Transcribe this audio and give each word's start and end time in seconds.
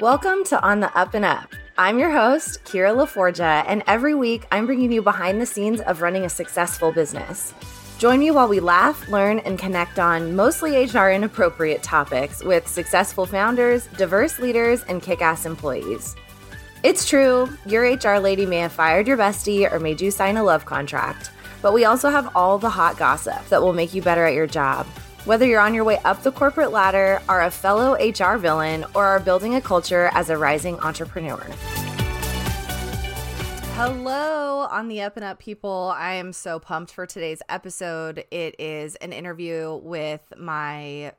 Welcome 0.00 0.42
to 0.46 0.60
On 0.60 0.80
the 0.80 0.92
Up 0.98 1.14
and 1.14 1.24
Up. 1.24 1.54
I'm 1.78 2.00
your 2.00 2.10
host, 2.10 2.64
Kira 2.64 2.92
LaForgia, 2.92 3.62
and 3.68 3.84
every 3.86 4.12
week 4.12 4.44
I'm 4.50 4.66
bringing 4.66 4.90
you 4.90 5.02
behind 5.02 5.40
the 5.40 5.46
scenes 5.46 5.80
of 5.82 6.02
running 6.02 6.24
a 6.24 6.28
successful 6.28 6.90
business. 6.90 7.54
Join 7.98 8.18
me 8.18 8.32
while 8.32 8.48
we 8.48 8.58
laugh, 8.58 9.08
learn, 9.08 9.38
and 9.38 9.56
connect 9.56 10.00
on 10.00 10.34
mostly 10.34 10.84
HR 10.84 11.10
inappropriate 11.10 11.84
topics 11.84 12.42
with 12.42 12.66
successful 12.66 13.24
founders, 13.24 13.86
diverse 13.96 14.40
leaders, 14.40 14.82
and 14.88 15.00
kick 15.00 15.22
ass 15.22 15.46
employees. 15.46 16.16
It's 16.82 17.08
true, 17.08 17.48
your 17.64 17.84
HR 17.84 18.18
lady 18.18 18.46
may 18.46 18.58
have 18.58 18.72
fired 18.72 19.06
your 19.06 19.16
bestie 19.16 19.72
or 19.72 19.78
made 19.78 20.00
you 20.00 20.10
sign 20.10 20.38
a 20.38 20.42
love 20.42 20.66
contract, 20.66 21.30
but 21.62 21.72
we 21.72 21.84
also 21.84 22.10
have 22.10 22.34
all 22.34 22.58
the 22.58 22.68
hot 22.68 22.98
gossip 22.98 23.46
that 23.46 23.62
will 23.62 23.72
make 23.72 23.94
you 23.94 24.02
better 24.02 24.24
at 24.24 24.34
your 24.34 24.48
job. 24.48 24.88
Whether 25.24 25.46
you're 25.46 25.60
on 25.60 25.72
your 25.72 25.84
way 25.84 25.96
up 26.04 26.22
the 26.22 26.30
corporate 26.30 26.70
ladder, 26.70 27.22
are 27.30 27.44
a 27.44 27.50
fellow 27.50 27.94
HR 27.94 28.36
villain, 28.36 28.84
or 28.94 29.06
are 29.06 29.18
building 29.18 29.54
a 29.54 29.60
culture 29.62 30.10
as 30.12 30.28
a 30.28 30.36
rising 30.36 30.78
entrepreneur. 30.80 31.42
Hello, 33.72 34.68
on 34.70 34.88
the 34.88 35.00
Up 35.00 35.16
and 35.16 35.24
Up 35.24 35.38
people. 35.38 35.94
I 35.96 36.16
am 36.16 36.34
so 36.34 36.58
pumped 36.58 36.92
for 36.92 37.06
today's 37.06 37.40
episode. 37.48 38.26
It 38.30 38.56
is 38.58 38.96
an 38.96 39.14
interview 39.14 39.80
with 39.82 40.20
my 40.36 41.12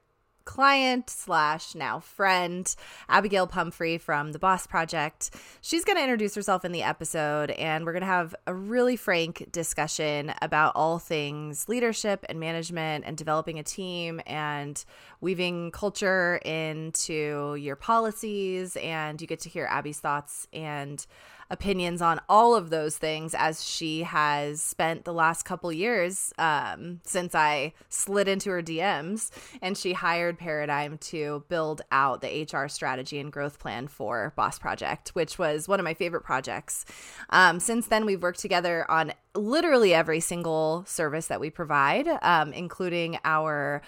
client 0.46 1.10
slash 1.10 1.76
now 1.76 2.00
friend, 2.00 2.74
Abagail 3.10 3.50
Pumphrey 3.50 3.98
from 3.98 4.32
the 4.32 4.40
Boss 4.40 4.68
Project. 4.68 5.32
She's 5.62 5.84
going 5.84 5.98
to 5.98 6.04
introduce 6.04 6.36
herself 6.36 6.64
in 6.64 6.72
the 6.72 6.84
episode, 6.84 7.52
and 7.52 7.84
we're 7.84 7.92
going 7.92 8.02
to 8.02 8.08
have 8.08 8.36
a 8.48 8.54
really 8.54 8.96
frank 8.96 9.52
discussion 9.52 10.34
about 10.42 10.74
all 10.76 11.00
things 11.00 11.68
leadership 11.68 12.24
and 12.30 12.40
management 12.40 13.06
and 13.06 13.18
developing 13.18 13.60
a 13.60 13.64
team 13.64 14.22
and 14.26 14.86
weaving 15.20 15.72
culture 15.72 16.38
into 16.46 17.56
your 17.56 17.76
policies. 17.76 18.78
And 18.78 19.20
you 19.20 19.28
get 19.28 19.42
to 19.42 19.50
hear 19.50 19.68
Abby's 19.70 20.00
thoughts 20.00 20.48
and 20.54 21.06
opinions 21.50 22.02
on 22.02 22.20
all 22.28 22.56
of 22.56 22.70
those 22.70 22.98
things 22.98 23.36
as 23.38 23.64
she 23.64 24.04
has 24.04 24.62
spent 24.62 25.06
the 25.06 25.14
last 25.14 25.44
couple 25.44 25.72
years 25.72 26.34
um, 26.38 27.00
since 27.04 27.36
I 27.36 27.74
slid 27.90 28.28
into 28.28 28.50
her 28.50 28.62
DMs 28.62 29.32
and 29.62 29.78
she 29.78 29.94
hired 29.94 30.38
Paradigm 30.40 30.98
to 31.00 31.44
build 31.48 31.82
out 31.92 32.22
the 32.22 32.48
HR 32.52 32.68
strategy 32.68 33.20
and 33.20 33.32
growth 33.32 33.60
plan 33.60 33.88
for 33.88 34.34
Boss 34.36 34.58
Project, 34.60 35.10
which 35.10 35.38
was 35.38 35.68
one 35.68 35.80
of 35.80 35.84
my 35.84 35.94
favorite 35.94 36.24
projects. 36.24 36.86
Um, 37.30 37.60
since 37.60 37.88
then, 37.88 38.06
we've 38.06 38.22
worked 38.22 38.40
together 38.40 38.90
on 38.90 39.14
literally 39.36 39.94
every 39.94 40.20
single 40.20 40.84
service 40.88 41.28
that 41.28 41.40
we 41.40 41.50
provide, 41.50 42.08
um, 42.22 42.54
including 42.54 43.20
our 43.24 43.82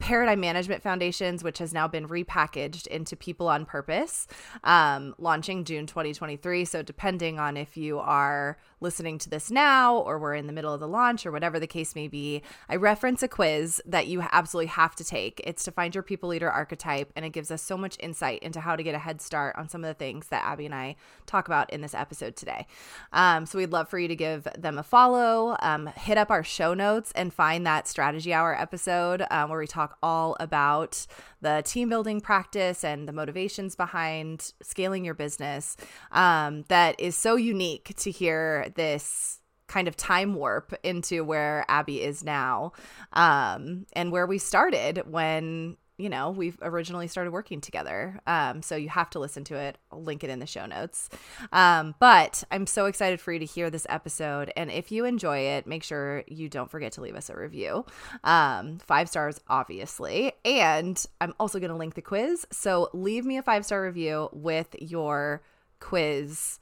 Paradigm 0.00 0.40
Management 0.40 0.82
Foundations, 0.82 1.44
which 1.44 1.58
has 1.58 1.72
now 1.72 1.86
been 1.86 2.08
repackaged 2.08 2.88
into 2.88 3.14
People 3.14 3.48
on 3.48 3.64
Purpose, 3.64 4.26
um, 4.64 5.14
launching 5.18 5.64
June 5.64 5.86
2023. 5.86 6.64
So, 6.64 6.82
depending 6.82 7.38
on 7.38 7.56
if 7.56 7.76
you 7.76 7.98
are 8.00 8.58
listening 8.80 9.18
to 9.18 9.30
this 9.30 9.50
now 9.50 9.96
or 9.96 10.18
we're 10.18 10.34
in 10.34 10.46
the 10.46 10.52
middle 10.52 10.72
of 10.72 10.80
the 10.80 10.88
launch 10.88 11.26
or 11.26 11.32
whatever 11.32 11.60
the 11.60 11.66
case 11.66 11.94
may 11.94 12.08
be, 12.08 12.42
I 12.68 12.76
reference 12.76 13.22
a 13.22 13.28
quiz 13.28 13.80
that 13.86 14.06
you 14.06 14.24
absolutely 14.32 14.68
have 14.68 14.96
to 14.96 15.04
take. 15.04 15.40
It's 15.44 15.64
to 15.64 15.72
find 15.72 15.94
your 15.94 16.02
people 16.02 16.28
leader 16.28 16.50
archetype, 16.50 17.12
and 17.16 17.24
it 17.24 17.30
gives 17.30 17.50
us 17.50 17.62
so 17.62 17.76
much 17.76 17.96
insight 18.00 18.42
into 18.42 18.60
how 18.60 18.76
to 18.76 18.82
get 18.82 18.94
a 18.94 18.98
head 18.98 19.20
start 19.20 19.56
on 19.56 19.68
some 19.68 19.84
of 19.84 19.88
the 19.88 19.94
things 19.94 20.28
that 20.28 20.44
Abby 20.44 20.66
and 20.66 20.74
I 20.74 20.96
talk 21.26 21.46
about 21.46 21.70
in 21.70 21.80
this 21.80 21.94
episode 21.94 22.36
today. 22.36 22.66
Um, 23.12 23.46
so 23.46 23.58
we'd 23.58 23.72
love 23.72 23.88
for 23.88 23.98
you 23.98 24.08
to 24.08 24.16
give 24.16 24.46
them 24.56 24.78
a 24.78 24.82
follow, 24.82 25.56
um, 25.60 25.86
hit 25.86 26.18
up 26.18 26.30
our 26.30 26.44
show 26.44 26.74
notes, 26.74 27.12
and 27.14 27.32
find 27.32 27.66
that 27.66 27.86
strategy 27.86 28.32
hour 28.32 28.58
episode 28.58 29.24
um, 29.30 29.50
where 29.50 29.58
we 29.58 29.66
talk 29.66 29.98
all 30.02 30.36
about 30.40 31.06
the 31.40 31.62
team 31.64 31.88
building 31.88 32.20
practice 32.20 32.84
and 32.84 33.08
the 33.08 33.12
motivations 33.12 33.74
behind 33.74 34.52
scaling 34.62 35.04
your 35.04 35.14
business 35.14 35.76
um, 36.12 36.64
that 36.68 36.98
is 37.00 37.16
so 37.16 37.36
unique 37.36 37.94
to 37.96 38.10
hear 38.10 38.72
this 38.76 39.40
kind 39.70 39.86
of 39.86 39.96
time 39.96 40.34
warp 40.34 40.74
into 40.82 41.22
where 41.22 41.64
Abby 41.68 42.02
is 42.02 42.24
now 42.24 42.72
um, 43.12 43.86
and 43.92 44.10
where 44.10 44.26
we 44.26 44.36
started 44.36 45.02
when 45.06 45.76
you 46.00 46.08
know, 46.08 46.30
we've 46.30 46.58
originally 46.62 47.06
started 47.06 47.30
working 47.30 47.60
together. 47.60 48.18
Um, 48.26 48.62
so 48.62 48.74
you 48.74 48.88
have 48.88 49.10
to 49.10 49.18
listen 49.18 49.44
to 49.44 49.56
it. 49.56 49.76
I'll 49.92 50.02
link 50.02 50.24
it 50.24 50.30
in 50.30 50.38
the 50.38 50.46
show 50.46 50.66
notes. 50.66 51.10
Um, 51.52 51.94
but 51.98 52.42
I'm 52.50 52.66
so 52.66 52.86
excited 52.86 53.20
for 53.20 53.32
you 53.32 53.38
to 53.38 53.44
hear 53.44 53.70
this 53.70 53.86
episode. 53.88 54.52
And 54.56 54.70
if 54.70 54.90
you 54.90 55.04
enjoy 55.04 55.38
it, 55.38 55.66
make 55.66 55.82
sure 55.82 56.24
you 56.26 56.48
don't 56.48 56.70
forget 56.70 56.92
to 56.92 57.02
leave 57.02 57.16
us 57.16 57.28
a 57.28 57.36
review. 57.36 57.84
Um, 58.24 58.78
five 58.78 59.08
stars, 59.08 59.40
obviously. 59.48 60.32
And 60.44 61.04
I'm 61.20 61.34
also 61.38 61.58
going 61.58 61.70
to 61.70 61.76
link 61.76 61.94
the 61.94 62.02
quiz. 62.02 62.46
So 62.50 62.88
leave 62.92 63.26
me 63.26 63.36
a 63.36 63.42
five 63.42 63.64
star 63.66 63.82
review 63.84 64.30
with 64.32 64.74
your 64.80 65.42
quiz 65.80 66.58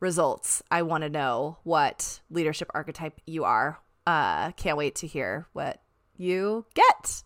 results. 0.00 0.62
I 0.70 0.82
want 0.82 1.02
to 1.02 1.08
know 1.08 1.58
what 1.64 2.20
leadership 2.30 2.70
archetype 2.74 3.20
you 3.26 3.44
are. 3.44 3.80
Uh, 4.06 4.52
can't 4.52 4.76
wait 4.76 4.96
to 4.96 5.06
hear 5.06 5.46
what 5.52 5.82
you 6.16 6.66
get. 6.74 7.22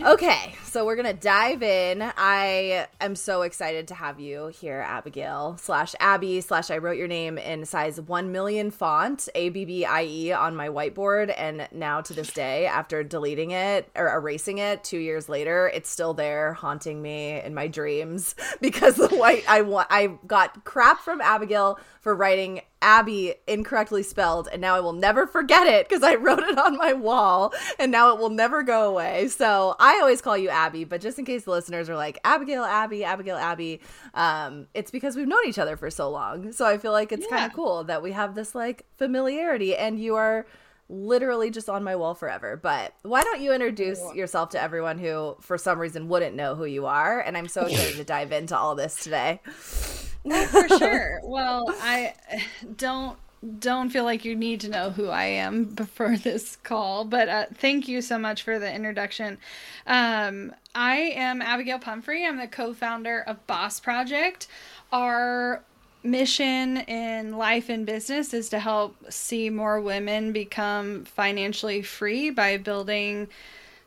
Okay, 0.00 0.54
so 0.66 0.86
we're 0.86 0.94
gonna 0.94 1.12
dive 1.12 1.64
in. 1.64 2.00
I 2.16 2.86
am 3.00 3.16
so 3.16 3.42
excited 3.42 3.88
to 3.88 3.94
have 3.94 4.20
you 4.20 4.46
here, 4.46 4.86
Abagail 4.88 5.58
slash 5.58 5.96
Abby 5.98 6.40
slash 6.42 6.70
I 6.70 6.78
wrote 6.78 6.96
your 6.96 7.08
name 7.08 7.38
in 7.38 7.64
size 7.64 8.00
one 8.00 8.30
million 8.30 8.70
font, 8.70 9.28
A 9.34 9.48
B 9.48 9.64
B 9.64 9.84
I 9.84 10.04
E 10.04 10.32
on 10.32 10.54
my 10.54 10.68
whiteboard, 10.68 11.34
and 11.36 11.68
now 11.72 12.00
to 12.02 12.14
this 12.14 12.32
day, 12.32 12.66
after 12.66 13.02
deleting 13.02 13.50
it 13.50 13.90
or 13.96 14.14
erasing 14.14 14.58
it 14.58 14.84
two 14.84 14.98
years 14.98 15.28
later, 15.28 15.68
it's 15.74 15.90
still 15.90 16.14
there, 16.14 16.52
haunting 16.52 17.02
me 17.02 17.40
in 17.40 17.52
my 17.52 17.66
dreams 17.66 18.36
because 18.60 18.94
the 18.94 19.08
white 19.08 19.42
I 19.48 19.62
I 19.90 20.18
got 20.24 20.64
crap 20.64 21.00
from 21.00 21.20
Abagail 21.20 21.78
for 22.00 22.14
writing 22.14 22.62
Abby 22.80 23.34
incorrectly 23.46 24.02
spelled, 24.02 24.48
and 24.50 24.60
now 24.60 24.74
I 24.76 24.80
will 24.80 24.94
never 24.94 25.26
forget 25.26 25.66
it 25.66 25.88
because 25.88 26.02
I 26.02 26.14
wrote 26.14 26.44
it 26.44 26.56
on 26.58 26.78
my 26.78 26.92
wall, 26.92 27.52
and 27.78 27.90
now 27.90 28.14
it 28.14 28.20
will 28.20 28.30
never 28.30 28.62
go 28.62 28.88
away. 28.88 29.28
So 29.28 29.49
I 29.78 29.98
always 30.00 30.20
call 30.20 30.36
you 30.36 30.48
Abby, 30.48 30.84
but 30.84 31.00
just 31.00 31.18
in 31.18 31.24
case 31.24 31.44
the 31.44 31.50
listeners 31.50 31.88
are 31.88 31.96
like 31.96 32.22
Abagail, 32.22 32.66
Abby, 32.66 33.00
Abagail, 33.00 33.40
Abby, 33.40 33.80
um, 34.14 34.66
it's 34.74 34.90
because 34.90 35.16
we've 35.16 35.28
known 35.28 35.46
each 35.46 35.58
other 35.58 35.76
for 35.76 35.90
so 35.90 36.10
long. 36.10 36.52
So 36.52 36.66
I 36.66 36.78
feel 36.78 36.92
like 36.92 37.12
it's 37.12 37.26
yeah. 37.30 37.36
kind 37.36 37.50
of 37.50 37.54
cool 37.54 37.84
that 37.84 38.02
we 38.02 38.12
have 38.12 38.34
this 38.34 38.54
like 38.54 38.86
familiarity, 38.96 39.76
and 39.76 39.98
you 39.98 40.16
are 40.16 40.46
literally 40.88 41.50
just 41.50 41.68
on 41.68 41.84
my 41.84 41.96
wall 41.96 42.14
forever. 42.14 42.56
But 42.56 42.94
why 43.02 43.22
don't 43.22 43.40
you 43.40 43.52
introduce 43.52 44.00
yourself 44.14 44.50
to 44.50 44.62
everyone 44.62 44.98
who, 44.98 45.36
for 45.40 45.56
some 45.56 45.78
reason, 45.78 46.08
wouldn't 46.08 46.34
know 46.34 46.54
who 46.54 46.64
you 46.64 46.86
are? 46.86 47.20
And 47.20 47.36
I'm 47.36 47.48
so 47.48 47.62
excited 47.62 47.96
to 47.96 48.04
dive 48.04 48.32
into 48.32 48.56
all 48.56 48.74
this 48.74 48.96
today. 48.96 49.40
for 49.44 50.68
sure. 50.78 51.20
Well, 51.24 51.64
I 51.80 52.14
don't 52.76 53.16
don't 53.58 53.90
feel 53.90 54.04
like 54.04 54.24
you 54.24 54.36
need 54.36 54.60
to 54.60 54.68
know 54.68 54.90
who 54.90 55.08
I 55.08 55.24
am 55.24 55.64
before 55.74 56.16
this 56.16 56.56
call, 56.56 57.04
but 57.04 57.28
uh, 57.28 57.46
thank 57.54 57.88
you 57.88 58.02
so 58.02 58.18
much 58.18 58.42
for 58.42 58.58
the 58.58 58.72
introduction. 58.72 59.38
Um, 59.86 60.54
I 60.74 60.96
am 61.14 61.40
Abagail 61.40 61.80
Pumphrey. 61.80 62.26
I'm 62.26 62.38
the 62.38 62.46
co-founder 62.46 63.20
of 63.20 63.46
Boss 63.46 63.80
Project. 63.80 64.46
Our 64.92 65.62
mission 66.02 66.78
in 66.78 67.36
life 67.36 67.68
and 67.68 67.84
business 67.84 68.32
is 68.32 68.48
to 68.50 68.58
help 68.58 68.96
see 69.10 69.50
more 69.50 69.80
women 69.80 70.32
become 70.32 71.04
financially 71.04 71.82
free 71.82 72.30
by 72.30 72.56
building 72.56 73.28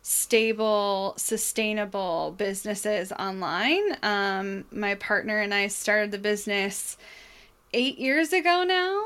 stable, 0.03 1.13
sustainable 1.17 2.35
businesses 2.37 3.11
online. 3.13 3.97
Um, 4.03 4.65
my 4.71 4.95
partner 4.95 5.39
and 5.39 5.53
I 5.53 5.67
started 5.67 6.11
the 6.11 6.17
business 6.17 6.97
eight 7.73 7.97
years 7.97 8.31
ago 8.31 8.63
now, 8.63 9.01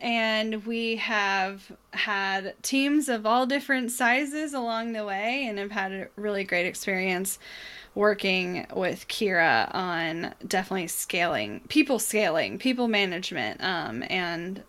and 0.00 0.64
we 0.66 0.96
have 0.96 1.70
had 1.92 2.54
teams 2.62 3.08
of 3.08 3.26
all 3.26 3.46
different 3.46 3.90
sizes 3.90 4.54
along 4.54 4.92
the 4.92 5.04
way 5.04 5.46
and 5.46 5.58
have 5.58 5.70
had 5.70 5.92
a 5.92 6.08
really 6.16 6.44
great 6.44 6.66
experience 6.66 7.38
working 7.94 8.66
with 8.74 9.08
Kira 9.08 9.74
on 9.74 10.34
definitely 10.46 10.88
scaling, 10.88 11.60
people 11.68 11.98
scaling, 11.98 12.58
people 12.58 12.88
management, 12.88 13.62
um, 13.62 14.02
and 14.08 14.62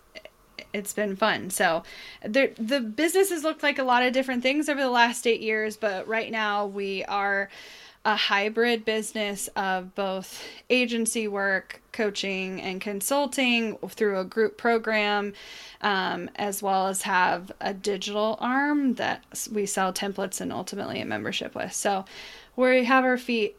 it's 0.74 0.94
been 0.94 1.16
fun. 1.16 1.50
So 1.50 1.84
the 2.24 2.52
the 2.58 2.80
business 2.80 3.30
has 3.30 3.44
looked 3.44 3.64
like 3.64 3.80
a 3.80 3.84
lot 3.84 4.04
of 4.04 4.14
different 4.14 4.44
things 4.44 4.70
over 4.70 4.82
the 4.82 4.90
last 4.90 5.26
eight 5.26 5.42
years, 5.42 5.78
but 5.78 6.08
right 6.08 6.32
now 6.32 6.66
we 6.66 7.04
are 7.06 7.50
a 8.08 8.16
hybrid 8.16 8.86
business 8.86 9.50
of 9.58 9.94
both 9.94 10.42
agency 10.70 11.28
work, 11.28 11.82
coaching, 11.92 12.62
and 12.62 12.80
consulting 12.80 13.76
through 13.90 14.18
a 14.18 14.24
group 14.24 14.58
program, 14.58 15.34
um, 15.82 16.30
as 16.38 16.64
well 16.64 16.88
as 16.88 17.02
have 17.02 17.52
a 17.60 17.74
digital 17.74 18.38
arm 18.40 18.94
that 18.94 19.26
we 19.52 19.66
sell 19.66 19.92
templates 19.92 20.40
and 20.40 20.54
ultimately 20.54 21.02
a 21.02 21.06
membership 21.06 21.54
with. 21.54 21.74
So 21.74 22.06
we 22.56 22.86
have 22.86 23.04
our 23.04 23.18
feet 23.18 23.58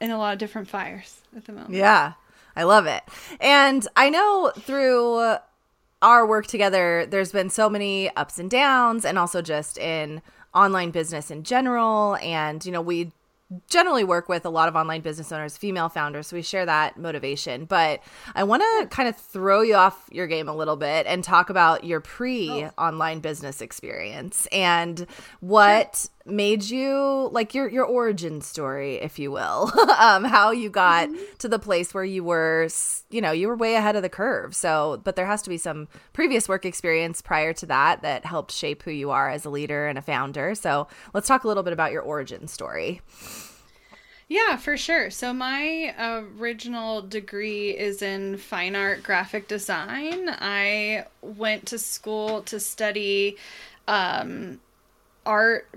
in 0.00 0.10
a 0.10 0.16
lot 0.16 0.32
of 0.32 0.38
different 0.38 0.66
fires 0.66 1.20
at 1.36 1.44
the 1.44 1.52
moment. 1.52 1.74
Yeah, 1.74 2.14
I 2.56 2.62
love 2.62 2.86
it. 2.86 3.02
And 3.38 3.86
I 3.96 4.08
know 4.08 4.50
through 4.58 5.36
our 6.00 6.26
work 6.26 6.46
together, 6.46 7.04
there's 7.06 7.32
been 7.32 7.50
so 7.50 7.68
many 7.68 8.08
ups 8.16 8.38
and 8.38 8.50
downs, 8.50 9.04
and 9.04 9.18
also 9.18 9.42
just 9.42 9.76
in 9.76 10.22
online 10.54 10.90
business 10.90 11.30
in 11.30 11.42
general. 11.42 12.16
And, 12.22 12.64
you 12.64 12.72
know, 12.72 12.80
we 12.80 13.12
generally 13.68 14.04
work 14.04 14.28
with 14.28 14.44
a 14.44 14.50
lot 14.50 14.68
of 14.68 14.76
online 14.76 15.00
business 15.00 15.32
owners, 15.32 15.56
female 15.56 15.88
founders. 15.88 16.28
So 16.28 16.36
we 16.36 16.42
share 16.42 16.66
that 16.66 16.98
motivation. 16.98 17.64
But 17.64 18.00
I 18.34 18.44
want 18.44 18.62
to 18.62 18.86
kind 18.88 19.08
of 19.08 19.16
throw 19.16 19.62
you 19.62 19.74
off 19.74 20.08
your 20.10 20.26
game 20.26 20.48
a 20.48 20.54
little 20.54 20.76
bit 20.76 21.06
and 21.06 21.22
talk 21.22 21.50
about 21.50 21.84
your 21.84 22.00
oh. 22.00 22.02
pre 22.02 22.66
online 22.78 23.20
business 23.20 23.60
experience 23.60 24.46
and 24.52 25.06
what 25.40 26.08
made 26.26 26.64
you 26.64 27.28
like 27.32 27.54
your 27.54 27.68
your 27.68 27.84
origin 27.84 28.40
story 28.40 28.96
if 28.96 29.18
you 29.18 29.30
will 29.30 29.70
um 29.98 30.24
how 30.24 30.50
you 30.50 30.70
got 30.70 31.08
mm-hmm. 31.08 31.22
to 31.38 31.48
the 31.48 31.58
place 31.58 31.92
where 31.92 32.04
you 32.04 32.24
were 32.24 32.66
you 33.10 33.20
know 33.20 33.30
you 33.30 33.46
were 33.46 33.56
way 33.56 33.74
ahead 33.74 33.94
of 33.94 34.02
the 34.02 34.08
curve 34.08 34.54
so 34.54 35.00
but 35.04 35.16
there 35.16 35.26
has 35.26 35.42
to 35.42 35.50
be 35.50 35.58
some 35.58 35.86
previous 36.14 36.48
work 36.48 36.64
experience 36.64 37.20
prior 37.20 37.52
to 37.52 37.66
that 37.66 38.00
that 38.00 38.24
helped 38.24 38.52
shape 38.52 38.82
who 38.84 38.90
you 38.90 39.10
are 39.10 39.28
as 39.28 39.44
a 39.44 39.50
leader 39.50 39.86
and 39.86 39.98
a 39.98 40.02
founder 40.02 40.54
so 40.54 40.88
let's 41.12 41.28
talk 41.28 41.44
a 41.44 41.48
little 41.48 41.62
bit 41.62 41.74
about 41.74 41.92
your 41.92 42.02
origin 42.02 42.48
story 42.48 43.02
yeah, 44.26 44.56
for 44.56 44.78
sure. 44.78 45.10
So 45.10 45.34
my 45.34 45.94
original 46.40 47.02
degree 47.02 47.76
is 47.76 48.00
in 48.00 48.38
fine 48.38 48.74
art 48.74 49.02
graphic 49.02 49.48
design. 49.48 50.30
I 50.30 51.04
went 51.20 51.66
to 51.66 51.78
school 51.78 52.40
to 52.44 52.58
study 52.58 53.36
um, 53.86 54.60
art 55.26 55.68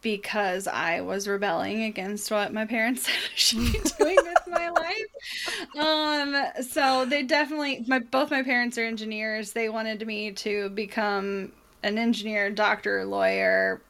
because 0.00 0.66
I 0.66 1.00
was 1.00 1.26
rebelling 1.26 1.84
against 1.84 2.30
what 2.30 2.52
my 2.52 2.64
parents 2.64 3.02
said 3.06 3.14
I 3.14 3.34
should 3.34 3.58
be 3.58 3.80
doing 3.98 4.16
with 4.16 4.46
my 4.48 4.68
life. 4.70 5.76
Um, 5.78 6.62
so 6.62 7.04
they 7.04 7.22
definitely 7.22 7.84
my 7.86 7.98
both 7.98 8.30
my 8.30 8.42
parents 8.42 8.78
are 8.78 8.84
engineers. 8.84 9.52
They 9.52 9.68
wanted 9.68 10.06
me 10.06 10.32
to 10.32 10.70
become 10.70 11.52
an 11.82 11.98
engineer, 11.98 12.50
doctor, 12.50 13.04
lawyer, 13.04 13.80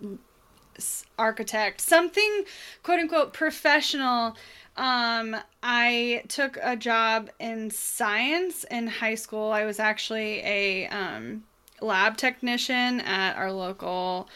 architect, 1.19 1.81
something 1.81 2.45
quote 2.83 3.01
unquote 3.01 3.33
professional. 3.33 4.37
Um, 4.77 5.37
I 5.63 6.23
took 6.29 6.57
a 6.63 6.77
job 6.77 7.31
in 7.41 7.71
science 7.71 8.65
in 8.71 8.87
high 8.87 9.17
school. 9.17 9.51
I 9.51 9.65
was 9.65 9.81
actually 9.81 10.39
a 10.45 10.87
um, 10.87 11.43
lab 11.81 12.17
technician 12.17 13.01
at 13.01 13.37
our 13.37 13.51
local 13.51 14.29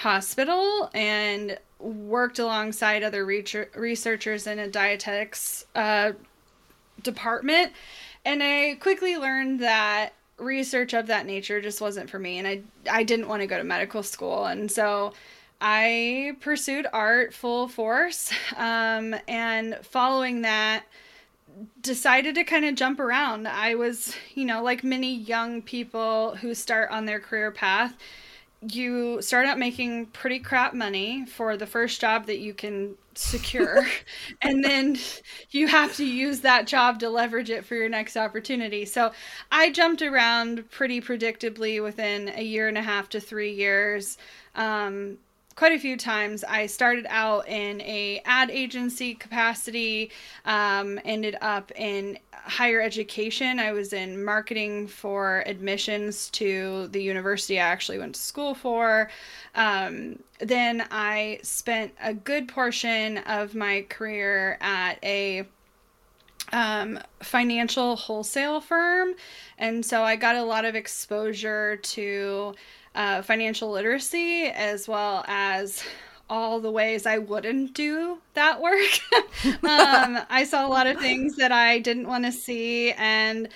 hospital 0.00 0.90
and 0.94 1.58
worked 1.78 2.38
alongside 2.38 3.02
other 3.02 3.24
researchers 3.24 4.46
in 4.46 4.58
a 4.58 4.68
dietetics 4.68 5.66
uh, 5.74 6.12
department. 7.02 7.72
And 8.24 8.42
I 8.42 8.76
quickly 8.80 9.16
learned 9.16 9.60
that 9.60 10.14
research 10.38 10.94
of 10.94 11.06
that 11.08 11.26
nature 11.26 11.60
just 11.60 11.82
wasn't 11.82 12.08
for 12.08 12.18
me. 12.18 12.38
And 12.38 12.48
I, 12.48 12.62
I 12.90 13.02
didn't 13.02 13.28
want 13.28 13.42
to 13.42 13.46
go 13.46 13.58
to 13.58 13.64
medical 13.64 14.02
school. 14.02 14.46
And 14.46 14.70
so 14.70 15.12
I 15.60 16.34
pursued 16.40 16.86
art 16.92 17.34
full 17.34 17.68
force. 17.68 18.32
Um, 18.56 19.14
and 19.28 19.78
following 19.82 20.42
that, 20.42 20.84
decided 21.82 22.34
to 22.36 22.44
kind 22.44 22.64
of 22.64 22.74
jump 22.74 23.00
around. 23.00 23.46
I 23.46 23.74
was, 23.74 24.14
you 24.34 24.46
know, 24.46 24.62
like 24.62 24.82
many 24.82 25.14
young 25.14 25.60
people 25.60 26.36
who 26.36 26.54
start 26.54 26.90
on 26.90 27.04
their 27.04 27.20
career 27.20 27.50
path, 27.50 27.96
you 28.68 29.22
start 29.22 29.46
out 29.46 29.58
making 29.58 30.06
pretty 30.06 30.38
crap 30.38 30.74
money 30.74 31.24
for 31.24 31.56
the 31.56 31.66
first 31.66 32.00
job 32.00 32.26
that 32.26 32.38
you 32.40 32.52
can 32.52 32.94
secure. 33.14 33.86
And 34.42 34.64
then 34.64 34.96
you 35.50 35.66
have 35.68 35.96
to 35.96 36.04
use 36.04 36.40
that 36.40 36.66
job 36.66 37.00
to 37.00 37.10
leverage 37.10 37.50
it 37.50 37.64
for 37.64 37.74
your 37.74 37.88
next 37.88 38.16
opportunity. 38.16 38.84
So 38.84 39.12
i 39.52 39.70
jumped 39.70 40.02
around 40.02 40.70
pretty 40.70 41.00
predictably 41.00 41.82
within 41.82 42.30
a 42.34 42.42
year 42.42 42.68
and 42.68 42.78
a 42.78 42.82
half 42.82 43.08
to 43.10 43.20
three 43.20 43.52
years. 43.52 44.16
Um, 44.54 45.18
quite 45.60 45.72
a 45.72 45.78
few 45.78 45.94
times. 45.94 46.42
I 46.42 46.64
started 46.64 47.04
out 47.10 47.46
in 47.46 47.82
a 47.82 48.22
ad 48.24 48.50
agency 48.50 49.14
capacity, 49.14 50.10
um, 50.46 50.98
ended 51.04 51.36
up 51.42 51.70
in 51.76 52.18
higher 52.32 52.80
education. 52.80 53.60
I 53.60 53.72
was 53.72 53.92
in 53.92 54.24
marketing 54.24 54.86
for 54.86 55.42
admissions 55.44 56.30
to 56.30 56.88
the 56.92 57.02
university 57.02 57.60
I 57.60 57.64
actually 57.64 57.98
went 57.98 58.14
to 58.14 58.22
school 58.22 58.54
for. 58.54 59.10
Um, 59.54 60.20
then 60.38 60.86
I 60.90 61.40
spent 61.42 61.92
a 62.02 62.14
good 62.14 62.48
portion 62.48 63.18
of 63.18 63.54
my 63.54 63.84
career 63.90 64.56
at 64.62 64.94
a 65.02 65.46
um, 66.52 66.98
financial 67.22 67.96
wholesale 67.96 68.62
firm. 68.62 69.14
And 69.58 69.84
so 69.84 70.02
I 70.04 70.16
got 70.16 70.36
a 70.36 70.42
lot 70.42 70.64
of 70.64 70.74
exposure 70.74 71.76
to 71.76 72.54
uh, 72.94 73.22
financial 73.22 73.70
literacy 73.70 74.44
as 74.44 74.88
well 74.88 75.24
as 75.28 75.84
all 76.28 76.60
the 76.60 76.70
ways 76.70 77.06
I 77.06 77.18
wouldn't 77.18 77.74
do 77.74 78.18
that 78.34 78.60
work. 78.60 79.00
um, 79.64 80.18
I 80.30 80.46
saw 80.48 80.66
a 80.66 80.68
lot 80.68 80.86
of 80.86 80.98
things 80.98 81.36
that 81.36 81.52
I 81.52 81.80
didn't 81.80 82.06
want 82.06 82.24
to 82.24 82.32
see 82.32 82.92
and 82.92 83.48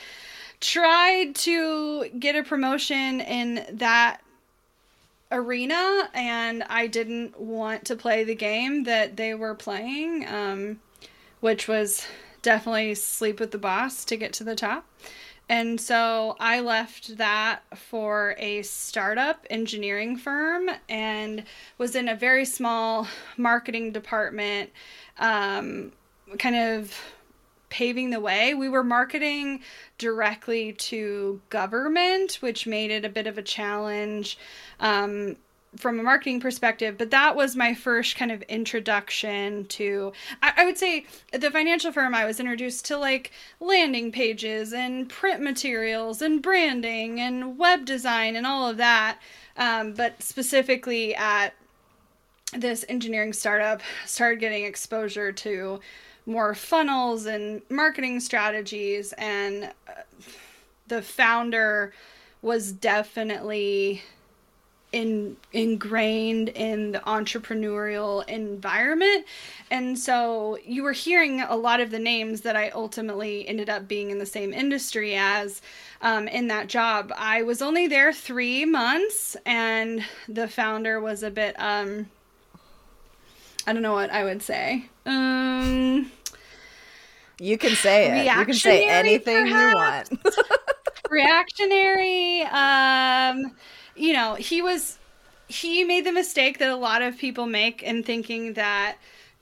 tried 0.60 1.34
to 1.36 2.08
get 2.18 2.34
a 2.34 2.42
promotion 2.42 3.20
in 3.20 3.64
that 3.78 4.20
arena 5.30 6.08
and 6.14 6.62
I 6.64 6.86
didn't 6.86 7.38
want 7.38 7.84
to 7.86 7.96
play 7.96 8.24
the 8.24 8.34
game 8.34 8.84
that 8.84 9.16
they 9.16 9.34
were 9.34 9.54
playing, 9.54 10.26
um, 10.26 10.80
which 11.40 11.68
was 11.68 12.06
definitely 12.42 12.94
sleep 12.94 13.40
with 13.40 13.50
the 13.50 13.58
boss 13.58 14.04
to 14.06 14.16
get 14.16 14.32
to 14.34 14.44
the 14.44 14.56
top. 14.56 14.86
And 15.48 15.78
so 15.78 16.36
I 16.40 16.60
left 16.60 17.18
that 17.18 17.60
for 17.76 18.34
a 18.38 18.62
startup 18.62 19.46
engineering 19.50 20.16
firm 20.16 20.70
and 20.88 21.44
was 21.76 21.94
in 21.94 22.08
a 22.08 22.14
very 22.16 22.46
small 22.46 23.06
marketing 23.36 23.92
department, 23.92 24.70
um, 25.18 25.92
kind 26.38 26.56
of 26.56 26.98
paving 27.68 28.10
the 28.10 28.20
way. 28.20 28.54
We 28.54 28.68
were 28.68 28.84
marketing 28.84 29.60
directly 29.98 30.72
to 30.72 31.40
government, 31.50 32.34
which 32.40 32.66
made 32.66 32.90
it 32.90 33.04
a 33.04 33.10
bit 33.10 33.26
of 33.26 33.36
a 33.36 33.42
challenge. 33.42 34.38
Um, 34.80 35.36
from 35.76 35.98
a 35.98 36.02
marketing 36.02 36.40
perspective, 36.40 36.96
but 36.98 37.10
that 37.10 37.36
was 37.36 37.56
my 37.56 37.74
first 37.74 38.16
kind 38.16 38.30
of 38.30 38.42
introduction 38.42 39.66
to, 39.66 40.12
I, 40.42 40.52
I, 40.58 40.64
would 40.64 40.78
say, 40.78 41.06
the 41.32 41.50
financial 41.50 41.92
firm. 41.92 42.14
I 42.14 42.24
was 42.24 42.40
introduced 42.40 42.84
to 42.86 42.96
like 42.96 43.32
landing 43.60 44.12
pages 44.12 44.72
and 44.72 45.08
print 45.08 45.40
materials 45.40 46.22
and 46.22 46.42
branding 46.42 47.20
and 47.20 47.58
web 47.58 47.84
design 47.84 48.36
and 48.36 48.46
all 48.46 48.68
of 48.68 48.76
that. 48.76 49.18
Um, 49.56 49.92
but 49.92 50.22
specifically 50.22 51.14
at 51.14 51.54
this 52.52 52.84
engineering 52.88 53.32
startup, 53.32 53.82
started 54.06 54.40
getting 54.40 54.64
exposure 54.64 55.32
to 55.32 55.80
more 56.26 56.54
funnels 56.54 57.26
and 57.26 57.62
marketing 57.68 58.20
strategies. 58.20 59.12
And 59.14 59.72
uh, 59.88 60.02
the 60.88 61.02
founder 61.02 61.92
was 62.42 62.72
definitely 62.72 64.02
in, 64.94 65.36
ingrained 65.52 66.50
in 66.50 66.92
the 66.92 67.00
entrepreneurial 67.00 68.26
environment. 68.28 69.26
And 69.70 69.98
so 69.98 70.56
you 70.64 70.84
were 70.84 70.92
hearing 70.92 71.40
a 71.40 71.56
lot 71.56 71.80
of 71.80 71.90
the 71.90 71.98
names 71.98 72.42
that 72.42 72.54
I 72.54 72.70
ultimately 72.70 73.46
ended 73.48 73.68
up 73.68 73.88
being 73.88 74.10
in 74.10 74.18
the 74.18 74.26
same 74.26 74.52
industry 74.52 75.16
as 75.16 75.60
um, 76.00 76.28
in 76.28 76.46
that 76.46 76.68
job. 76.68 77.12
I 77.16 77.42
was 77.42 77.60
only 77.60 77.88
there 77.88 78.12
three 78.12 78.64
months, 78.64 79.36
and 79.44 80.04
the 80.28 80.46
founder 80.46 81.00
was 81.00 81.24
a 81.24 81.30
bit, 81.30 81.56
um, 81.58 82.06
I 83.66 83.72
don't 83.72 83.82
know 83.82 83.94
what 83.94 84.10
I 84.10 84.22
would 84.22 84.42
say. 84.42 84.86
Um, 85.06 86.12
you 87.40 87.58
can 87.58 87.74
say 87.74 88.20
it. 88.20 88.38
You 88.38 88.44
can 88.44 88.54
say 88.54 88.88
anything 88.88 89.48
perhaps. 89.48 90.10
you 90.10 90.18
want. 90.22 90.36
reactionary. 91.10 92.42
Um, 92.42 93.56
you 93.96 94.12
know, 94.12 94.34
he 94.34 94.62
was 94.62 94.98
he 95.46 95.84
made 95.84 96.06
the 96.06 96.12
mistake 96.12 96.58
that 96.58 96.70
a 96.70 96.76
lot 96.76 97.02
of 97.02 97.18
people 97.18 97.46
make 97.46 97.82
in 97.82 98.02
thinking 98.02 98.54
that 98.54 98.96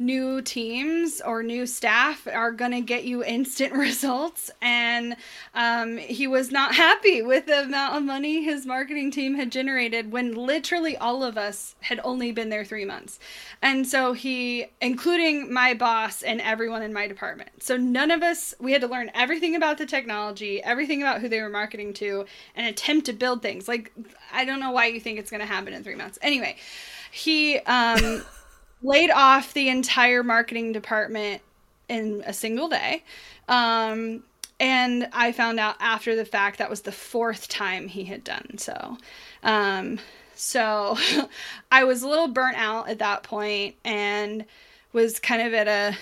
new 0.05 0.43
teams 0.43 1.21
or 1.21 1.43
new 1.43 1.67
staff 1.67 2.27
are 2.27 2.53
going 2.53 2.73
to 2.73 2.81
get 2.81 3.05
you 3.05 3.25
instant 3.25 3.73
results. 3.75 4.51
And 4.61 5.17
um, 5.55 5.97
he 5.97 6.27
was 6.27 6.51
not 6.51 6.75
happy 6.75 7.23
with 7.23 7.47
the 7.47 7.63
amount 7.63 7.97
of 7.97 8.03
money 8.03 8.43
his 8.43 8.67
marketing 8.67 9.11
team 9.11 9.35
had 9.35 9.53
generated 9.53 10.13
when 10.13 10.35
literally 10.35 10.97
all 10.97 11.23
of 11.23 11.39
us 11.39 11.75
had 11.81 12.01
only 12.05 12.33
been 12.33 12.49
there 12.49 12.65
three 12.65 12.85
months. 12.85 13.19
And 13.61 13.87
so 13.87 14.13
he, 14.13 14.67
including 14.81 15.53
my 15.53 15.75
boss 15.75 16.23
and 16.23 16.41
everyone 16.41 16.83
in 16.83 16.93
my 16.93 17.07
department. 17.07 17.63
So 17.63 17.77
none 17.77 18.11
of 18.11 18.23
us, 18.23 18.55
we 18.59 18.73
had 18.73 18.81
to 18.83 18.89
learn 18.89 19.11
everything 19.15 19.57
about 19.57 19.79
the 19.79 19.87
technology, 19.87 20.63
everything 20.63 21.03
about 21.03 21.21
who 21.21 21.29
they 21.29 21.41
were 21.41 21.49
marketing 21.49 21.95
to, 21.95 22.27
and 22.55 22.67
attempt 22.67 23.07
to 23.07 23.13
build 23.13 23.43
things. 23.43 23.69
Like, 23.69 23.93
I 24.33 24.45
don't 24.45 24.61
know 24.61 24.71
why 24.71 24.87
you 24.87 25.01
think 25.01 25.19
it's 25.19 25.31
going 25.31 25.41
to 25.41 25.47
happen 25.47 25.73
in 25.73 25.85
three 25.85 25.95
months. 25.95 26.19
Anyway, 26.23 26.57
he, 27.11 27.59
um, 27.59 28.25
laid 28.83 29.11
off 29.11 29.55
the 29.55 29.69
entire 29.69 30.23
marketing 30.23 30.73
department 30.73 31.43
in 31.89 32.23
a 32.27 32.33
single 32.33 32.69
day. 32.69 33.05
Um, 33.49 34.25
and 34.59 35.09
I 35.13 35.33
found 35.33 35.59
out 35.59 35.77
after 35.81 36.15
the 36.15 36.25
fact 36.25 36.59
that 36.59 36.71
was 36.71 36.83
the 36.83 36.93
fourth 36.93 37.49
time 37.49 37.89
he 37.89 38.05
had 38.05 38.23
done 38.25 38.59
so. 38.59 38.97
Um, 39.43 39.99
so 40.35 40.97
I 41.73 41.85
was 41.85 42.03
a 42.03 42.09
little 42.09 42.29
burnt 42.29 42.57
out 42.57 42.89
at 42.89 42.99
that 43.01 43.23
point 43.23 43.75
and 43.85 44.45
was 44.93 45.19
kind 45.19 45.43
of 45.43 45.55
at 45.55 45.69
a 45.69 45.97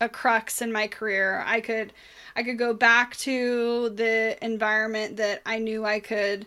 a 0.00 0.08
crux 0.08 0.60
in 0.60 0.72
my 0.72 0.88
career. 0.88 1.44
I 1.46 1.60
could 1.60 1.92
I 2.34 2.42
could 2.42 2.58
go 2.58 2.74
back 2.74 3.16
to 3.18 3.90
the 3.90 4.36
environment 4.44 5.16
that 5.18 5.42
I 5.46 5.58
knew 5.58 5.84
I 5.84 6.00
could 6.00 6.46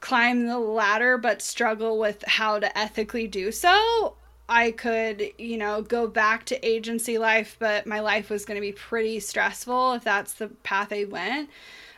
climb 0.00 0.46
the 0.46 0.58
ladder 0.58 1.18
but 1.18 1.42
struggle 1.42 1.98
with 1.98 2.24
how 2.26 2.58
to 2.58 2.78
ethically 2.78 3.26
do 3.26 3.52
so. 3.52 4.14
I 4.48 4.72
could, 4.72 5.30
you 5.38 5.56
know, 5.56 5.82
go 5.82 6.08
back 6.08 6.44
to 6.46 6.66
agency 6.66 7.18
life, 7.18 7.56
but 7.60 7.86
my 7.86 8.00
life 8.00 8.30
was 8.30 8.44
going 8.44 8.56
to 8.56 8.60
be 8.60 8.72
pretty 8.72 9.20
stressful 9.20 9.92
if 9.92 10.02
that's 10.02 10.34
the 10.34 10.48
path 10.48 10.92
I 10.92 11.04
went. 11.04 11.50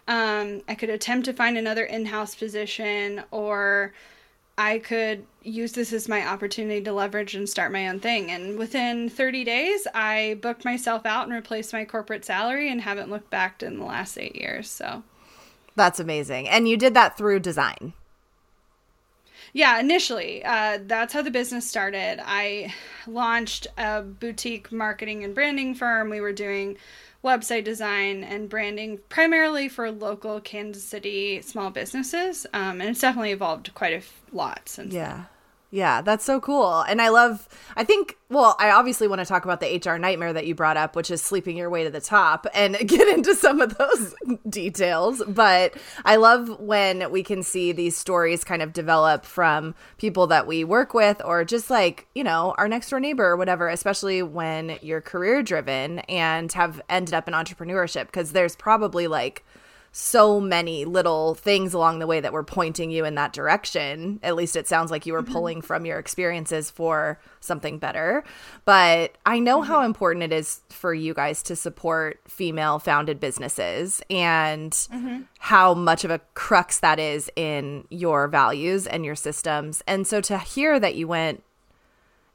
Um, 0.06 0.60
I 0.68 0.74
could 0.74 0.90
attempt 0.90 1.24
to 1.26 1.32
find 1.32 1.56
another 1.56 1.84
in 1.84 2.04
house 2.04 2.34
position, 2.34 3.22
or 3.30 3.94
I 4.58 4.80
could 4.80 5.24
use 5.42 5.72
this 5.72 5.94
as 5.94 6.08
my 6.08 6.26
opportunity 6.26 6.82
to 6.82 6.92
leverage 6.92 7.34
and 7.34 7.48
start 7.48 7.72
my 7.72 7.88
own 7.88 8.00
thing. 8.00 8.30
And 8.30 8.58
within 8.58 9.08
30 9.08 9.44
days, 9.44 9.86
I 9.94 10.38
booked 10.42 10.64
myself 10.64 11.06
out 11.06 11.24
and 11.24 11.32
replaced 11.32 11.72
my 11.72 11.86
corporate 11.86 12.24
salary 12.24 12.70
and 12.70 12.82
haven't 12.82 13.10
looked 13.10 13.30
back 13.30 13.62
in 13.62 13.78
the 13.78 13.84
last 13.84 14.18
eight 14.18 14.36
years. 14.36 14.68
So 14.68 15.04
that's 15.74 16.00
amazing. 16.00 16.48
And 16.48 16.68
you 16.68 16.76
did 16.76 16.94
that 16.94 17.16
through 17.16 17.40
design. 17.40 17.92
Yeah, 19.54 19.78
initially, 19.78 20.42
uh, 20.44 20.78
that's 20.86 21.12
how 21.12 21.20
the 21.20 21.30
business 21.30 21.68
started. 21.68 22.20
I 22.24 22.72
launched 23.06 23.66
a 23.76 24.00
boutique 24.00 24.72
marketing 24.72 25.24
and 25.24 25.34
branding 25.34 25.74
firm. 25.74 26.08
We 26.08 26.20
were 26.20 26.32
doing 26.32 26.78
website 27.22 27.64
design 27.64 28.24
and 28.24 28.48
branding 28.48 28.98
primarily 29.08 29.68
for 29.68 29.90
local 29.90 30.40
Kansas 30.40 30.82
City 30.82 31.42
small 31.42 31.70
businesses. 31.70 32.46
Um, 32.52 32.80
and 32.80 32.90
it's 32.90 33.00
definitely 33.00 33.32
evolved 33.32 33.74
quite 33.74 33.92
a 33.92 34.34
lot 34.34 34.68
since 34.68 34.94
yeah. 34.94 35.14
Then. 35.14 35.26
Yeah, 35.74 36.02
that's 36.02 36.22
so 36.22 36.38
cool. 36.38 36.82
And 36.82 37.00
I 37.00 37.08
love, 37.08 37.48
I 37.76 37.82
think, 37.82 38.18
well, 38.28 38.56
I 38.60 38.72
obviously 38.72 39.08
want 39.08 39.20
to 39.20 39.24
talk 39.24 39.46
about 39.46 39.60
the 39.60 39.80
HR 39.82 39.96
nightmare 39.96 40.34
that 40.34 40.46
you 40.46 40.54
brought 40.54 40.76
up, 40.76 40.94
which 40.94 41.10
is 41.10 41.22
sleeping 41.22 41.56
your 41.56 41.70
way 41.70 41.82
to 41.82 41.88
the 41.88 41.98
top 41.98 42.46
and 42.52 42.76
get 42.86 43.08
into 43.08 43.34
some 43.34 43.58
of 43.58 43.78
those 43.78 44.14
details. 44.50 45.22
But 45.26 45.72
I 46.04 46.16
love 46.16 46.60
when 46.60 47.10
we 47.10 47.22
can 47.22 47.42
see 47.42 47.72
these 47.72 47.96
stories 47.96 48.44
kind 48.44 48.60
of 48.60 48.74
develop 48.74 49.24
from 49.24 49.74
people 49.96 50.26
that 50.26 50.46
we 50.46 50.62
work 50.62 50.92
with 50.92 51.22
or 51.24 51.42
just 51.42 51.70
like, 51.70 52.06
you 52.14 52.22
know, 52.22 52.54
our 52.58 52.68
next 52.68 52.90
door 52.90 53.00
neighbor 53.00 53.24
or 53.24 53.38
whatever, 53.38 53.68
especially 53.68 54.22
when 54.22 54.78
you're 54.82 55.00
career 55.00 55.42
driven 55.42 56.00
and 56.00 56.52
have 56.52 56.82
ended 56.90 57.14
up 57.14 57.28
in 57.28 57.32
entrepreneurship. 57.32 58.06
Because 58.06 58.32
there's 58.32 58.56
probably 58.56 59.06
like, 59.06 59.42
so 59.92 60.40
many 60.40 60.86
little 60.86 61.34
things 61.34 61.74
along 61.74 61.98
the 61.98 62.06
way 62.06 62.18
that 62.18 62.32
were 62.32 62.42
pointing 62.42 62.90
you 62.90 63.04
in 63.04 63.14
that 63.14 63.34
direction. 63.34 64.18
At 64.22 64.34
least 64.36 64.56
it 64.56 64.66
sounds 64.66 64.90
like 64.90 65.04
you 65.04 65.12
were 65.12 65.22
mm-hmm. 65.22 65.32
pulling 65.32 65.62
from 65.62 65.84
your 65.84 65.98
experiences 65.98 66.70
for 66.70 67.20
something 67.40 67.78
better. 67.78 68.24
But 68.64 69.18
I 69.26 69.38
know 69.38 69.60
mm-hmm. 69.60 69.70
how 69.70 69.82
important 69.82 70.24
it 70.24 70.32
is 70.32 70.62
for 70.70 70.94
you 70.94 71.12
guys 71.12 71.42
to 71.44 71.56
support 71.56 72.20
female 72.26 72.78
founded 72.78 73.20
businesses 73.20 74.00
and 74.08 74.72
mm-hmm. 74.72 75.22
how 75.38 75.74
much 75.74 76.04
of 76.04 76.10
a 76.10 76.20
crux 76.34 76.80
that 76.80 76.98
is 76.98 77.30
in 77.36 77.86
your 77.90 78.28
values 78.28 78.86
and 78.86 79.04
your 79.04 79.16
systems. 79.16 79.82
And 79.86 80.06
so 80.06 80.22
to 80.22 80.38
hear 80.38 80.80
that 80.80 80.94
you 80.94 81.06
went 81.06 81.44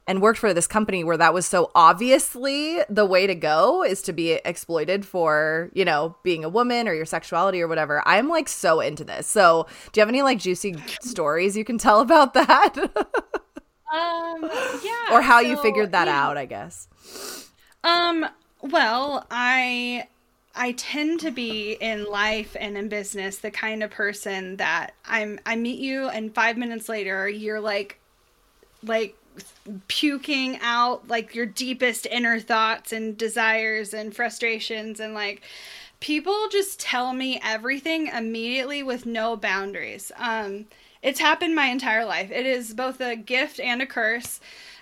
and 0.08 0.22
worked 0.22 0.38
for 0.38 0.54
this 0.54 0.66
company 0.66 1.04
where 1.04 1.18
that 1.18 1.34
was 1.34 1.44
so 1.44 1.70
obviously 1.74 2.80
the 2.88 3.04
way 3.04 3.26
to 3.26 3.34
go 3.34 3.84
is 3.84 4.00
to 4.00 4.12
be 4.14 4.32
exploited 4.44 5.04
for, 5.04 5.70
you 5.74 5.84
know, 5.84 6.16
being 6.22 6.44
a 6.44 6.48
woman 6.48 6.88
or 6.88 6.94
your 6.94 7.04
sexuality 7.04 7.60
or 7.60 7.68
whatever. 7.68 8.02
I'm 8.06 8.26
like 8.26 8.48
so 8.48 8.80
into 8.80 9.04
this. 9.04 9.26
So, 9.26 9.66
do 9.92 10.00
you 10.00 10.02
have 10.02 10.08
any 10.08 10.22
like 10.22 10.38
juicy 10.38 10.76
stories 11.02 11.58
you 11.58 11.64
can 11.64 11.76
tell 11.76 12.00
about 12.00 12.32
that? 12.32 12.72
um, 12.78 14.50
yeah. 14.82 15.12
Or 15.12 15.20
how 15.20 15.42
so, 15.42 15.48
you 15.48 15.62
figured 15.62 15.92
that 15.92 16.08
yeah. 16.08 16.26
out, 16.26 16.38
I 16.38 16.46
guess. 16.46 16.88
Um, 17.84 18.24
well, 18.62 19.26
I 19.30 20.08
I 20.54 20.72
tend 20.72 21.20
to 21.20 21.30
be 21.30 21.72
in 21.72 22.06
life 22.06 22.56
and 22.58 22.78
in 22.78 22.88
business 22.88 23.38
the 23.38 23.50
kind 23.50 23.82
of 23.82 23.90
person 23.90 24.56
that 24.56 24.94
I'm 25.04 25.38
I 25.44 25.54
meet 25.54 25.80
you 25.80 26.08
and 26.08 26.34
5 26.34 26.56
minutes 26.56 26.88
later 26.88 27.28
you're 27.28 27.60
like 27.60 28.00
like 28.82 29.14
puking 29.88 30.58
out 30.60 31.08
like 31.08 31.34
your 31.34 31.46
deepest 31.46 32.06
inner 32.06 32.40
thoughts 32.40 32.92
and 32.92 33.16
desires 33.16 33.92
and 33.92 34.14
frustrations 34.14 35.00
and 35.00 35.14
like 35.14 35.42
people 36.00 36.48
just 36.50 36.80
tell 36.80 37.12
me 37.12 37.40
everything 37.42 38.06
immediately 38.08 38.82
with 38.82 39.06
no 39.06 39.36
boundaries. 39.36 40.12
Um, 40.16 40.66
it's 41.02 41.20
happened 41.20 41.54
my 41.54 41.66
entire 41.66 42.04
life. 42.04 42.30
It 42.30 42.46
is 42.46 42.74
both 42.74 43.00
a 43.00 43.16
gift 43.16 43.60
and 43.60 43.82
a 43.82 43.86
curse. 43.86 44.40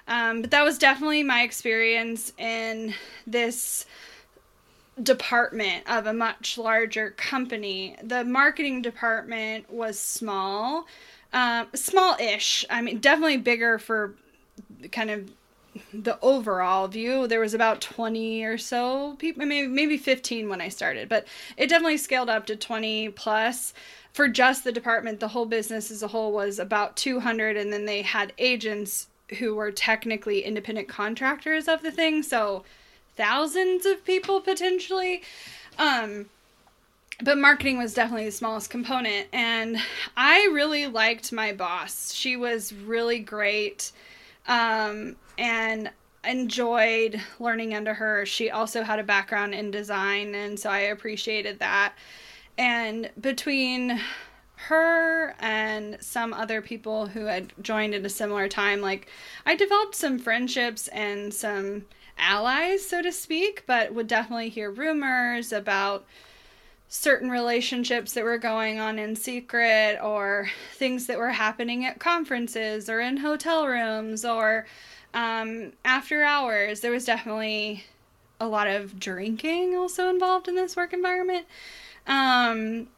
Um, 0.08 0.40
but 0.40 0.50
that 0.52 0.64
was 0.64 0.78
definitely 0.78 1.22
my 1.22 1.42
experience 1.42 2.32
in 2.38 2.94
this 3.26 3.86
department 5.02 5.88
of 5.88 6.06
a 6.06 6.12
much 6.12 6.56
larger 6.56 7.10
company. 7.10 7.96
The 8.02 8.24
marketing 8.24 8.82
department 8.82 9.70
was 9.70 9.98
small, 9.98 10.86
um, 11.32 11.66
small 11.74 12.16
ish. 12.20 12.64
I 12.70 12.82
mean, 12.82 12.98
definitely 12.98 13.36
bigger 13.38 13.78
for 13.78 14.14
kind 14.92 15.10
of 15.10 15.30
the 15.92 16.18
overall 16.20 16.88
view. 16.88 17.26
There 17.26 17.40
was 17.40 17.54
about 17.54 17.80
20 17.80 18.44
or 18.44 18.58
so 18.58 19.14
people 19.18 19.44
maybe 19.46 19.68
maybe 19.68 19.96
15 19.96 20.48
when 20.48 20.60
i 20.60 20.68
started 20.68 21.08
but 21.08 21.26
it 21.56 21.68
definitely 21.68 21.96
scaled 21.98 22.30
up 22.30 22.46
to 22.46 22.56
20 22.56 23.10
plus. 23.10 23.74
For 24.12 24.28
just 24.28 24.64
the 24.64 24.72
department 24.72 25.20
the 25.20 25.28
whole 25.28 25.46
business 25.46 25.90
as 25.90 26.02
a 26.02 26.08
whole 26.08 26.32
was 26.32 26.58
about 26.58 26.96
200 26.96 27.56
and 27.56 27.72
then 27.72 27.84
they 27.84 28.02
had 28.02 28.32
agents 28.38 29.08
who 29.38 29.54
were 29.54 29.72
technically 29.72 30.42
independent 30.42 30.88
contractors 30.88 31.68
of 31.68 31.82
the 31.82 31.92
thing 31.92 32.22
so 32.22 32.64
thousands 33.16 33.86
of 33.86 34.04
people 34.04 34.40
potentially. 34.40 35.22
Um 35.78 36.26
but 37.22 37.38
marketing 37.38 37.78
was 37.78 37.94
definitely 37.94 38.26
the 38.26 38.32
smallest 38.32 38.68
component 38.70 39.26
and 39.32 39.78
i 40.16 40.48
really 40.52 40.86
liked 40.86 41.32
my 41.32 41.52
boss. 41.52 42.12
She 42.12 42.36
was 42.36 42.72
really 42.72 43.18
great 43.18 43.92
um, 44.48 45.16
and 45.38 45.90
enjoyed 46.24 47.20
learning 47.38 47.74
under 47.74 47.94
her. 47.94 48.26
She 48.26 48.50
also 48.50 48.82
had 48.82 48.98
a 48.98 49.04
background 49.04 49.54
in 49.54 49.70
design, 49.70 50.34
and 50.34 50.58
so 50.58 50.70
I 50.70 50.80
appreciated 50.80 51.58
that. 51.60 51.94
And 52.58 53.10
between 53.20 54.00
her 54.56 55.34
and 55.38 55.98
some 56.00 56.32
other 56.32 56.62
people 56.62 57.06
who 57.06 57.26
had 57.26 57.52
joined 57.60 57.94
at 57.94 58.04
a 58.04 58.08
similar 58.08 58.48
time, 58.48 58.80
like 58.80 59.08
I 59.44 59.54
developed 59.54 59.94
some 59.94 60.18
friendships 60.18 60.88
and 60.88 61.32
some 61.32 61.84
allies, 62.18 62.86
so 62.86 63.02
to 63.02 63.12
speak, 63.12 63.64
but 63.66 63.94
would 63.94 64.06
definitely 64.06 64.48
hear 64.48 64.70
rumors 64.70 65.52
about 65.52 66.06
certain 66.88 67.30
relationships 67.30 68.12
that 68.12 68.24
were 68.24 68.38
going 68.38 68.78
on 68.78 68.98
in 68.98 69.16
secret 69.16 69.98
or 70.02 70.48
things 70.74 71.06
that 71.06 71.18
were 71.18 71.30
happening 71.30 71.84
at 71.84 71.98
conferences 71.98 72.88
or 72.88 73.00
in 73.00 73.18
hotel 73.18 73.66
rooms 73.66 74.24
or 74.24 74.66
um, 75.14 75.72
after 75.84 76.22
hours. 76.22 76.80
There 76.80 76.92
was 76.92 77.04
definitely 77.04 77.84
a 78.38 78.46
lot 78.46 78.66
of 78.66 78.98
drinking 79.00 79.74
also 79.74 80.08
involved 80.10 80.46
in 80.48 80.54
this 80.54 80.76
work 80.76 80.92
environment. 80.92 81.46
Um, 82.06 82.88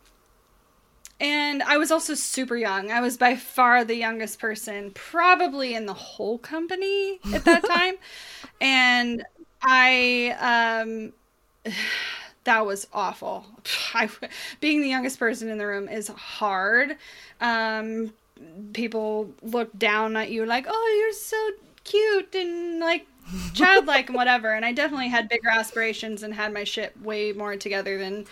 and 1.21 1.63
I 1.63 1.79
was 1.79 1.91
also 1.91 2.15
super 2.15 2.57
young. 2.57 2.93
I 2.93 3.01
was 3.01 3.17
by 3.17 3.35
far 3.35 3.85
the 3.85 3.97
youngest 3.97 4.39
person, 4.39 4.93
probably 4.93 5.75
in 5.75 5.87
the 5.87 5.95
whole 5.95 6.39
company 6.39 7.19
at 7.33 7.45
that 7.45 7.65
time. 7.69 7.95
and 8.61 9.25
I, 9.63 11.13
um, 11.65 11.73
that 12.49 12.65
was 12.65 12.87
awful. 12.95 13.45
I, 13.95 14.09
being 14.61 14.81
the 14.81 14.89
youngest 14.89 15.19
person 15.19 15.51
in 15.51 15.59
the 15.59 15.67
room 15.67 15.87
is 15.87 16.09
hard. 16.09 16.97
Um, 17.43 18.15
people 18.73 19.31
look 19.43 19.77
down 19.79 20.17
at 20.17 20.31
you 20.31 20.47
like, 20.47 20.65
"Oh, 20.67 20.97
you're 20.99 21.13
so 21.13 21.51
cute 21.85 22.35
and 22.35 22.81
like 22.81 23.07
childlike 23.53 24.09
and 24.09 24.17
whatever." 24.17 24.55
And 24.55 24.65
I 24.65 24.73
definitely 24.73 25.09
had 25.09 25.29
bigger 25.29 25.51
aspirations 25.51 26.23
and 26.23 26.33
had 26.33 26.55
my 26.55 26.65
shit 26.65 26.99
way 27.03 27.33
more 27.33 27.55
together 27.57 27.99
than 27.99 28.25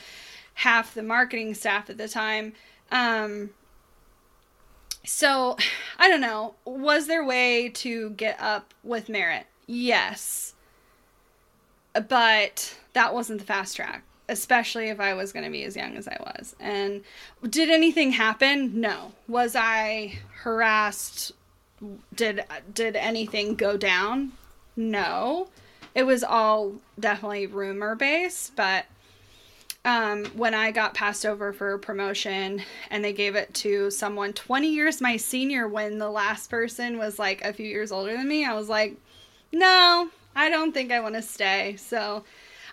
half 0.55 0.95
the 0.95 1.03
marketing 1.03 1.53
staff 1.53 1.91
at 1.91 1.99
the 1.99 2.09
time. 2.09 2.55
Um, 2.91 3.51
so 5.05 5.59
I 5.99 6.09
don't 6.09 6.23
know. 6.23 6.55
Was 6.65 7.07
there 7.07 7.23
way 7.23 7.69
to 7.69 8.11
get 8.11 8.41
up 8.41 8.73
with 8.83 9.11
merit? 9.11 9.47
Yes. 9.67 10.55
But 12.09 12.77
that 12.97 13.13
wasn't 13.13 13.39
the 13.39 13.45
fast 13.45 13.77
track, 13.77 14.05
especially 14.31 14.89
if 14.89 15.01
I 15.01 15.13
was 15.13 15.31
going 15.31 15.45
to 15.45 15.51
be 15.51 15.65
as 15.65 15.77
young 15.77 15.99
as 15.99 16.09
I 16.09 16.17
was. 16.19 16.57
And 16.59 17.03
did 17.51 17.69
anything 17.69 18.13
happen? 18.13 18.81
No. 18.81 19.13
Was 19.29 19.55
I 19.55 20.19
harassed? 20.41 21.33
Did 22.15 22.43
did 22.73 22.97
anything 22.97 23.55
go 23.55 23.77
down? 23.77 24.33
No. 24.77 25.49
It 25.95 26.05
was 26.05 26.25
all 26.25 26.73
definitely 26.99 27.47
rumor 27.47 27.97
based, 27.97 28.57
but 28.57 28.87
um, 29.85 30.25
when 30.35 30.55
I 30.55 30.71
got 30.71 30.95
passed 30.95 31.27
over 31.27 31.53
for 31.53 31.77
promotion 31.77 32.63
and 32.91 33.05
they 33.05 33.13
gave 33.13 33.37
it 33.37 33.53
to 33.55 33.91
someone 33.91 34.33
20 34.33 34.69
years 34.69 35.03
my 35.03 35.19
senior 35.19 35.69
when 35.69 35.99
the 35.99 36.11
last 36.11 36.49
person 36.49 36.97
was 36.97 37.19
like 37.19 37.43
a 37.43 37.53
few 37.53 37.67
years 37.67 37.93
older 37.93 38.17
than 38.17 38.27
me, 38.27 38.47
I 38.47 38.55
was 38.55 38.71
like, 38.71 38.97
no, 39.53 40.09
I 40.35 40.49
don't 40.49 40.73
think 40.73 40.93
I 40.93 41.01
want 41.01 41.15
to 41.15 41.23
stay. 41.23 41.77
So 41.77 42.25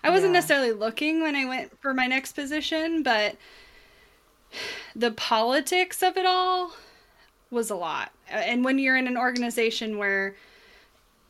I 0.04 0.10
wasn't 0.10 0.34
yeah. 0.34 0.40
necessarily 0.40 0.72
looking 0.72 1.22
when 1.22 1.34
I 1.34 1.46
went 1.46 1.80
for 1.80 1.94
my 1.94 2.06
next 2.06 2.32
position, 2.32 3.02
but 3.02 3.36
the 4.94 5.10
politics 5.10 6.02
of 6.02 6.18
it 6.18 6.26
all 6.26 6.72
was 7.50 7.70
a 7.70 7.74
lot. 7.74 8.12
And 8.28 8.64
when 8.64 8.78
you're 8.78 8.96
in 8.96 9.06
an 9.06 9.16
organization 9.16 9.96
where 9.96 10.36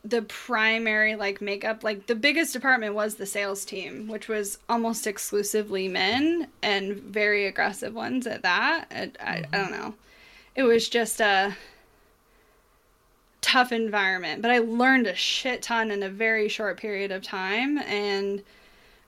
the 0.04 0.20
primary 0.22 1.16
like 1.16 1.40
makeup 1.40 1.82
like 1.82 2.06
the 2.08 2.14
biggest 2.14 2.52
department 2.52 2.94
was 2.94 3.14
the 3.14 3.24
sales 3.24 3.64
team 3.64 4.06
which 4.06 4.28
was 4.28 4.58
almost 4.68 5.06
exclusively 5.06 5.88
men 5.88 6.46
and 6.62 6.96
very 6.96 7.46
aggressive 7.46 7.94
ones 7.94 8.26
at 8.26 8.42
that 8.42 8.86
I, 8.90 8.94
mm-hmm. 8.94 9.26
I, 9.26 9.44
I 9.50 9.62
don't 9.62 9.70
know 9.70 9.94
it 10.54 10.64
was 10.64 10.90
just 10.90 11.22
a 11.22 11.56
tough 13.40 13.72
environment 13.72 14.42
but 14.42 14.50
i 14.50 14.58
learned 14.58 15.06
a 15.06 15.14
shit 15.14 15.62
ton 15.62 15.90
in 15.90 16.02
a 16.02 16.10
very 16.10 16.48
short 16.48 16.76
period 16.76 17.10
of 17.10 17.22
time 17.22 17.78
and 17.78 18.42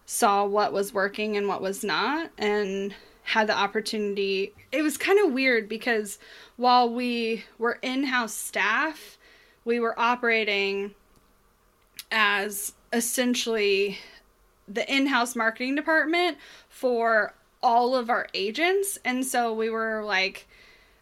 saw 0.07 0.47
what 0.47 0.73
was 0.73 0.95
working 0.95 1.37
and 1.37 1.49
what 1.49 1.61
was 1.61 1.85
not 1.85 2.31
and 2.39 2.95
had 3.23 3.49
the 3.49 3.57
opportunity. 3.57 4.55
It 4.73 4.83
was 4.83 4.97
kind 4.97 5.19
of 5.25 5.33
weird 5.33 5.69
because 5.69 6.19
while 6.57 6.89
we 6.89 7.45
were 7.59 7.79
in-house 7.83 8.33
staff 8.33 9.19
we 9.67 9.81
were 9.81 9.99
operating 9.99 10.95
as 12.11 12.73
essentially 12.93 13.99
the 14.69 14.91
in-house 14.91 15.35
marketing 15.37 15.75
department 15.75 16.39
for 16.69 17.35
all 17.63 17.97
of 17.97 18.09
our 18.09 18.29
agents. 18.33 18.97
And 19.05 19.27
so 19.27 19.53
we 19.53 19.69
were 19.69 20.05
like 20.05 20.47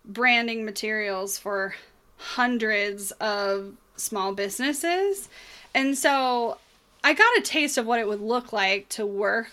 branding 0.04 0.64
materials 0.64 1.38
for 1.38 1.74
hundreds 2.16 3.10
of 3.12 3.74
small 3.96 4.32
businesses. 4.32 5.28
And 5.74 5.96
so 5.96 6.56
i 7.04 7.12
got 7.12 7.38
a 7.38 7.42
taste 7.42 7.78
of 7.78 7.86
what 7.86 8.00
it 8.00 8.08
would 8.08 8.20
look 8.20 8.52
like 8.52 8.88
to 8.88 9.06
work 9.06 9.52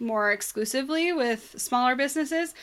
more 0.00 0.32
exclusively 0.32 1.12
with 1.12 1.54
smaller 1.56 1.94
businesses 1.94 2.54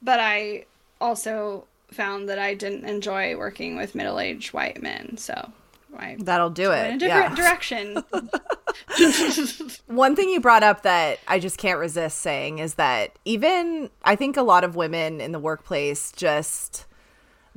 but 0.00 0.20
i 0.20 0.64
also 1.00 1.64
found 1.92 2.28
that 2.28 2.38
I 2.38 2.54
didn't 2.54 2.84
enjoy 2.84 3.36
working 3.36 3.76
with 3.76 3.94
middle 3.94 4.18
aged 4.18 4.52
white 4.52 4.82
men. 4.82 5.16
So 5.16 5.52
I 5.96 6.16
that'll 6.18 6.50
do 6.50 6.72
it. 6.72 6.86
In 6.88 6.94
a 6.94 6.98
different 6.98 7.36
yeah. 7.38 7.44
direction. 7.44 8.02
One 9.86 10.16
thing 10.16 10.30
you 10.30 10.40
brought 10.40 10.62
up 10.62 10.82
that 10.82 11.18
I 11.28 11.38
just 11.38 11.58
can't 11.58 11.78
resist 11.78 12.18
saying 12.18 12.58
is 12.58 12.74
that 12.74 13.18
even 13.24 13.90
I 14.04 14.16
think 14.16 14.36
a 14.36 14.42
lot 14.42 14.64
of 14.64 14.76
women 14.76 15.20
in 15.20 15.32
the 15.32 15.38
workplace 15.38 16.12
just 16.12 16.86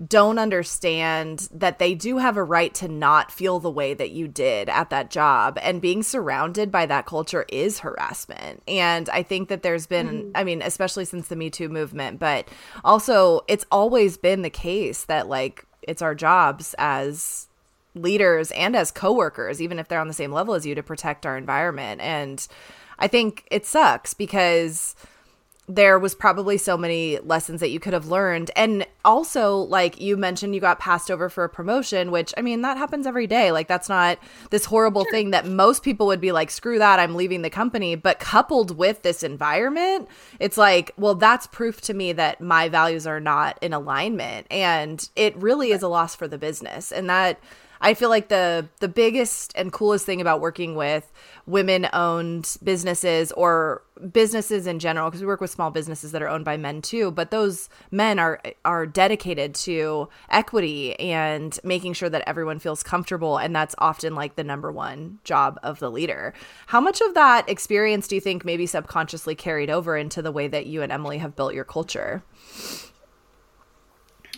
don't 0.03 0.37
understand 0.39 1.47
that 1.53 1.79
they 1.79 1.95
do 1.95 2.17
have 2.17 2.35
a 2.35 2.43
right 2.43 2.73
to 2.75 2.87
not 2.87 3.31
feel 3.31 3.59
the 3.59 3.71
way 3.71 3.93
that 3.93 4.11
you 4.11 4.27
did 4.27 4.67
at 4.67 4.89
that 4.89 5.09
job. 5.09 5.57
And 5.61 5.81
being 5.81 6.03
surrounded 6.03 6.71
by 6.71 6.85
that 6.87 7.05
culture 7.05 7.45
is 7.47 7.79
harassment. 7.79 8.61
And 8.67 9.09
I 9.09 9.23
think 9.23 9.47
that 9.49 9.63
there's 9.63 9.87
been, 9.87 10.07
mm-hmm. 10.07 10.31
I 10.35 10.43
mean, 10.43 10.61
especially 10.61 11.05
since 11.05 11.29
the 11.29 11.35
Me 11.35 11.49
Too 11.49 11.69
movement, 11.69 12.19
but 12.19 12.47
also 12.83 13.41
it's 13.47 13.65
always 13.71 14.17
been 14.17 14.41
the 14.41 14.49
case 14.49 15.05
that 15.05 15.29
like 15.29 15.65
it's 15.81 16.01
our 16.01 16.15
jobs 16.15 16.75
as 16.77 17.47
leaders 17.93 18.51
and 18.51 18.75
as 18.75 18.91
coworkers, 18.91 19.61
even 19.61 19.79
if 19.79 19.87
they're 19.87 20.01
on 20.01 20.09
the 20.09 20.13
same 20.13 20.31
level 20.31 20.53
as 20.53 20.65
you, 20.65 20.75
to 20.75 20.83
protect 20.83 21.25
our 21.25 21.37
environment. 21.37 22.01
And 22.01 22.45
I 22.99 23.07
think 23.07 23.47
it 23.49 23.65
sucks 23.65 24.13
because 24.13 24.95
there 25.67 25.97
was 25.97 26.13
probably 26.13 26.57
so 26.57 26.77
many 26.77 27.17
lessons 27.19 27.59
that 27.59 27.71
you 27.71 27.79
could 27.79 27.93
have 27.93 28.05
learned. 28.07 28.51
And 28.55 28.85
also, 29.03 29.57
like 29.57 29.99
you 29.99 30.15
mentioned, 30.15 30.53
you 30.53 30.61
got 30.61 30.77
passed 30.77 31.09
over 31.09 31.27
for 31.27 31.43
a 31.43 31.49
promotion, 31.49 32.11
which 32.11 32.33
I 32.37 32.41
mean, 32.41 32.61
that 32.61 32.77
happens 32.77 33.07
every 33.07 33.25
day. 33.25 33.51
Like, 33.51 33.67
that's 33.67 33.89
not 33.89 34.19
this 34.51 34.65
horrible 34.65 35.03
sure. 35.05 35.11
thing 35.11 35.31
that 35.31 35.47
most 35.47 35.81
people 35.81 36.05
would 36.07 36.21
be 36.21 36.31
like, 36.31 36.51
screw 36.51 36.77
that, 36.77 36.99
I'm 36.99 37.15
leaving 37.15 37.41
the 37.41 37.49
company. 37.49 37.95
But 37.95 38.19
coupled 38.19 38.77
with 38.77 39.01
this 39.01 39.23
environment, 39.23 40.07
it's 40.39 40.57
like, 40.57 40.91
well, 40.97 41.15
that's 41.15 41.47
proof 41.47 41.81
to 41.81 41.95
me 41.95 42.13
that 42.13 42.41
my 42.41 42.69
values 42.69 43.07
are 43.07 43.19
not 43.19 43.57
in 43.61 43.73
alignment. 43.73 44.45
And 44.51 45.07
it 45.15 45.35
really 45.35 45.71
is 45.71 45.81
a 45.81 45.87
loss 45.87 46.15
for 46.15 46.27
the 46.27 46.37
business. 46.37 46.91
And 46.91 47.09
that, 47.09 47.39
I 47.81 47.93
feel 47.93 48.09
like 48.09 48.29
the 48.29 48.67
the 48.79 48.87
biggest 48.87 49.53
and 49.55 49.71
coolest 49.71 50.05
thing 50.05 50.21
about 50.21 50.41
working 50.41 50.75
with 50.75 51.11
women 51.45 51.87
owned 51.93 52.57
businesses 52.63 53.31
or 53.33 53.83
businesses 54.11 54.67
in 54.67 54.79
general 54.79 55.09
because 55.09 55.21
we 55.21 55.27
work 55.27 55.41
with 55.41 55.49
small 55.49 55.71
businesses 55.71 56.11
that 56.11 56.21
are 56.21 56.27
owned 56.27 56.43
by 56.43 56.57
men 56.57 56.81
too 56.81 57.11
but 57.11 57.31
those 57.31 57.69
men 57.91 58.19
are 58.19 58.41
are 58.65 58.85
dedicated 58.85 59.53
to 59.55 60.09
equity 60.29 60.99
and 60.99 61.59
making 61.63 61.93
sure 61.93 62.09
that 62.09 62.23
everyone 62.27 62.59
feels 62.59 62.83
comfortable 62.83 63.37
and 63.37 63.55
that's 63.55 63.75
often 63.77 64.15
like 64.15 64.35
the 64.35 64.43
number 64.43 64.71
one 64.71 65.19
job 65.23 65.59
of 65.63 65.79
the 65.79 65.89
leader 65.89 66.33
how 66.67 66.81
much 66.81 66.99
of 66.99 67.13
that 67.13 67.47
experience 67.47 68.07
do 68.07 68.15
you 68.15 68.21
think 68.21 68.43
maybe 68.43 68.65
subconsciously 68.65 69.35
carried 69.35 69.69
over 69.69 69.95
into 69.95 70.21
the 70.21 70.31
way 70.31 70.47
that 70.47 70.65
you 70.65 70.81
and 70.81 70.91
Emylee 70.91 71.19
have 71.19 71.35
built 71.35 71.53
your 71.53 71.65
culture 71.65 72.23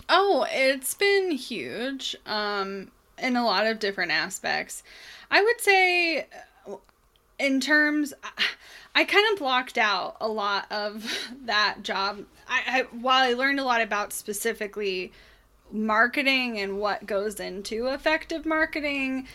Oh, 0.10 0.46
it's 0.50 0.94
been 0.94 1.32
huge. 1.32 2.16
Um 2.26 2.92
in 3.22 3.36
a 3.36 3.46
lot 3.46 3.68
of 3.68 3.80
different 3.80 4.12
aspects. 4.12 4.84
I 5.30 5.42
would 5.42 5.62
say 5.62 6.28
in 7.40 7.60
terms 7.60 8.14
I 8.96 9.04
kind 9.04 9.26
of 9.32 9.40
blocked 9.40 9.78
out 9.78 10.18
a 10.20 10.28
lot 10.28 10.72
of 10.72 11.06
that 11.46 11.84
job. 11.84 12.26
I, 12.48 12.62
I 12.68 12.82
while 12.96 13.24
I 13.24 13.34
learned 13.34 13.60
a 13.60 13.64
lot 13.64 13.82
about 13.82 14.14
specifically 14.14 15.12
marketing 15.72 16.60
and 16.60 16.80
what 16.80 17.06
goes 17.06 17.40
into 17.40 17.88
effective 17.88 18.46
marketing, 18.46 19.28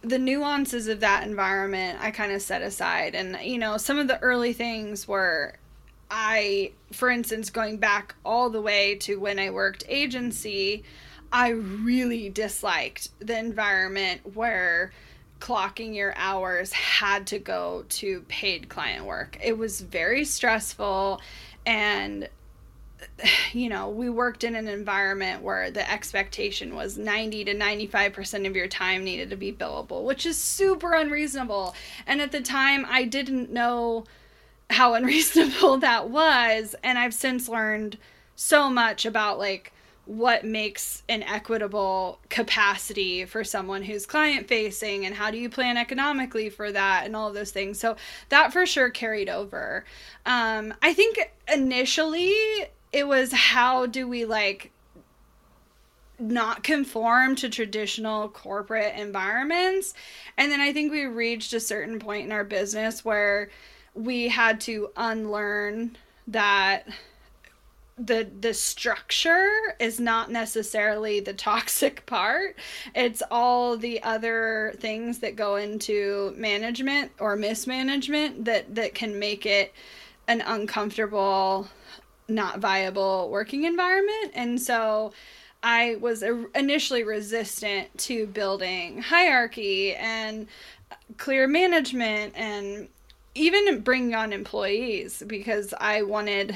the 0.00 0.18
nuances 0.18 0.88
of 0.88 1.00
that 1.00 1.26
environment 1.26 1.98
I 2.00 2.10
kind 2.10 2.32
of 2.32 2.42
set 2.42 2.62
aside. 2.62 3.14
And 3.14 3.38
you 3.42 3.58
know, 3.58 3.76
some 3.76 3.98
of 3.98 4.08
the 4.08 4.18
early 4.20 4.52
things 4.52 5.06
were 5.06 5.58
I, 6.10 6.72
for 6.92 7.10
instance, 7.10 7.50
going 7.50 7.78
back 7.78 8.14
all 8.24 8.50
the 8.50 8.60
way 8.60 8.96
to 8.96 9.18
when 9.18 9.38
I 9.38 9.50
worked 9.50 9.84
agency, 9.88 10.84
I 11.34 11.48
really 11.48 12.28
disliked 12.28 13.08
the 13.18 13.36
environment 13.36 14.20
where 14.34 14.92
clocking 15.40 15.92
your 15.92 16.14
hours 16.16 16.72
had 16.72 17.26
to 17.26 17.40
go 17.40 17.84
to 17.88 18.20
paid 18.28 18.68
client 18.68 19.04
work. 19.04 19.36
It 19.42 19.58
was 19.58 19.80
very 19.80 20.24
stressful 20.24 21.20
and 21.66 22.28
you 23.52 23.68
know, 23.68 23.88
we 23.88 24.08
worked 24.08 24.44
in 24.44 24.54
an 24.54 24.68
environment 24.68 25.42
where 25.42 25.72
the 25.72 25.90
expectation 25.90 26.76
was 26.76 26.96
90 26.96 27.46
to 27.46 27.54
95% 27.56 28.46
of 28.46 28.54
your 28.54 28.68
time 28.68 29.02
needed 29.02 29.30
to 29.30 29.36
be 29.36 29.52
billable, 29.52 30.04
which 30.04 30.24
is 30.24 30.38
super 30.38 30.94
unreasonable. 30.94 31.74
And 32.06 32.20
at 32.20 32.30
the 32.30 32.42
time, 32.42 32.86
I 32.88 33.06
didn't 33.06 33.50
know 33.50 34.04
how 34.70 34.94
unreasonable 34.94 35.78
that 35.78 36.10
was. 36.10 36.76
And 36.84 36.96
I've 36.96 37.12
since 37.12 37.48
learned 37.48 37.98
so 38.36 38.70
much 38.70 39.04
about 39.04 39.40
like 39.40 39.72
what 40.06 40.44
makes 40.44 41.02
an 41.08 41.22
equitable 41.22 42.18
capacity 42.28 43.24
for 43.24 43.42
someone 43.42 43.82
who's 43.82 44.04
client 44.04 44.46
facing 44.46 45.06
and 45.06 45.14
how 45.14 45.30
do 45.30 45.38
you 45.38 45.48
plan 45.48 45.76
economically 45.76 46.50
for 46.50 46.70
that 46.70 47.06
and 47.06 47.16
all 47.16 47.28
of 47.28 47.34
those 47.34 47.50
things. 47.50 47.80
So 47.80 47.96
that 48.28 48.52
for 48.52 48.66
sure 48.66 48.90
carried 48.90 49.28
over. 49.28 49.84
Um, 50.26 50.74
i 50.82 50.92
think 50.92 51.18
initially 51.52 52.34
it 52.92 53.06
was 53.06 53.32
how 53.32 53.86
do 53.86 54.06
we 54.06 54.24
like 54.24 54.70
not 56.18 56.62
conform 56.62 57.34
to 57.34 57.48
traditional 57.48 58.28
corporate 58.28 58.94
environments. 58.96 59.94
And 60.36 60.52
then 60.52 60.60
i 60.60 60.72
think 60.72 60.92
we 60.92 61.06
reached 61.06 61.52
a 61.54 61.60
certain 61.60 61.98
point 61.98 62.26
in 62.26 62.32
our 62.32 62.44
business 62.44 63.04
where 63.04 63.50
we 63.94 64.28
had 64.28 64.60
to 64.62 64.90
unlearn 64.96 65.96
that 66.26 66.86
the 67.96 68.28
the 68.40 68.52
structure 68.52 69.48
is 69.78 70.00
not 70.00 70.30
necessarily 70.30 71.20
the 71.20 71.34
toxic 71.34 72.04
part. 72.06 72.56
It's 72.94 73.22
all 73.30 73.76
the 73.76 74.02
other 74.02 74.74
things 74.78 75.20
that 75.20 75.36
go 75.36 75.56
into 75.56 76.34
management 76.36 77.12
or 77.20 77.36
mismanagement 77.36 78.44
that 78.44 78.74
that 78.74 78.94
can 78.94 79.18
make 79.18 79.46
it 79.46 79.72
an 80.26 80.40
uncomfortable 80.40 81.68
not 82.26 82.58
viable 82.58 83.28
working 83.30 83.64
environment. 83.64 84.32
And 84.34 84.60
so 84.60 85.12
i 85.64 85.96
was 85.96 86.22
initially 86.54 87.02
resistant 87.02 87.88
to 87.96 88.26
building 88.26 89.00
hierarchy 89.00 89.94
and 89.94 90.46
clear 91.16 91.48
management 91.48 92.34
and 92.36 92.86
even 93.34 93.80
bringing 93.80 94.14
on 94.14 94.32
employees 94.32 95.22
because 95.26 95.72
i 95.80 96.02
wanted 96.02 96.54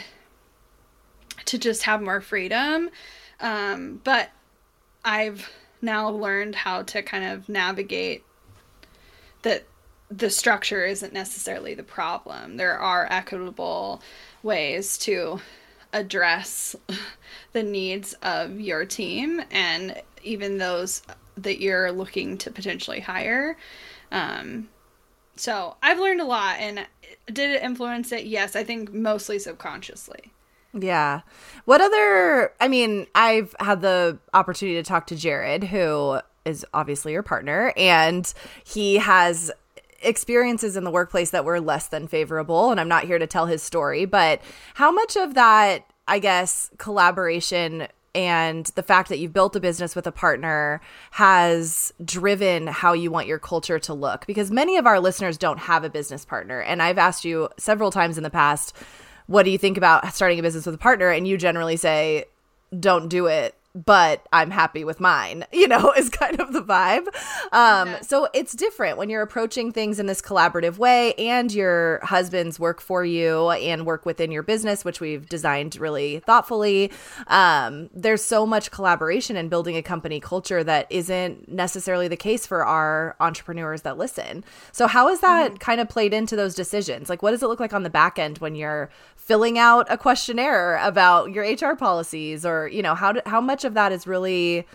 to 1.48 1.58
just 1.58 1.84
have 1.84 2.02
more 2.02 2.20
freedom. 2.20 2.90
Um, 3.40 4.00
but 4.04 4.30
I've 5.04 5.50
now 5.80 6.10
learned 6.10 6.54
how 6.54 6.82
to 6.82 7.02
kind 7.02 7.24
of 7.24 7.48
navigate 7.48 8.24
that 9.42 9.64
the 10.10 10.28
structure 10.28 10.84
isn't 10.84 11.12
necessarily 11.12 11.74
the 11.74 11.82
problem. 11.82 12.56
There 12.56 12.78
are 12.78 13.06
equitable 13.10 14.02
ways 14.42 14.98
to 14.98 15.40
address 15.92 16.76
the 17.52 17.62
needs 17.62 18.14
of 18.22 18.60
your 18.60 18.84
team 18.84 19.40
and 19.50 20.02
even 20.22 20.58
those 20.58 21.02
that 21.36 21.60
you're 21.60 21.92
looking 21.92 22.36
to 22.38 22.50
potentially 22.50 23.00
hire. 23.00 23.56
Um, 24.12 24.68
so 25.36 25.76
I've 25.82 26.00
learned 26.00 26.20
a 26.20 26.24
lot, 26.24 26.56
and 26.58 26.86
did 27.26 27.50
it 27.50 27.62
influence 27.62 28.10
it? 28.12 28.24
Yes, 28.24 28.56
I 28.56 28.64
think 28.64 28.92
mostly 28.92 29.38
subconsciously. 29.38 30.32
Yeah. 30.72 31.22
What 31.64 31.80
other, 31.80 32.52
I 32.60 32.68
mean, 32.68 33.06
I've 33.14 33.54
had 33.60 33.80
the 33.80 34.18
opportunity 34.34 34.76
to 34.76 34.82
talk 34.82 35.06
to 35.08 35.16
Jared, 35.16 35.64
who 35.64 36.20
is 36.44 36.64
obviously 36.74 37.12
your 37.12 37.22
partner, 37.22 37.72
and 37.76 38.32
he 38.64 38.96
has 38.96 39.50
experiences 40.02 40.76
in 40.76 40.84
the 40.84 40.90
workplace 40.90 41.30
that 41.30 41.44
were 41.44 41.60
less 41.60 41.88
than 41.88 42.06
favorable. 42.06 42.70
And 42.70 42.80
I'm 42.80 42.88
not 42.88 43.04
here 43.04 43.18
to 43.18 43.26
tell 43.26 43.46
his 43.46 43.62
story, 43.62 44.04
but 44.04 44.40
how 44.74 44.92
much 44.92 45.16
of 45.16 45.34
that, 45.34 45.84
I 46.06 46.18
guess, 46.18 46.70
collaboration 46.78 47.88
and 48.14 48.66
the 48.74 48.82
fact 48.82 49.10
that 49.10 49.18
you've 49.18 49.32
built 49.32 49.54
a 49.54 49.60
business 49.60 49.94
with 49.94 50.06
a 50.06 50.12
partner 50.12 50.80
has 51.12 51.92
driven 52.04 52.66
how 52.66 52.92
you 52.92 53.10
want 53.10 53.26
your 53.26 53.38
culture 53.38 53.78
to 53.78 53.92
look 53.92 54.26
because 54.26 54.50
many 54.50 54.76
of 54.76 54.86
our 54.86 54.98
listeners 54.98 55.36
don't 55.36 55.58
have 55.58 55.84
a 55.84 55.90
business 55.90 56.24
partner 56.24 56.60
and 56.62 56.82
i've 56.82 56.96
asked 56.96 57.24
you 57.24 57.50
several 57.58 57.90
times 57.90 58.16
in 58.16 58.24
the 58.24 58.30
past 58.30 58.74
what 59.28 59.44
do 59.44 59.50
you 59.50 59.58
think 59.58 59.76
about 59.76 60.12
starting 60.12 60.40
a 60.40 60.42
business 60.42 60.66
with 60.66 60.74
a 60.74 60.78
partner? 60.78 61.10
And 61.10 61.28
you 61.28 61.38
generally 61.38 61.76
say 61.76 62.24
don't 62.78 63.08
do 63.08 63.26
it 63.26 63.54
but 63.84 64.26
I'm 64.32 64.50
happy 64.50 64.84
with 64.84 65.00
mine, 65.00 65.44
you 65.52 65.68
know, 65.68 65.92
is 65.92 66.08
kind 66.08 66.40
of 66.40 66.52
the 66.52 66.62
vibe. 66.62 67.06
Um, 67.52 67.88
yeah. 67.88 68.00
So 68.00 68.28
it's 68.34 68.52
different 68.52 68.98
when 68.98 69.08
you're 69.08 69.22
approaching 69.22 69.72
things 69.72 69.98
in 69.98 70.06
this 70.06 70.20
collaborative 70.20 70.78
way 70.78 71.14
and 71.14 71.52
your 71.52 72.00
husbands 72.02 72.58
work 72.58 72.80
for 72.80 73.04
you 73.04 73.50
and 73.50 73.86
work 73.86 74.04
within 74.04 74.30
your 74.30 74.42
business, 74.42 74.84
which 74.84 75.00
we've 75.00 75.28
designed 75.28 75.76
really 75.76 76.20
thoughtfully. 76.20 76.90
Um, 77.28 77.90
there's 77.94 78.22
so 78.22 78.46
much 78.46 78.70
collaboration 78.70 79.36
in 79.36 79.48
building 79.48 79.76
a 79.76 79.82
company 79.82 80.20
culture 80.20 80.64
that 80.64 80.86
isn't 80.90 81.48
necessarily 81.48 82.08
the 82.08 82.16
case 82.16 82.46
for 82.46 82.64
our 82.64 83.16
entrepreneurs 83.20 83.82
that 83.82 83.98
listen. 83.98 84.44
So, 84.72 84.86
how 84.86 85.08
has 85.08 85.20
that 85.20 85.50
mm-hmm. 85.50 85.56
kind 85.56 85.80
of 85.80 85.88
played 85.88 86.12
into 86.12 86.36
those 86.36 86.54
decisions? 86.54 87.08
Like, 87.08 87.22
what 87.22 87.30
does 87.30 87.42
it 87.42 87.46
look 87.46 87.60
like 87.60 87.72
on 87.72 87.82
the 87.82 87.90
back 87.90 88.18
end 88.18 88.38
when 88.38 88.54
you're 88.54 88.90
filling 89.16 89.58
out 89.58 89.86
a 89.90 89.98
questionnaire 89.98 90.78
about 90.78 91.32
your 91.32 91.44
HR 91.44 91.76
policies 91.76 92.46
or, 92.46 92.68
you 92.68 92.82
know, 92.82 92.94
how, 92.94 93.12
do, 93.12 93.20
how 93.26 93.40
much 93.40 93.64
of 93.68 93.74
that 93.74 93.92
is 93.92 94.06
really 94.06 94.66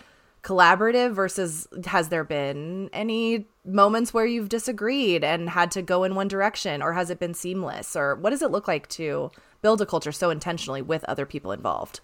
collaborative 0.44 1.14
versus 1.14 1.68
has 1.86 2.10
there 2.10 2.24
been 2.24 2.90
any 2.92 3.48
moments 3.66 4.14
where 4.14 4.26
you've 4.26 4.50
disagreed 4.50 5.24
and 5.24 5.50
had 5.50 5.72
to 5.72 5.82
go 5.82 6.04
in 6.04 6.16
one 6.16 6.28
direction 6.28 6.82
or 6.82 6.94
has 6.94 7.10
it 7.10 7.20
been 7.20 7.34
seamless 7.34 7.96
or 7.96 8.16
what 8.16 8.32
does 8.32 8.42
it 8.42 8.52
look 8.52 8.68
like 8.68 8.88
to 8.90 9.32
build 9.62 9.82
a 9.82 9.86
culture 9.86 10.12
so 10.12 10.30
intentionally 10.30 10.82
with 10.82 11.04
other 11.06 11.26
people 11.26 11.54
involved? 11.54 12.02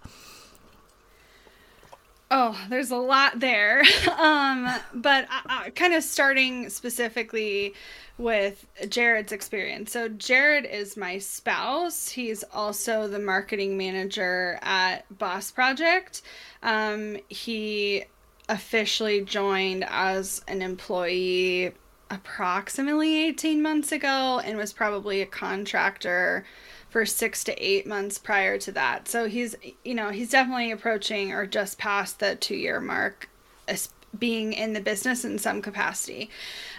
Oh, 2.32 2.60
there's 2.70 2.92
a 2.92 2.98
lot 2.98 3.40
there. 3.40 3.82
um, 4.20 4.70
but 4.94 5.26
uh, 5.26 5.42
uh, 5.50 5.70
kind 5.72 5.94
of 5.94 6.04
starting 6.04 6.70
specifically 6.70 7.74
with 8.18 8.68
Jared's 8.88 9.32
experience. 9.32 9.92
So, 9.92 10.10
Jared 10.10 10.66
is 10.66 10.96
my 10.96 11.18
spouse. 11.18 12.10
He's 12.10 12.44
also 12.54 13.08
the 13.08 13.20
marketing 13.20 13.78
manager 13.78 14.60
at 14.62 15.06
Boss 15.18 15.50
Project. 15.50 16.22
Um, 16.62 17.18
he 17.30 18.04
officially 18.48 19.22
joined 19.22 19.86
as 19.88 20.44
an 20.48 20.62
employee 20.62 21.72
approximately 22.12 23.24
18 23.26 23.62
months 23.62 23.92
ago 23.92 24.42
and 24.44 24.58
was 24.58 24.74
probably 24.74 25.22
a 25.22 25.26
contractor 25.26 26.46
for 26.90 27.06
six 27.06 27.44
to 27.46 27.54
eight 27.64 27.86
months 27.86 28.18
prior 28.18 28.58
to 28.58 28.72
that. 28.72 29.08
So 29.08 29.28
he's, 29.28 29.56
you 29.86 29.94
know, 29.94 30.10
he's 30.10 30.32
definitely 30.32 30.72
approaching 30.72 31.32
or 31.32 31.46
just 31.46 31.78
past 31.78 32.20
the 32.20 32.36
two 32.36 32.56
year 32.56 32.82
mark 32.82 33.30
as 33.68 33.90
being 34.18 34.54
in 34.54 34.74
the 34.74 34.82
business 34.82 35.24
in 35.24 35.38
some 35.38 35.62
capacity. 35.62 36.30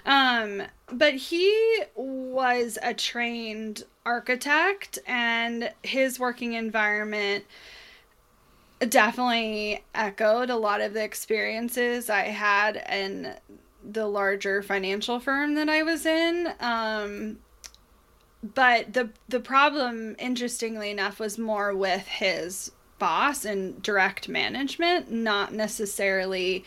Um, 0.05 0.63
but 0.91 1.15
he 1.15 1.85
was 1.95 2.77
a 2.83 2.93
trained 2.93 3.85
architect 4.05 4.99
and 5.07 5.73
his 5.85 6.19
working 6.19 6.55
environment 6.55 7.45
definitely 8.89 9.85
echoed 9.95 10.51
a 10.51 10.57
lot 10.57 10.81
of 10.81 10.95
the 10.95 11.05
experiences 11.05 12.11
I 12.11 12.23
had 12.23 12.83
in 12.91 13.35
the 13.89 14.07
larger 14.07 14.63
financial 14.63 15.21
firm 15.21 15.55
that 15.55 15.69
I 15.69 15.83
was 15.83 16.07
in. 16.07 16.49
Um, 16.59 17.39
but 18.43 18.93
the 18.95 19.11
the 19.29 19.41
problem 19.41 20.17
interestingly 20.19 20.91
enough 20.91 21.19
was 21.21 21.39
more 21.39 21.75
with 21.75 22.07
his 22.07 22.73
boss 22.99 23.45
and 23.45 23.83
direct 23.83 24.29
management 24.29 25.11
not 25.11 25.53
necessarily 25.53 26.65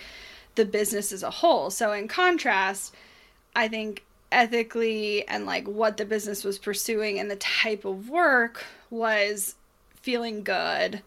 the 0.55 0.65
business 0.65 1.11
as 1.11 1.23
a 1.23 1.29
whole. 1.29 1.69
So 1.69 1.91
in 1.91 2.07
contrast 2.07 2.93
i 3.55 3.67
think 3.67 4.03
ethically 4.31 5.27
and 5.27 5.45
like 5.45 5.67
what 5.67 5.97
the 5.97 6.05
business 6.05 6.43
was 6.43 6.57
pursuing 6.57 7.19
and 7.19 7.29
the 7.29 7.35
type 7.35 7.85
of 7.85 8.09
work 8.09 8.65
was 8.89 9.55
feeling 10.01 10.43
good 10.43 11.01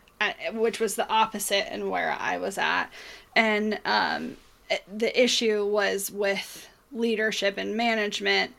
which 0.52 0.80
was 0.80 0.94
the 0.94 1.08
opposite 1.08 1.70
and 1.72 1.90
where 1.90 2.16
i 2.18 2.38
was 2.38 2.56
at. 2.58 2.86
And 3.34 3.78
um, 3.84 4.36
the 4.92 5.22
issue 5.22 5.66
was 5.66 6.10
with 6.10 6.68
leadership 6.92 7.58
and 7.58 7.76
management 7.76 8.54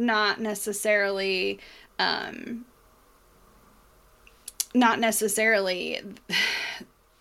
not 0.00 0.40
necessarily 0.40 1.60
um, 1.98 2.64
not 4.74 4.98
necessarily 4.98 6.00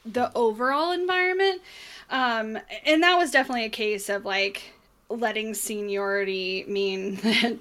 the 0.05 0.31
overall 0.35 0.91
environment. 0.91 1.61
Um, 2.09 2.57
and 2.85 3.03
that 3.03 3.17
was 3.17 3.31
definitely 3.31 3.65
a 3.65 3.69
case 3.69 4.09
of 4.09 4.25
like 4.25 4.73
letting 5.09 5.53
seniority 5.53 6.65
mean 6.67 7.15
that 7.23 7.57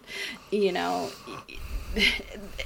you 0.51 0.73
know 0.73 1.11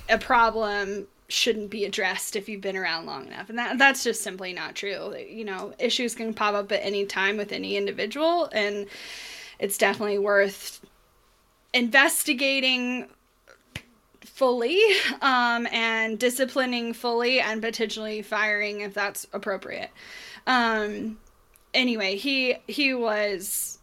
a 0.08 0.18
problem 0.18 1.06
shouldn't 1.28 1.70
be 1.70 1.84
addressed 1.84 2.36
if 2.36 2.48
you've 2.48 2.60
been 2.60 2.76
around 2.76 3.06
long 3.06 3.26
enough. 3.26 3.48
And 3.48 3.58
that 3.58 3.78
that's 3.78 4.04
just 4.04 4.22
simply 4.22 4.52
not 4.52 4.74
true. 4.74 5.16
You 5.16 5.44
know 5.44 5.72
issues 5.78 6.14
can 6.14 6.34
pop 6.34 6.54
up 6.54 6.70
at 6.70 6.84
any 6.84 7.06
time 7.06 7.36
with 7.36 7.52
any 7.52 7.76
individual 7.76 8.48
and 8.52 8.86
it's 9.58 9.78
definitely 9.78 10.18
worth 10.18 10.81
investigating 11.74 13.08
fully 14.24 14.80
um, 15.20 15.66
and 15.70 16.18
disciplining 16.18 16.92
fully 16.92 17.40
and 17.40 17.62
potentially 17.62 18.22
firing 18.22 18.80
if 18.80 18.94
that's 18.94 19.26
appropriate. 19.32 19.90
Um, 20.46 21.18
anyway 21.74 22.16
he 22.16 22.56
he 22.66 22.94
was 22.94 23.78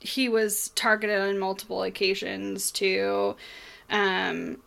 he 0.00 0.28
was 0.28 0.70
targeted 0.70 1.20
on 1.20 1.38
multiple 1.38 1.82
occasions 1.84 2.72
to 2.72 3.36
um, 3.90 4.58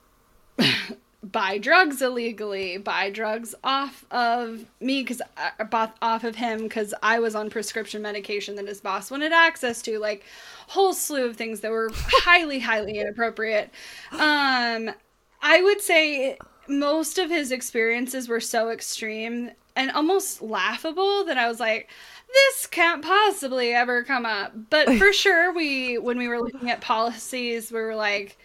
buy 1.32 1.58
drugs 1.58 2.02
illegally, 2.02 2.78
buy 2.78 3.10
drugs 3.10 3.56
off 3.64 4.06
of 4.12 4.66
me 4.80 5.02
because 5.02 5.22
I 5.38 5.64
bought 5.64 5.96
off 6.02 6.24
of 6.24 6.36
him 6.36 6.64
because 6.64 6.94
I 7.02 7.20
was 7.20 7.36
on 7.36 7.50
prescription 7.50 8.02
medication 8.02 8.56
that 8.56 8.68
his 8.68 8.82
boss 8.82 9.10
wanted 9.10 9.32
access 9.32 9.82
to, 9.84 10.00
like 10.00 10.24
whole 10.68 10.94
slew 10.94 11.26
of 11.26 11.36
things 11.36 11.62
that 11.62 11.72
were 11.72 11.90
highly, 11.94 12.60
highly 12.60 13.00
inappropriate. 13.00 13.72
Um, 14.12 14.92
I 15.42 15.62
would 15.62 15.82
say 15.82 16.38
most 16.68 17.18
of 17.18 17.30
his 17.30 17.52
experiences 17.52 18.28
were 18.28 18.40
so 18.42 18.70
extreme 18.70 19.52
and 19.76 19.92
almost 19.92 20.42
laughable 20.42 21.26
that 21.26 21.38
I 21.38 21.48
was 21.48 21.60
like, 21.60 21.90
this 22.34 22.68
can't 22.68 23.04
possibly 23.04 23.74
ever 23.74 24.04
come 24.04 24.26
up. 24.26 24.54
But 24.70 24.94
for 24.98 25.14
sure, 25.14 25.54
we 25.54 25.98
when 25.98 26.18
we 26.18 26.28
were 26.28 26.40
looking 26.40 26.70
at 26.70 26.82
policies, 26.82 27.72
we 27.72 27.80
were 27.80 27.96
like 27.96 28.38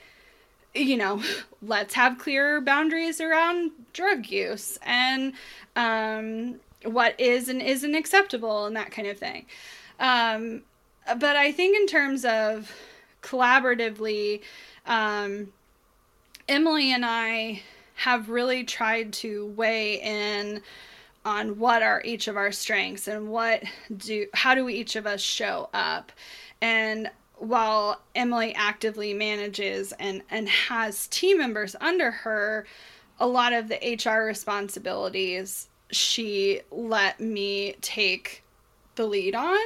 you 0.74 0.96
know, 0.96 1.22
let's 1.62 1.94
have 1.94 2.18
clearer 2.18 2.60
boundaries 2.60 3.20
around 3.20 3.72
drug 3.92 4.26
use 4.26 4.78
and 4.82 5.32
um, 5.76 6.60
what 6.84 7.18
is 7.18 7.48
and 7.48 7.60
isn't 7.62 7.94
acceptable 7.94 8.66
and 8.66 8.76
that 8.76 8.90
kind 8.90 9.08
of 9.08 9.18
thing. 9.18 9.46
Um, 9.98 10.62
but 11.18 11.36
I 11.36 11.52
think 11.52 11.76
in 11.76 11.86
terms 11.86 12.24
of 12.24 12.70
collaboratively, 13.22 14.40
um, 14.86 15.52
Emylee 16.48 16.90
and 16.90 17.04
I 17.04 17.62
have 17.94 18.30
really 18.30 18.64
tried 18.64 19.12
to 19.12 19.46
weigh 19.56 20.00
in 20.00 20.62
on 21.24 21.58
what 21.58 21.82
are 21.82 22.00
each 22.04 22.28
of 22.28 22.36
our 22.36 22.50
strengths 22.50 23.06
and 23.06 23.28
what 23.28 23.62
do 23.94 24.26
how 24.32 24.54
do 24.54 24.64
we 24.64 24.74
each 24.74 24.96
of 24.96 25.06
us 25.06 25.20
show 25.20 25.68
up 25.74 26.10
and 26.62 27.10
while 27.40 28.00
Emylee 28.14 28.52
actively 28.54 29.14
manages 29.14 29.92
and, 29.98 30.22
and 30.30 30.48
has 30.48 31.06
team 31.08 31.38
members 31.38 31.74
under 31.80 32.10
her, 32.10 32.66
a 33.18 33.26
lot 33.26 33.52
of 33.52 33.68
the 33.68 33.98
HR 34.04 34.24
responsibilities 34.24 35.68
she 35.90 36.60
let 36.70 37.18
me 37.18 37.74
take 37.80 38.44
the 38.94 39.06
lead 39.06 39.34
on. 39.34 39.58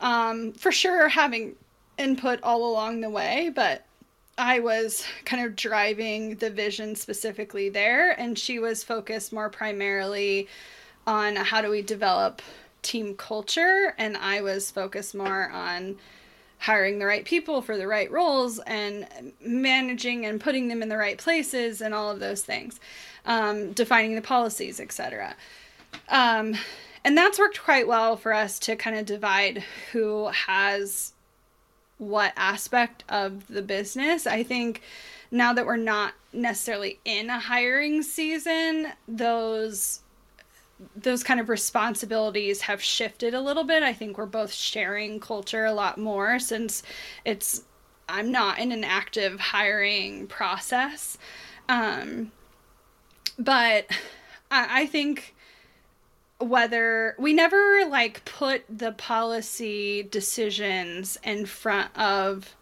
Um, 0.00 0.52
for 0.52 0.70
sure, 0.70 1.08
having 1.08 1.56
input 1.98 2.40
all 2.42 2.70
along 2.70 3.00
the 3.00 3.10
way, 3.10 3.50
but 3.54 3.84
I 4.38 4.60
was 4.60 5.04
kind 5.24 5.44
of 5.44 5.56
driving 5.56 6.36
the 6.36 6.50
vision 6.50 6.94
specifically 6.94 7.68
there, 7.68 8.12
and 8.12 8.38
she 8.38 8.58
was 8.58 8.84
focused 8.84 9.32
more 9.32 9.50
primarily 9.50 10.46
on 11.06 11.36
how 11.36 11.60
do 11.60 11.70
we 11.70 11.82
develop 11.82 12.40
team 12.82 13.16
culture, 13.16 13.94
and 13.98 14.16
I 14.16 14.42
was 14.42 14.70
focused 14.70 15.14
more 15.14 15.50
on 15.50 15.96
hiring 16.58 16.98
the 16.98 17.06
right 17.06 17.24
people 17.24 17.62
for 17.62 17.76
the 17.76 17.86
right 17.86 18.10
roles 18.10 18.58
and 18.60 19.06
managing 19.40 20.26
and 20.26 20.40
putting 20.40 20.68
them 20.68 20.82
in 20.82 20.88
the 20.88 20.96
right 20.96 21.18
places 21.18 21.80
and 21.80 21.94
all 21.94 22.10
of 22.10 22.20
those 22.20 22.42
things, 22.42 22.80
um, 23.24 23.72
defining 23.72 24.14
the 24.14 24.22
policies, 24.22 24.80
etc. 24.80 25.36
Um, 26.08 26.54
and 27.04 27.16
that's 27.16 27.38
worked 27.38 27.62
quite 27.62 27.86
well 27.86 28.16
for 28.16 28.32
us 28.32 28.58
to 28.60 28.76
kind 28.76 28.96
of 28.96 29.06
divide 29.06 29.62
who 29.92 30.26
has 30.28 31.12
what 31.98 32.32
aspect 32.36 33.04
of 33.08 33.46
the 33.46 33.62
business. 33.62 34.26
I 34.26 34.42
think 34.42 34.82
now 35.30 35.52
that 35.52 35.66
we're 35.66 35.76
not 35.76 36.14
necessarily 36.32 36.98
in 37.04 37.30
a 37.30 37.38
hiring 37.38 38.02
season, 38.02 38.88
those 39.08 40.00
those 40.94 41.22
kind 41.22 41.40
of 41.40 41.48
responsibilities 41.48 42.62
have 42.62 42.82
shifted 42.82 43.34
a 43.34 43.40
little 43.40 43.64
bit. 43.64 43.82
I 43.82 43.92
think 43.92 44.18
we're 44.18 44.26
both 44.26 44.52
sharing 44.52 45.20
culture 45.20 45.64
a 45.64 45.72
lot 45.72 45.98
more 45.98 46.38
since 46.38 46.82
it's 47.24 47.62
I'm 48.08 48.30
not 48.30 48.58
in 48.58 48.72
an 48.72 48.84
active 48.84 49.40
hiring 49.40 50.26
process. 50.26 51.18
Um, 51.68 52.30
but 53.38 53.86
I, 54.50 54.82
I 54.82 54.86
think 54.86 55.34
whether 56.38 57.16
we 57.18 57.32
never 57.32 57.86
like 57.88 58.24
put 58.24 58.64
the 58.68 58.92
policy 58.92 60.02
decisions 60.02 61.18
in 61.24 61.46
front 61.46 61.96
of 61.98 62.54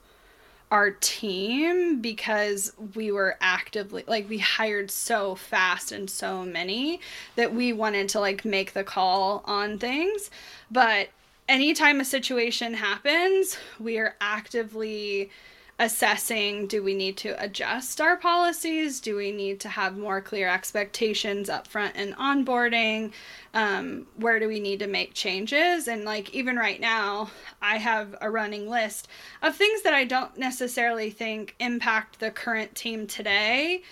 our 0.70 0.90
team 0.90 2.00
because 2.00 2.72
we 2.94 3.12
were 3.12 3.36
actively 3.40 4.04
like 4.06 4.28
we 4.28 4.38
hired 4.38 4.90
so 4.90 5.34
fast 5.34 5.92
and 5.92 6.08
so 6.10 6.44
many 6.44 7.00
that 7.36 7.54
we 7.54 7.72
wanted 7.72 8.08
to 8.08 8.20
like 8.20 8.44
make 8.44 8.72
the 8.72 8.84
call 8.84 9.42
on 9.44 9.78
things. 9.78 10.30
But 10.70 11.10
anytime 11.48 12.00
a 12.00 12.04
situation 12.04 12.74
happens 12.74 13.58
we 13.78 13.98
are 13.98 14.16
actively 14.20 15.30
assessing 15.78 16.66
do 16.66 16.82
we 16.82 16.94
need 16.94 17.16
to 17.16 17.42
adjust 17.42 18.00
our 18.00 18.16
policies? 18.16 19.00
Do 19.00 19.16
we 19.16 19.32
need 19.32 19.58
to 19.60 19.68
have 19.68 19.96
more 19.96 20.20
clear 20.20 20.48
expectations 20.48 21.48
up 21.48 21.66
front 21.66 21.96
in 21.96 22.12
onboarding? 22.14 23.12
Um, 23.52 24.06
where 24.16 24.38
do 24.38 24.46
we 24.48 24.60
need 24.60 24.78
to 24.80 24.86
make 24.86 25.14
changes? 25.14 25.88
And 25.88 26.04
like 26.04 26.34
even 26.34 26.56
right 26.56 26.80
now 26.80 27.30
i 27.62 27.78
have 27.78 28.14
a 28.20 28.30
running 28.30 28.68
list 28.68 29.08
of 29.42 29.56
things 29.56 29.82
that 29.82 29.94
i 29.94 30.04
don't 30.04 30.36
necessarily 30.36 31.10
think 31.10 31.54
impact 31.58 32.20
the 32.20 32.30
current 32.30 32.74
team 32.74 33.06
today 33.06 33.82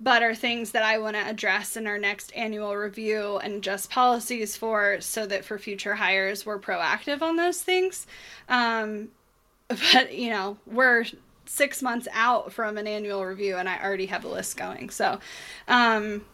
but 0.00 0.22
are 0.22 0.34
things 0.34 0.72
that 0.72 0.82
i 0.82 0.98
want 0.98 1.16
to 1.16 1.28
address 1.28 1.76
in 1.76 1.86
our 1.86 1.98
next 1.98 2.32
annual 2.34 2.76
review 2.76 3.38
and 3.38 3.54
adjust 3.54 3.90
policies 3.90 4.56
for 4.56 5.00
so 5.00 5.26
that 5.26 5.44
for 5.44 5.58
future 5.58 5.94
hires 5.94 6.44
we're 6.44 6.58
proactive 6.58 7.22
on 7.22 7.36
those 7.36 7.62
things. 7.62 8.06
Um, 8.48 9.08
but 9.68 10.14
you 10.14 10.30
know 10.30 10.58
we're 10.66 11.04
six 11.46 11.82
months 11.82 12.08
out 12.12 12.52
from 12.52 12.78
an 12.78 12.86
annual 12.86 13.24
review 13.24 13.56
and 13.56 13.68
I 13.68 13.82
already 13.82 14.06
have 14.06 14.24
a 14.24 14.28
list 14.28 14.56
going. 14.56 14.90
So, 14.90 15.18
um, 15.68 16.24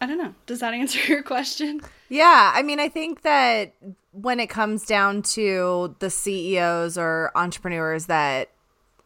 I 0.00 0.06
don't 0.06 0.18
know. 0.18 0.34
Does 0.46 0.60
that 0.60 0.74
answer 0.74 1.00
your 1.08 1.22
question? 1.22 1.80
Yeah. 2.08 2.52
I 2.54 2.62
mean, 2.62 2.80
I 2.80 2.88
think 2.88 3.22
that 3.22 3.74
when 4.12 4.40
it 4.40 4.48
comes 4.48 4.84
down 4.86 5.22
to 5.22 5.94
the 5.98 6.10
CEOs 6.10 6.96
or 6.96 7.32
entrepreneurs 7.34 8.06
that 8.06 8.50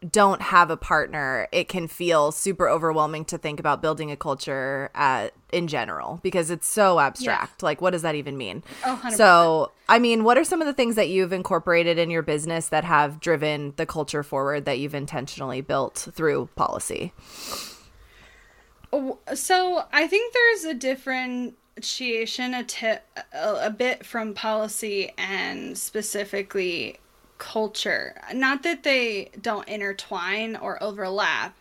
don't 0.09 0.41
have 0.41 0.71
a 0.71 0.77
partner, 0.77 1.47
it 1.51 1.67
can 1.67 1.87
feel 1.87 2.31
super 2.31 2.67
overwhelming 2.67 3.23
to 3.25 3.37
think 3.37 3.59
about 3.59 3.81
building 3.81 4.09
a 4.09 4.15
culture 4.15 4.89
uh, 4.95 5.27
in 5.51 5.67
general 5.67 6.19
because 6.23 6.49
it's 6.49 6.67
so 6.67 6.99
abstract. 6.99 7.61
Yeah. 7.61 7.65
Like, 7.65 7.81
what 7.81 7.91
does 7.91 8.01
that 8.01 8.15
even 8.15 8.35
mean? 8.35 8.63
Oh, 8.83 8.99
100%. 9.03 9.11
So, 9.13 9.71
I 9.87 9.99
mean, 9.99 10.23
what 10.23 10.39
are 10.39 10.43
some 10.43 10.59
of 10.59 10.65
the 10.65 10.73
things 10.73 10.95
that 10.95 11.09
you've 11.09 11.33
incorporated 11.33 11.99
in 11.99 12.09
your 12.09 12.23
business 12.23 12.69
that 12.69 12.83
have 12.83 13.19
driven 13.19 13.73
the 13.75 13.85
culture 13.85 14.23
forward 14.23 14.65
that 14.65 14.79
you've 14.79 14.95
intentionally 14.95 15.61
built 15.61 16.09
through 16.13 16.49
policy? 16.55 17.13
So, 19.35 19.85
I 19.93 20.07
think 20.07 20.33
there's 20.33 20.65
a 20.65 20.73
differentiation 20.73 22.53
a 22.55 22.63
tip 22.63 23.03
a, 23.33 23.67
a 23.67 23.69
bit 23.69 24.05
from 24.05 24.33
policy 24.33 25.13
and 25.17 25.77
specifically 25.77 26.99
culture. 27.41 28.13
Not 28.33 28.61
that 28.63 28.83
they 28.83 29.31
don't 29.41 29.67
intertwine 29.67 30.55
or 30.55 30.81
overlap, 30.81 31.57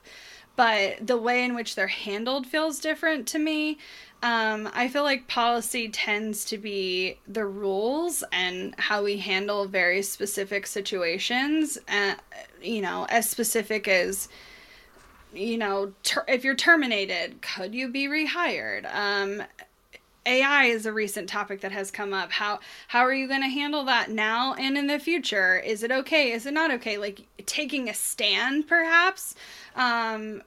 but 0.55 1.07
the 1.07 1.17
way 1.17 1.43
in 1.43 1.55
which 1.55 1.75
they're 1.75 1.87
handled 1.87 2.47
feels 2.47 2.81
different 2.81 3.27
to 3.29 3.39
me. 3.39 3.79
Um, 4.23 4.69
I 4.75 4.89
feel 4.89 5.05
like 5.05 5.27
policy 5.27 5.89
tends 5.89 6.45
to 6.45 6.59
be 6.59 7.19
the 7.27 7.47
rules 7.47 8.23
and 8.31 8.75
how 8.79 9.03
we 9.03 9.17
handle 9.17 9.65
very 9.67 10.03
specific 10.03 10.67
situations. 10.67 11.79
Uh, 11.89 12.17
you 12.63 12.83
know, 12.83 13.07
as 13.09 13.31
specific 13.31 13.89
as 13.89 14.29
you 15.33 15.57
know, 15.57 15.93
ter- 16.03 16.27
if 16.29 16.45
you're 16.45 16.57
terminated, 16.57 17.41
could 17.41 17.75
you 17.75 17.89
be 17.89 18.07
rehired? 18.07 18.93
Um, 18.95 19.43
AI 20.27 20.65
is 20.65 20.87
a 20.87 20.93
recent 20.93 21.29
topic 21.29 21.61
that 21.63 21.73
has 21.73 21.91
come 21.91 22.13
up. 22.13 22.33
How 22.33 22.61
how 22.89 23.01
are 23.01 23.15
you 23.15 23.27
going 23.27 23.43
to 23.43 23.49
handle 23.49 23.85
that 23.85 24.11
now 24.11 24.55
and 24.55 24.77
in 24.77 24.87
the 24.87 24.99
future? 24.99 25.59
Is 25.59 25.83
it 25.83 25.91
okay? 25.91 26.33
Is 26.33 26.47
it 26.47 26.53
not 26.53 26.71
okay? 26.73 26.99
Like 26.99 27.23
taking 27.47 27.89
a 27.89 27.95
stand, 27.95 28.69
perhaps, 28.69 29.35
um, 29.77 30.43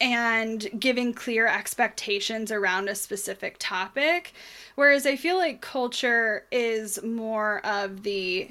and 0.00 0.68
giving 0.78 1.12
clear 1.12 1.46
expectations 1.46 2.50
around 2.50 2.88
a 2.88 2.94
specific 2.94 3.56
topic. 3.58 4.32
Whereas 4.76 5.06
I 5.06 5.16
feel 5.16 5.36
like 5.36 5.60
culture 5.60 6.44
is 6.50 7.02
more 7.02 7.64
of 7.66 8.02
the 8.02 8.48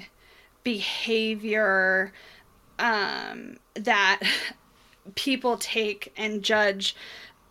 behavior 0.63 2.11
um, 2.79 3.57
that 3.75 4.21
people 5.15 5.57
take 5.57 6.11
and 6.17 6.43
judge 6.43 6.95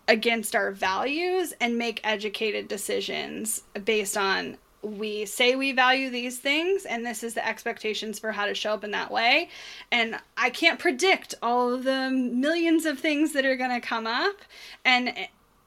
against 0.08 0.54
our 0.54 0.70
values 0.70 1.52
and 1.60 1.76
make 1.76 2.00
educated 2.04 2.68
decisions 2.68 3.62
based 3.84 4.16
on 4.16 4.56
we 4.82 5.24
say 5.24 5.56
we 5.56 5.72
value 5.72 6.10
these 6.10 6.38
things 6.38 6.84
and 6.84 7.04
this 7.04 7.24
is 7.24 7.34
the 7.34 7.46
expectations 7.46 8.18
for 8.18 8.30
how 8.30 8.46
to 8.46 8.54
show 8.54 8.72
up 8.72 8.84
in 8.84 8.92
that 8.92 9.10
way. 9.10 9.48
And 9.90 10.16
i 10.36 10.50
can't 10.50 10.78
predict 10.78 11.34
all 11.42 11.74
of 11.74 11.84
the 11.84 12.10
millions 12.10 12.86
of 12.86 12.98
things 12.98 13.32
that 13.32 13.44
are 13.44 13.56
going 13.56 13.80
to 13.80 13.86
come 13.86 14.06
up. 14.06 14.36
And 14.84 15.12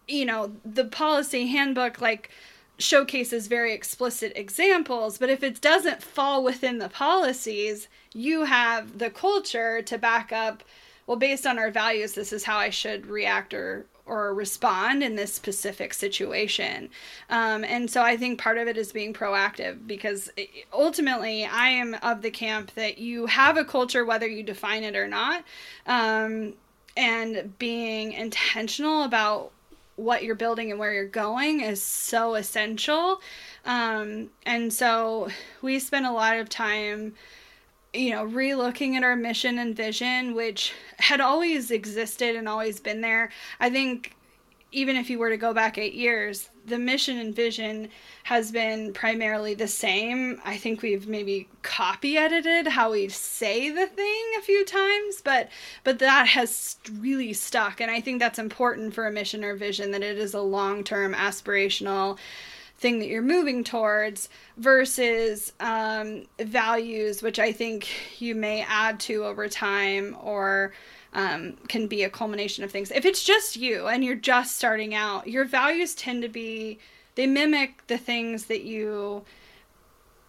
you 0.09 0.25
know 0.25 0.51
the 0.65 0.85
policy 0.85 1.47
handbook 1.47 2.01
like 2.01 2.29
showcases 2.77 3.47
very 3.47 3.73
explicit 3.73 4.31
examples 4.35 5.17
but 5.17 5.29
if 5.29 5.43
it 5.43 5.61
doesn't 5.61 6.01
fall 6.01 6.43
within 6.43 6.79
the 6.79 6.89
policies 6.89 7.87
you 8.13 8.45
have 8.45 8.97
the 8.97 9.09
culture 9.09 9.81
to 9.81 9.97
back 9.97 10.31
up 10.31 10.63
well 11.05 11.17
based 11.17 11.45
on 11.45 11.59
our 11.59 11.69
values 11.69 12.13
this 12.13 12.33
is 12.33 12.45
how 12.45 12.57
i 12.57 12.69
should 12.69 13.05
react 13.05 13.53
or 13.53 13.85
or 14.09 14.33
respond 14.33 15.03
in 15.03 15.15
this 15.15 15.33
specific 15.33 15.93
situation. 15.93 16.89
Um, 17.29 17.63
and 17.63 17.89
so 17.89 18.01
I 18.01 18.17
think 18.17 18.39
part 18.39 18.57
of 18.57 18.67
it 18.67 18.77
is 18.77 18.91
being 18.91 19.13
proactive 19.13 19.85
because 19.87 20.31
ultimately 20.73 21.45
I 21.45 21.69
am 21.69 21.95
of 22.01 22.21
the 22.21 22.31
camp 22.31 22.73
that 22.75 22.97
you 22.97 23.27
have 23.27 23.55
a 23.55 23.63
culture 23.63 24.03
whether 24.03 24.27
you 24.27 24.43
define 24.43 24.83
it 24.83 24.95
or 24.95 25.07
not. 25.07 25.43
Um, 25.85 26.53
and 26.97 27.57
being 27.59 28.11
intentional 28.13 29.03
about 29.03 29.51
what 29.95 30.23
you're 30.23 30.35
building 30.35 30.71
and 30.71 30.79
where 30.79 30.93
you're 30.93 31.05
going 31.05 31.61
is 31.61 31.81
so 31.81 32.35
essential. 32.35 33.21
Um, 33.65 34.29
and 34.45 34.71
so 34.73 35.29
we 35.61 35.79
spend 35.79 36.05
a 36.05 36.11
lot 36.11 36.37
of 36.37 36.49
time 36.49 37.13
you 37.93 38.11
know, 38.11 38.25
relooking 38.25 38.95
at 38.95 39.03
our 39.03 39.15
mission 39.15 39.57
and 39.59 39.75
vision, 39.75 40.35
which 40.35 40.73
had 40.97 41.21
always 41.21 41.71
existed 41.71 42.35
and 42.35 42.47
always 42.47 42.79
been 42.79 43.01
there. 43.01 43.29
I 43.59 43.69
think 43.69 44.15
even 44.71 44.95
if 44.95 45.09
you 45.09 45.17
were 45.17 45.29
to 45.29 45.37
go 45.37 45.53
back 45.53 45.77
eight 45.77 45.95
years, 45.95 46.49
the 46.67 46.77
mission 46.77 47.17
and 47.17 47.35
vision 47.35 47.89
has 48.23 48.51
been 48.51 48.93
primarily 48.93 49.55
the 49.55 49.67
same. 49.67 50.39
I 50.45 50.57
think 50.57 50.81
we've 50.81 51.07
maybe 51.07 51.47
copy 51.63 52.17
edited 52.17 52.67
how 52.67 52.91
we 52.91 53.09
say 53.09 53.71
the 53.71 53.87
thing 53.87 54.23
a 54.37 54.41
few 54.41 54.63
times, 54.65 55.21
but 55.23 55.49
but 55.83 55.97
that 55.99 56.27
has 56.27 56.77
really 56.99 57.33
stuck, 57.33 57.81
and 57.81 57.89
I 57.89 58.01
think 58.01 58.19
that's 58.19 58.37
important 58.37 58.93
for 58.93 59.07
a 59.07 59.11
mission 59.11 59.43
or 59.43 59.55
vision 59.55 59.89
that 59.91 60.03
it 60.03 60.19
is 60.19 60.35
a 60.35 60.41
long 60.41 60.83
term 60.83 61.15
aspirational 61.15 62.19
thing 62.79 62.99
that 62.99 63.07
you're 63.07 63.21
moving 63.21 63.63
towards 63.63 64.29
versus 64.57 65.51
um, 65.59 66.23
values, 66.39 67.21
which 67.21 67.37
I 67.37 67.51
think 67.51 67.89
you 68.19 68.35
may 68.35 68.63
add 68.63 68.99
to 69.01 69.25
over 69.25 69.47
time 69.49 70.15
or 70.21 70.73
um, 71.13 71.57
can 71.67 71.87
be 71.87 72.03
a 72.03 72.09
culmination 72.09 72.63
of 72.63 72.71
things. 72.71 72.91
If 72.91 73.05
it's 73.05 73.23
just 73.23 73.57
you 73.57 73.87
and 73.87 74.03
you're 74.03 74.15
just 74.15 74.57
starting 74.57 74.95
out, 74.95 75.27
your 75.27 75.45
values 75.45 75.93
tend 75.93 76.21
to 76.21 76.29
be, 76.29 76.79
they 77.15 77.27
mimic 77.27 77.85
the 77.87 77.97
things 77.97 78.45
that 78.45 78.63
you 78.63 79.23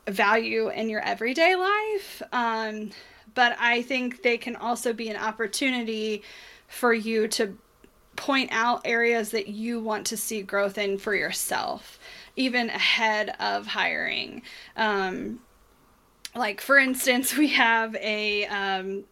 value 0.08 0.70
in 0.70 0.88
your 0.88 1.02
everyday 1.02 1.54
life. 1.54 2.22
Um, 2.32 2.90
but 3.34 3.56
I 3.60 3.82
think 3.82 4.22
they 4.22 4.36
can 4.36 4.56
also 4.56 4.92
be 4.92 5.08
an 5.08 5.16
opportunity 5.16 6.22
for 6.66 6.92
you 6.92 7.28
to 7.28 7.56
point 8.16 8.50
out 8.52 8.82
areas 8.84 9.30
that 9.30 9.48
you 9.48 9.80
want 9.80 10.06
to 10.08 10.16
see 10.16 10.42
growth 10.42 10.78
in 10.78 10.98
for 10.98 11.14
yourself, 11.14 11.98
even 12.36 12.70
ahead 12.70 13.34
of 13.40 13.66
hiring. 13.66 14.42
Um, 14.76 15.40
like, 16.34 16.60
for 16.60 16.78
instance, 16.78 17.36
we 17.36 17.48
have 17.48 17.94
a 17.96 18.46
um, 18.46 19.04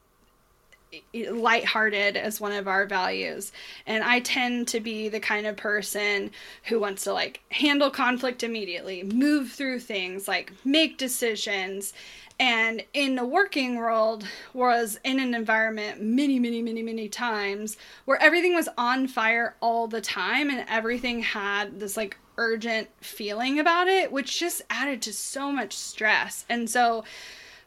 lighthearted 1.30 2.16
as 2.16 2.40
one 2.40 2.52
of 2.52 2.66
our 2.66 2.86
values. 2.86 3.52
And 3.86 4.02
I 4.02 4.20
tend 4.20 4.68
to 4.68 4.80
be 4.80 5.08
the 5.08 5.20
kind 5.20 5.46
of 5.46 5.56
person 5.56 6.30
who 6.64 6.80
wants 6.80 7.04
to 7.04 7.12
like 7.12 7.40
handle 7.50 7.90
conflict 7.90 8.42
immediately, 8.42 9.02
move 9.02 9.50
through 9.50 9.80
things, 9.80 10.26
like 10.26 10.52
make 10.64 10.96
decisions. 10.96 11.92
And 12.40 12.84
in 12.94 13.16
the 13.16 13.24
working 13.24 13.76
world 13.76 14.24
was 14.54 14.98
in 15.04 15.18
an 15.18 15.34
environment 15.34 16.00
many, 16.00 16.38
many, 16.38 16.62
many, 16.62 16.82
many 16.82 17.08
times 17.08 17.76
where 18.04 18.20
everything 18.22 18.54
was 18.54 18.68
on 18.78 19.08
fire 19.08 19.56
all 19.60 19.88
the 19.88 20.00
time 20.00 20.48
and 20.48 20.64
everything 20.68 21.20
had 21.20 21.80
this 21.80 21.96
like 21.96 22.16
urgent 22.38 22.88
feeling 23.00 23.58
about 23.58 23.88
it, 23.88 24.10
which 24.10 24.38
just 24.38 24.62
added 24.70 25.02
to 25.02 25.12
so 25.12 25.52
much 25.52 25.74
stress. 25.74 26.46
And 26.48 26.70
so 26.70 27.04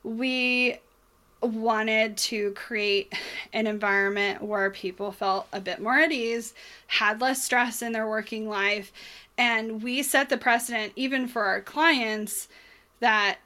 we 0.04 0.78
wanted 1.42 2.18
to 2.18 2.52
create 2.52 3.14
an 3.54 3.68
environment 3.68 4.42
where 4.42 4.70
people 4.72 5.12
felt 5.12 5.48
a 5.54 5.60
bit 5.60 5.82
more 5.82 6.00
at 6.00 6.12
ease, 6.12 6.54
had 6.88 7.22
less 7.22 7.44
stress 7.44 7.82
in 7.82 7.92
their 7.92 8.08
working 8.08 8.48
life, 8.48 8.92
and 9.38 9.82
we 9.82 10.04
set 10.04 10.30
the 10.30 10.38
precedent 10.38 10.94
even 10.96 11.28
for 11.28 11.44
our 11.44 11.62
clients 11.62 12.48
that 13.00 13.40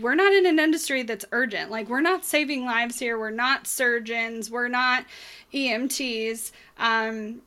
we're 0.00 0.14
not 0.14 0.32
in 0.32 0.46
an 0.46 0.58
industry 0.58 1.02
that's 1.02 1.24
urgent. 1.32 1.70
Like 1.70 1.88
we're 1.88 2.00
not 2.00 2.24
saving 2.24 2.64
lives 2.64 2.98
here. 2.98 3.18
We're 3.18 3.30
not 3.30 3.66
surgeons. 3.66 4.50
We're 4.50 4.68
not 4.68 5.04
EMTs. 5.52 6.52
Um, 6.78 7.42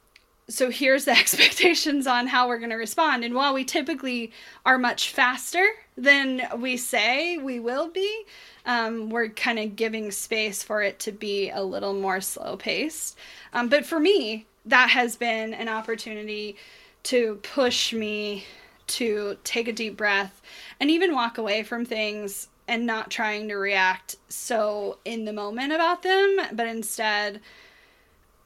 so 0.51 0.69
here's 0.69 1.05
the 1.05 1.11
expectations 1.17 2.07
on 2.07 2.27
how 2.27 2.47
we're 2.47 2.57
going 2.57 2.71
to 2.71 2.75
respond. 2.75 3.23
And 3.23 3.33
while 3.33 3.53
we 3.53 3.63
typically 3.63 4.31
are 4.65 4.77
much 4.77 5.11
faster 5.11 5.65
than 5.97 6.43
we 6.57 6.77
say 6.77 7.37
we 7.37 7.59
will 7.59 7.89
be, 7.89 8.23
um, 8.65 9.09
we're 9.09 9.29
kind 9.29 9.59
of 9.59 9.75
giving 9.75 10.11
space 10.11 10.61
for 10.63 10.81
it 10.81 10.99
to 10.99 11.11
be 11.11 11.49
a 11.49 11.63
little 11.63 11.93
more 11.93 12.21
slow 12.21 12.57
paced. 12.57 13.17
Um, 13.53 13.69
but 13.69 13.85
for 13.85 13.99
me, 13.99 14.45
that 14.65 14.89
has 14.89 15.15
been 15.15 15.53
an 15.53 15.67
opportunity 15.67 16.55
to 17.03 17.39
push 17.41 17.93
me 17.93 18.45
to 18.87 19.37
take 19.43 19.67
a 19.67 19.73
deep 19.73 19.97
breath 19.97 20.41
and 20.79 20.91
even 20.91 21.15
walk 21.15 21.37
away 21.37 21.63
from 21.63 21.85
things 21.85 22.49
and 22.67 22.85
not 22.85 23.09
trying 23.09 23.47
to 23.47 23.55
react 23.55 24.17
so 24.29 24.97
in 25.03 25.25
the 25.25 25.33
moment 25.33 25.73
about 25.73 26.03
them, 26.03 26.37
but 26.53 26.67
instead, 26.67 27.41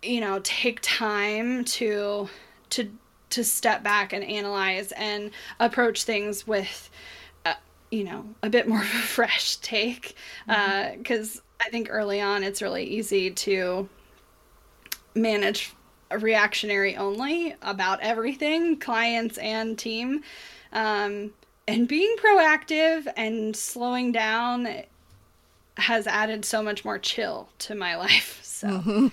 you 0.05 0.21
know, 0.21 0.39
take 0.43 0.79
time 0.81 1.65
to 1.65 2.29
to 2.71 2.91
to 3.31 3.43
step 3.43 3.83
back 3.83 4.13
and 4.13 4.23
analyze 4.23 4.91
and 4.93 5.31
approach 5.59 6.03
things 6.03 6.47
with 6.47 6.89
you 7.91 8.03
know 8.03 8.25
a 8.43 8.49
bit 8.49 8.67
more 8.67 8.79
of 8.79 8.85
a 8.85 8.87
fresh 8.87 9.57
take 9.57 10.15
because 10.47 11.37
uh, 11.37 11.65
I 11.65 11.69
think 11.69 11.87
early 11.89 12.21
on 12.21 12.43
it's 12.43 12.61
really 12.61 12.83
easy 12.83 13.31
to 13.31 13.87
manage 15.15 15.73
a 16.11 16.19
reactionary 16.19 16.95
only 16.97 17.55
about 17.61 17.99
everything, 18.01 18.77
clients 18.77 19.37
and 19.37 19.77
team. 19.77 20.21
Um, 20.71 21.33
and 21.67 21.87
being 21.87 22.15
proactive 22.17 23.07
and 23.17 23.55
slowing 23.55 24.11
down 24.11 24.67
has 25.77 26.05
added 26.05 26.45
so 26.45 26.61
much 26.61 26.85
more 26.85 26.99
chill 26.99 27.49
to 27.59 27.75
my 27.75 27.95
life. 27.97 28.39
So, 28.55 28.67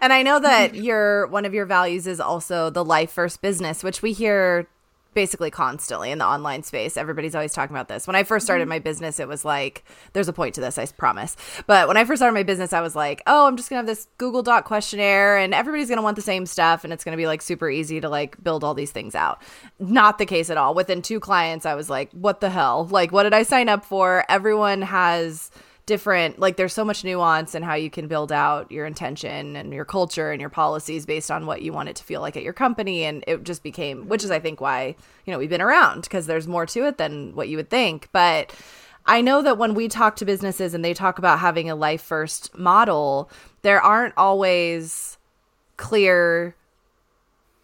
and 0.00 0.12
I 0.12 0.22
know 0.22 0.40
that 0.40 0.74
your 0.74 1.28
one 1.28 1.44
of 1.44 1.54
your 1.54 1.66
values 1.66 2.06
is 2.06 2.18
also 2.18 2.70
the 2.70 2.84
life 2.84 3.12
first 3.12 3.40
business, 3.40 3.84
which 3.84 4.02
we 4.02 4.12
hear 4.12 4.66
basically 5.14 5.50
constantly 5.50 6.10
in 6.10 6.18
the 6.18 6.24
online 6.24 6.62
space. 6.62 6.96
Everybody's 6.96 7.34
always 7.34 7.52
talking 7.52 7.74
about 7.74 7.88
this. 7.88 8.06
When 8.06 8.16
I 8.16 8.24
first 8.24 8.46
started 8.46 8.64
mm-hmm. 8.64 8.70
my 8.70 8.78
business, 8.78 9.20
it 9.20 9.28
was 9.28 9.44
like, 9.44 9.84
there's 10.12 10.28
a 10.28 10.32
point 10.32 10.54
to 10.54 10.60
this, 10.60 10.78
I 10.78 10.86
promise. 10.86 11.36
But 11.66 11.86
when 11.86 11.96
I 11.96 12.04
first 12.04 12.18
started 12.18 12.34
my 12.34 12.42
business, 12.42 12.72
I 12.72 12.80
was 12.80 12.96
like, 12.96 13.22
oh, 13.26 13.46
I'm 13.46 13.56
just 13.56 13.68
gonna 13.68 13.78
have 13.78 13.86
this 13.86 14.08
Google 14.18 14.42
Doc 14.42 14.64
questionnaire 14.64 15.36
and 15.36 15.54
everybody's 15.54 15.88
gonna 15.88 16.02
want 16.02 16.16
the 16.16 16.22
same 16.22 16.46
stuff 16.46 16.84
and 16.84 16.92
it's 16.92 17.04
gonna 17.04 17.16
be 17.16 17.26
like 17.26 17.42
super 17.42 17.70
easy 17.70 18.00
to 18.00 18.08
like 18.08 18.42
build 18.42 18.64
all 18.64 18.74
these 18.74 18.90
things 18.90 19.14
out. 19.14 19.42
Not 19.78 20.18
the 20.18 20.26
case 20.26 20.50
at 20.50 20.56
all. 20.56 20.74
Within 20.74 21.02
two 21.02 21.20
clients, 21.20 21.66
I 21.66 21.74
was 21.74 21.90
like, 21.90 22.10
what 22.12 22.40
the 22.40 22.50
hell? 22.50 22.86
Like, 22.86 23.12
what 23.12 23.24
did 23.24 23.34
I 23.34 23.42
sign 23.42 23.68
up 23.68 23.84
for? 23.84 24.24
Everyone 24.28 24.82
has 24.82 25.50
different 25.86 26.38
like 26.38 26.56
there's 26.56 26.72
so 26.72 26.84
much 26.84 27.02
nuance 27.02 27.54
in 27.54 27.62
how 27.62 27.74
you 27.74 27.90
can 27.90 28.06
build 28.06 28.30
out 28.30 28.70
your 28.70 28.86
intention 28.86 29.56
and 29.56 29.72
your 29.72 29.84
culture 29.84 30.30
and 30.30 30.40
your 30.40 30.50
policies 30.50 31.04
based 31.04 31.30
on 31.30 31.44
what 31.44 31.62
you 31.62 31.72
want 31.72 31.88
it 31.88 31.96
to 31.96 32.04
feel 32.04 32.20
like 32.20 32.36
at 32.36 32.42
your 32.44 32.52
company 32.52 33.02
and 33.02 33.24
it 33.26 33.42
just 33.42 33.64
became 33.64 34.08
which 34.08 34.22
is 34.22 34.30
i 34.30 34.38
think 34.38 34.60
why 34.60 34.94
you 35.26 35.32
know 35.32 35.38
we've 35.38 35.50
been 35.50 35.60
around 35.60 36.02
because 36.02 36.26
there's 36.26 36.46
more 36.46 36.66
to 36.66 36.86
it 36.86 36.98
than 36.98 37.34
what 37.34 37.48
you 37.48 37.56
would 37.56 37.68
think 37.68 38.08
but 38.12 38.54
i 39.06 39.20
know 39.20 39.42
that 39.42 39.58
when 39.58 39.74
we 39.74 39.88
talk 39.88 40.14
to 40.14 40.24
businesses 40.24 40.72
and 40.72 40.84
they 40.84 40.94
talk 40.94 41.18
about 41.18 41.40
having 41.40 41.68
a 41.68 41.74
life 41.74 42.02
first 42.02 42.56
model 42.56 43.28
there 43.62 43.80
aren't 43.80 44.14
always 44.16 45.18
clear 45.76 46.54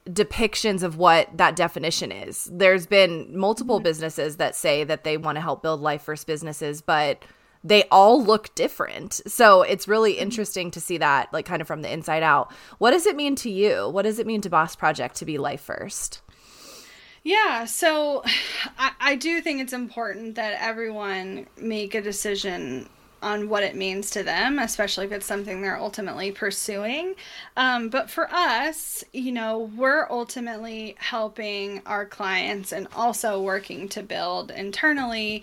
depictions 0.09 0.83
of 0.83 0.97
what 0.97 1.29
that 1.37 1.55
definition 1.55 2.11
is. 2.11 2.49
There's 2.51 2.87
been 2.87 3.37
multiple 3.37 3.77
mm-hmm. 3.77 3.85
businesses 3.85 4.37
that 4.37 4.55
say 4.55 4.83
that 4.85 5.05
they 5.05 5.19
want 5.19 5.37
to 5.37 5.43
help 5.43 5.63
build 5.63 5.81
life 5.81 6.03
first 6.03 6.27
businesses, 6.27 6.81
but 6.81 7.23
they 7.65 7.85
all 7.91 8.23
look 8.23 8.55
different. 8.55 9.21
So 9.27 9.63
it's 9.63 9.89
really 9.89 10.15
mm-hmm. 10.15 10.23
interesting 10.23 10.71
to 10.73 10.81
see 10.81 10.99
that, 10.99 11.33
like, 11.33 11.47
kind 11.47 11.61
of 11.61 11.67
from 11.69 11.83
the 11.83 11.93
inside 11.93 12.23
out. 12.23 12.53
What 12.79 12.93
does 12.93 13.07
it 13.07 13.17
mean 13.17 13.37
to 13.37 13.51
you? 13.51 13.89
What 13.89 14.03
does 14.03 14.19
it 14.19 14.27
mean 14.27 14.41
to 14.43 14.51
Boss 14.51 14.77
Project 14.77 15.17
to 15.17 15.25
be 15.25 15.39
life 15.39 15.61
first? 15.61 16.21
Yeah, 17.25 17.65
so 17.65 18.23
I, 18.79 18.93
I 19.01 19.17
do 19.17 19.41
think 19.41 19.61
it's 19.61 19.73
important 19.73 20.37
that 20.37 20.61
everyone 20.61 21.47
make 21.57 21.95
a 21.95 22.01
decision 22.01 22.89
on 23.21 23.49
what 23.49 23.65
it 23.65 23.75
means 23.75 24.11
to 24.11 24.23
them, 24.23 24.59
especially 24.59 25.05
if 25.07 25.13
it's 25.13 25.27
something 25.27 25.61
they're 25.61 25.79
ultimately 25.79 26.31
pursuing. 26.31 27.15
Um, 27.57 27.89
but 27.89 28.09
for 28.11 28.33
us, 28.33 29.03
you 29.13 29.33
know, 29.33 29.71
we're 29.77 30.07
ultimately 30.09 30.95
helping 30.99 31.83
our 31.85 32.07
clients 32.07 32.73
and 32.73 32.87
also 32.95 33.43
working 33.43 33.89
to 33.91 34.03
build 34.03 34.51
internally 34.53 35.43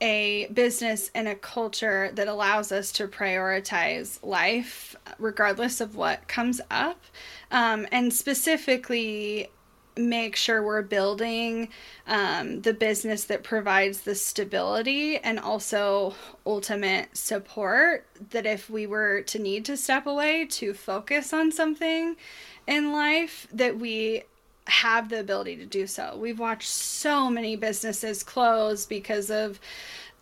a 0.00 0.46
business 0.52 1.10
and 1.14 1.28
a 1.28 1.34
culture 1.34 2.10
that 2.14 2.28
allows 2.28 2.72
us 2.72 2.92
to 2.92 3.06
prioritize 3.06 4.18
life 4.22 4.96
regardless 5.18 5.80
of 5.80 5.96
what 5.96 6.26
comes 6.28 6.60
up 6.70 7.02
um, 7.50 7.86
and 7.92 8.12
specifically 8.12 9.50
make 9.96 10.36
sure 10.36 10.62
we're 10.62 10.82
building 10.82 11.68
um, 12.06 12.62
the 12.62 12.72
business 12.72 13.24
that 13.24 13.42
provides 13.42 14.02
the 14.02 14.14
stability 14.14 15.18
and 15.18 15.38
also 15.38 16.14
ultimate 16.46 17.14
support 17.16 18.06
that 18.30 18.46
if 18.46 18.70
we 18.70 18.86
were 18.86 19.22
to 19.22 19.38
need 19.38 19.64
to 19.64 19.76
step 19.76 20.06
away 20.06 20.46
to 20.46 20.72
focus 20.72 21.32
on 21.32 21.52
something 21.52 22.16
in 22.66 22.92
life 22.92 23.46
that 23.52 23.78
we 23.78 24.22
have 24.70 25.08
the 25.08 25.20
ability 25.20 25.56
to 25.56 25.66
do 25.66 25.86
so. 25.86 26.16
We've 26.16 26.38
watched 26.38 26.68
so 26.68 27.28
many 27.28 27.56
businesses 27.56 28.22
close 28.22 28.86
because 28.86 29.30
of 29.30 29.60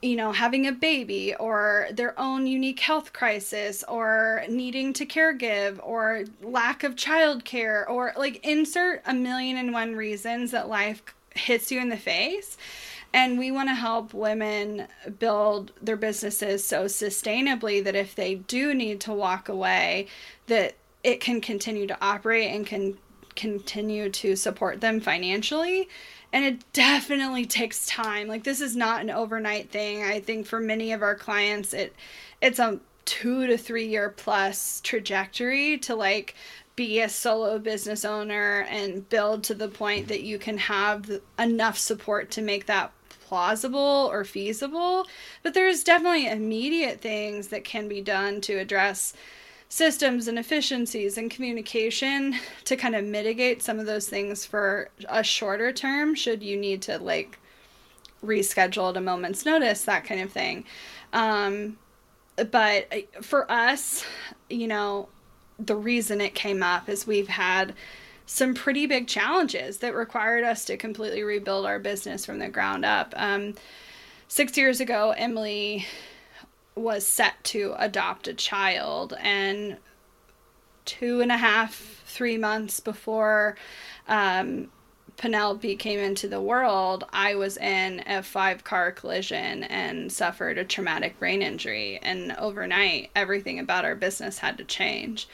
you 0.00 0.14
know, 0.14 0.30
having 0.30 0.66
a 0.66 0.72
baby 0.72 1.34
or 1.34 1.88
their 1.90 2.18
own 2.20 2.46
unique 2.46 2.78
health 2.78 3.12
crisis 3.12 3.82
or 3.88 4.44
needing 4.48 4.92
to 4.92 5.04
caregive 5.04 5.80
or 5.82 6.24
lack 6.40 6.84
of 6.84 6.94
childcare 6.94 7.88
or 7.90 8.12
like 8.16 8.44
insert 8.46 9.02
a 9.06 9.14
million 9.14 9.56
and 9.56 9.72
one 9.72 9.96
reasons 9.96 10.52
that 10.52 10.68
life 10.68 11.02
hits 11.34 11.72
you 11.72 11.80
in 11.80 11.88
the 11.88 11.96
face. 11.96 12.56
And 13.12 13.38
we 13.38 13.50
want 13.50 13.70
to 13.70 13.74
help 13.74 14.14
women 14.14 14.86
build 15.18 15.72
their 15.82 15.96
businesses 15.96 16.64
so 16.64 16.84
sustainably 16.84 17.82
that 17.82 17.96
if 17.96 18.14
they 18.14 18.36
do 18.36 18.74
need 18.74 19.00
to 19.00 19.12
walk 19.12 19.48
away, 19.48 20.06
that 20.46 20.74
it 21.02 21.20
can 21.20 21.40
continue 21.40 21.86
to 21.86 21.98
operate 22.00 22.54
and 22.54 22.66
can 22.66 22.98
continue 23.38 24.10
to 24.10 24.36
support 24.36 24.82
them 24.82 25.00
financially. 25.00 25.88
And 26.32 26.44
it 26.44 26.72
definitely 26.74 27.46
takes 27.46 27.86
time. 27.86 28.28
Like 28.28 28.44
this 28.44 28.60
is 28.60 28.76
not 28.76 29.00
an 29.00 29.10
overnight 29.10 29.70
thing. 29.70 30.02
I 30.02 30.20
think 30.20 30.46
for 30.46 30.60
many 30.60 30.92
of 30.92 31.00
our 31.00 31.14
clients 31.14 31.72
it 31.72 31.94
it's 32.42 32.58
a 32.58 32.80
two 33.06 33.46
to 33.46 33.56
three 33.56 33.86
year 33.86 34.10
plus 34.10 34.82
trajectory 34.82 35.78
to 35.78 35.94
like 35.94 36.34
be 36.76 37.00
a 37.00 37.08
solo 37.08 37.58
business 37.58 38.04
owner 38.04 38.66
and 38.68 39.08
build 39.08 39.42
to 39.44 39.54
the 39.54 39.68
point 39.68 40.08
that 40.08 40.22
you 40.22 40.38
can 40.38 40.58
have 40.58 41.10
enough 41.38 41.78
support 41.78 42.30
to 42.32 42.42
make 42.42 42.66
that 42.66 42.92
plausible 43.08 44.08
or 44.12 44.24
feasible. 44.24 45.06
But 45.42 45.54
there's 45.54 45.82
definitely 45.82 46.28
immediate 46.28 47.00
things 47.00 47.48
that 47.48 47.64
can 47.64 47.88
be 47.88 48.00
done 48.00 48.40
to 48.42 48.58
address 48.58 49.14
systems 49.68 50.28
and 50.28 50.38
efficiencies 50.38 51.18
and 51.18 51.30
communication 51.30 52.34
to 52.64 52.76
kind 52.76 52.94
of 52.94 53.04
mitigate 53.04 53.62
some 53.62 53.78
of 53.78 53.86
those 53.86 54.08
things 54.08 54.44
for 54.44 54.88
a 55.08 55.22
shorter 55.22 55.72
term 55.72 56.14
should 56.14 56.42
you 56.42 56.56
need 56.56 56.80
to 56.80 56.98
like 56.98 57.38
reschedule 58.24 58.90
at 58.90 58.96
a 58.96 59.00
moment's 59.00 59.44
notice 59.44 59.82
that 59.82 60.04
kind 60.04 60.20
of 60.20 60.32
thing 60.32 60.64
um, 61.12 61.76
but 62.44 62.86
uh, 62.92 63.22
for 63.22 63.50
us, 63.50 64.04
you 64.48 64.68
know, 64.68 65.08
the 65.58 65.76
reason 65.76 66.20
it 66.20 66.34
came 66.34 66.62
up 66.62 66.88
is 66.88 67.06
we've 67.06 67.28
had 67.28 67.74
some 68.26 68.54
pretty 68.54 68.86
big 68.86 69.08
challenges 69.08 69.78
that 69.78 69.94
required 69.94 70.44
us 70.44 70.64
to 70.66 70.76
completely 70.76 71.22
rebuild 71.22 71.66
our 71.66 71.78
business 71.78 72.26
from 72.26 72.38
the 72.38 72.48
ground 72.48 72.84
up. 72.84 73.14
Um, 73.16 73.54
six 74.28 74.56
years 74.56 74.80
ago, 74.80 75.14
Emylee 75.18 75.86
was 76.78 77.06
set 77.06 77.42
to 77.44 77.74
adopt 77.78 78.28
a 78.28 78.34
child, 78.34 79.14
and 79.20 79.78
two 80.84 81.20
and 81.20 81.30
a 81.30 81.36
half, 81.36 82.02
three 82.06 82.38
months 82.38 82.80
before 82.80 83.56
um, 84.08 84.68
Penelope 85.18 85.76
came 85.76 85.98
into 85.98 86.28
the 86.28 86.40
world, 86.40 87.04
I 87.12 87.34
was 87.34 87.56
in 87.56 88.02
a 88.06 88.22
five 88.22 88.62
car 88.62 88.92
collision 88.92 89.64
and 89.64 90.10
suffered 90.10 90.56
a 90.58 90.64
traumatic 90.64 91.18
brain 91.18 91.42
injury. 91.42 91.98
And 92.00 92.32
overnight, 92.38 93.10
everything 93.16 93.58
about 93.58 93.84
our 93.84 93.96
business 93.96 94.38
had 94.38 94.56
to 94.58 94.64
change. 94.64 95.28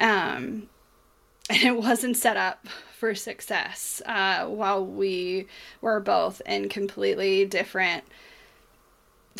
Um, 0.00 0.68
and 1.50 1.62
it 1.62 1.76
wasn't 1.76 2.16
set 2.16 2.36
up 2.36 2.66
for 2.98 3.14
success 3.14 4.00
uh, 4.06 4.46
while 4.46 4.84
we 4.84 5.48
were 5.80 6.00
both 6.00 6.40
in 6.46 6.68
completely 6.68 7.44
different 7.44 8.04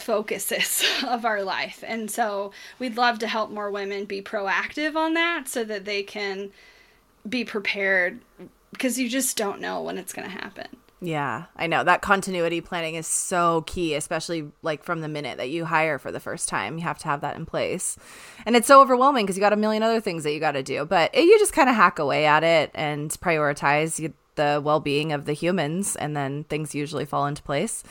focuses 0.00 0.84
of 1.06 1.24
our 1.24 1.42
life. 1.42 1.82
And 1.86 2.10
so 2.10 2.52
we'd 2.78 2.96
love 2.96 3.18
to 3.20 3.28
help 3.28 3.50
more 3.50 3.70
women 3.70 4.04
be 4.04 4.22
proactive 4.22 4.96
on 4.96 5.14
that 5.14 5.48
so 5.48 5.64
that 5.64 5.84
they 5.84 6.02
can 6.02 6.50
be 7.28 7.44
prepared 7.44 8.20
because 8.72 8.98
you 8.98 9.08
just 9.08 9.36
don't 9.36 9.60
know 9.60 9.82
when 9.82 9.98
it's 9.98 10.12
going 10.12 10.28
to 10.28 10.34
happen. 10.34 10.68
Yeah, 11.00 11.44
I 11.56 11.66
know 11.66 11.84
that 11.84 12.00
continuity 12.00 12.62
planning 12.62 12.94
is 12.94 13.06
so 13.06 13.64
key, 13.66 13.94
especially 13.94 14.50
like 14.62 14.82
from 14.82 15.02
the 15.02 15.08
minute 15.08 15.36
that 15.36 15.50
you 15.50 15.66
hire 15.66 15.98
for 15.98 16.10
the 16.10 16.20
first 16.20 16.48
time. 16.48 16.78
You 16.78 16.84
have 16.84 16.98
to 17.00 17.04
have 17.04 17.20
that 17.20 17.36
in 17.36 17.44
place. 17.44 17.98
And 18.46 18.56
it's 18.56 18.66
so 18.66 18.80
overwhelming 18.80 19.26
because 19.26 19.36
you 19.36 19.40
got 19.42 19.52
a 19.52 19.56
million 19.56 19.82
other 19.82 20.00
things 20.00 20.24
that 20.24 20.32
you 20.32 20.40
got 20.40 20.52
to 20.52 20.62
do. 20.62 20.86
But 20.86 21.14
it, 21.14 21.24
you 21.24 21.38
just 21.38 21.52
kind 21.52 21.68
of 21.68 21.76
hack 21.76 21.98
away 21.98 22.24
at 22.24 22.44
it 22.44 22.70
and 22.74 23.10
prioritize 23.10 24.12
the 24.36 24.60
well 24.64 24.80
being 24.80 25.12
of 25.12 25.26
the 25.26 25.32
humans, 25.34 25.96
and 25.96 26.16
then 26.16 26.44
things 26.44 26.74
usually 26.74 27.04
fall 27.04 27.26
into 27.26 27.42
place. 27.42 27.82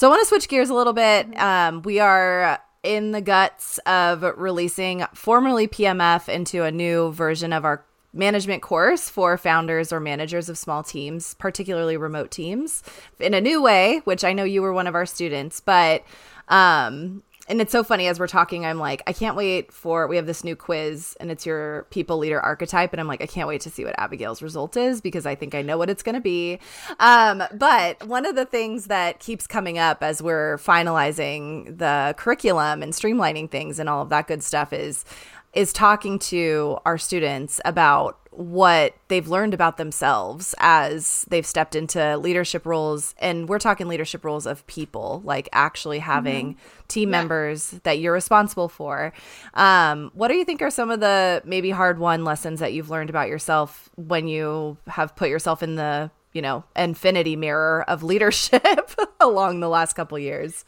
So 0.00 0.06
I 0.06 0.10
want 0.12 0.22
to 0.22 0.28
switch 0.28 0.48
gears 0.48 0.70
a 0.70 0.74
little 0.74 0.94
bit. 0.94 1.38
Um, 1.38 1.82
we 1.82 2.00
are 2.00 2.58
in 2.82 3.10
the 3.10 3.20
guts 3.20 3.76
of 3.84 4.22
releasing 4.38 5.04
formerly 5.12 5.68
PMF 5.68 6.26
into 6.26 6.62
a 6.64 6.72
new 6.72 7.12
version 7.12 7.52
of 7.52 7.66
our 7.66 7.84
management 8.14 8.62
course 8.62 9.10
for 9.10 9.36
founders 9.36 9.92
or 9.92 10.00
managers 10.00 10.48
of 10.48 10.56
small 10.56 10.82
teams, 10.82 11.34
particularly 11.34 11.98
remote 11.98 12.30
teams, 12.30 12.82
in 13.18 13.34
a 13.34 13.42
new 13.42 13.60
way, 13.60 14.00
which 14.04 14.24
I 14.24 14.32
know 14.32 14.44
you 14.44 14.62
were 14.62 14.72
one 14.72 14.86
of 14.86 14.94
our 14.94 15.04
students, 15.04 15.60
but 15.60 16.02
um 16.48 17.22
and 17.50 17.60
it's 17.60 17.72
so 17.72 17.82
funny 17.82 18.06
as 18.06 18.18
we're 18.18 18.28
talking 18.28 18.64
i'm 18.64 18.78
like 18.78 19.02
i 19.06 19.12
can't 19.12 19.36
wait 19.36 19.72
for 19.72 20.06
we 20.06 20.16
have 20.16 20.26
this 20.26 20.44
new 20.44 20.54
quiz 20.54 21.16
and 21.20 21.30
it's 21.30 21.44
your 21.44 21.86
people 21.90 22.16
leader 22.16 22.40
archetype. 22.40 22.92
And 22.92 23.00
i'm 23.00 23.08
like 23.08 23.20
i 23.20 23.26
can't 23.26 23.48
wait 23.48 23.60
to 23.62 23.70
see 23.70 23.84
what 23.84 23.96
Abagail's 23.96 24.40
result 24.40 24.76
is 24.76 25.00
because 25.00 25.26
i 25.26 25.34
think 25.34 25.54
i 25.54 25.60
know 25.60 25.76
what 25.76 25.90
it's 25.90 26.02
going 26.02 26.14
to 26.14 26.20
be. 26.20 26.58
Um, 27.00 27.42
but 27.52 28.06
one 28.06 28.24
of 28.24 28.36
the 28.36 28.44
things 28.44 28.86
that 28.86 29.18
keeps 29.18 29.46
coming 29.46 29.78
up 29.78 30.02
as 30.02 30.22
we're 30.22 30.58
finalizing 30.58 31.76
the 31.76 32.14
curriculum 32.16 32.82
and 32.82 32.92
streamlining 32.92 33.50
things 33.50 33.78
and 33.78 33.88
all 33.88 34.02
of 34.02 34.08
that 34.10 34.28
good 34.28 34.42
stuff 34.42 34.72
is 34.72 35.04
is 35.52 35.72
talking 35.72 36.18
to 36.18 36.78
our 36.84 36.98
students 36.98 37.60
about 37.64 38.20
what 38.30 38.94
they've 39.08 39.26
learned 39.28 39.52
about 39.52 39.76
themselves 39.76 40.54
as 40.58 41.26
they've 41.28 41.46
stepped 41.46 41.74
into 41.74 42.16
leadership 42.16 42.64
roles 42.64 43.14
and 43.18 43.48
we're 43.48 43.58
talking 43.58 43.88
leadership 43.88 44.24
roles 44.24 44.46
of 44.46 44.64
people 44.68 45.20
like 45.24 45.48
actually 45.52 45.98
having 45.98 46.54
mm-hmm. 46.54 46.86
team 46.86 47.08
yeah. 47.08 47.18
members 47.18 47.70
that 47.82 47.98
you're 47.98 48.12
responsible 48.12 48.68
for 48.68 49.12
um, 49.54 50.12
what 50.14 50.28
do 50.28 50.34
you 50.34 50.44
think 50.44 50.62
are 50.62 50.70
some 50.70 50.90
of 50.90 51.00
the 51.00 51.42
maybe 51.44 51.70
hard 51.70 51.98
won 51.98 52.24
lessons 52.24 52.60
that 52.60 52.72
you've 52.72 52.88
learned 52.88 53.10
about 53.10 53.28
yourself 53.28 53.90
when 53.96 54.28
you 54.28 54.76
have 54.86 55.14
put 55.16 55.28
yourself 55.28 55.60
in 55.60 55.74
the 55.74 56.08
you 56.32 56.42
know 56.42 56.64
infinity 56.76 57.36
mirror 57.36 57.84
of 57.88 58.02
leadership 58.02 58.90
along 59.20 59.60
the 59.60 59.68
last 59.68 59.94
couple 59.94 60.18
years. 60.18 60.64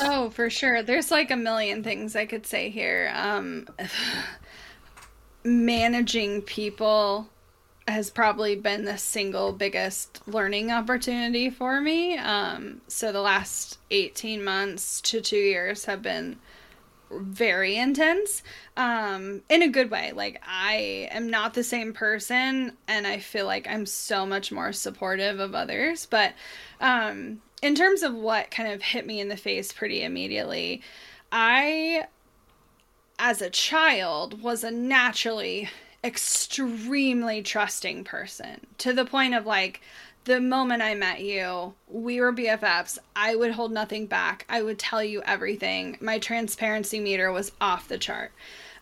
Oh 0.00 0.30
for 0.30 0.50
sure. 0.50 0.82
There's 0.82 1.10
like 1.10 1.30
a 1.30 1.36
million 1.36 1.82
things 1.82 2.16
i 2.16 2.26
could 2.26 2.46
say 2.46 2.70
here. 2.70 3.12
Um 3.14 3.66
managing 5.44 6.42
people 6.42 7.28
has 7.88 8.10
probably 8.10 8.56
been 8.56 8.84
the 8.84 8.98
single 8.98 9.52
biggest 9.52 10.26
learning 10.26 10.72
opportunity 10.72 11.50
for 11.50 11.80
me. 11.80 12.18
Um, 12.18 12.80
so 12.88 13.12
the 13.12 13.20
last 13.20 13.78
18 13.92 14.42
months 14.42 15.00
to 15.02 15.20
two 15.20 15.36
years 15.36 15.84
have 15.84 16.02
been 16.02 16.36
very 17.10 17.76
intense 17.76 18.42
um, 18.76 19.42
in 19.48 19.62
a 19.62 19.68
good 19.68 19.90
way. 19.90 20.12
Like, 20.12 20.42
I 20.46 21.08
am 21.10 21.30
not 21.30 21.54
the 21.54 21.64
same 21.64 21.92
person, 21.92 22.72
and 22.88 23.06
I 23.06 23.18
feel 23.18 23.46
like 23.46 23.66
I'm 23.68 23.86
so 23.86 24.26
much 24.26 24.50
more 24.50 24.72
supportive 24.72 25.40
of 25.40 25.54
others. 25.54 26.06
But 26.06 26.34
um, 26.80 27.40
in 27.62 27.74
terms 27.74 28.02
of 28.02 28.14
what 28.14 28.50
kind 28.50 28.72
of 28.72 28.82
hit 28.82 29.06
me 29.06 29.20
in 29.20 29.28
the 29.28 29.36
face 29.36 29.72
pretty 29.72 30.02
immediately, 30.02 30.82
I 31.32 32.06
as 33.18 33.40
a 33.40 33.50
child 33.50 34.42
was 34.42 34.62
a 34.62 34.70
naturally 34.70 35.70
extremely 36.04 37.42
trusting 37.42 38.04
person 38.04 38.66
to 38.78 38.92
the 38.92 39.04
point 39.04 39.34
of 39.34 39.46
like 39.46 39.80
the 40.26 40.40
moment 40.40 40.82
I 40.82 40.94
met 40.94 41.22
you, 41.22 41.74
we 41.88 42.20
were 42.20 42.32
BFFs. 42.32 42.98
I 43.14 43.36
would 43.36 43.52
hold 43.52 43.70
nothing 43.70 44.06
back. 44.06 44.44
I 44.48 44.60
would 44.60 44.78
tell 44.78 45.02
you 45.02 45.22
everything. 45.22 45.96
My 46.00 46.18
transparency 46.18 46.98
meter 46.98 47.30
was 47.32 47.52
off 47.60 47.88
the 47.88 47.96
chart. 47.96 48.32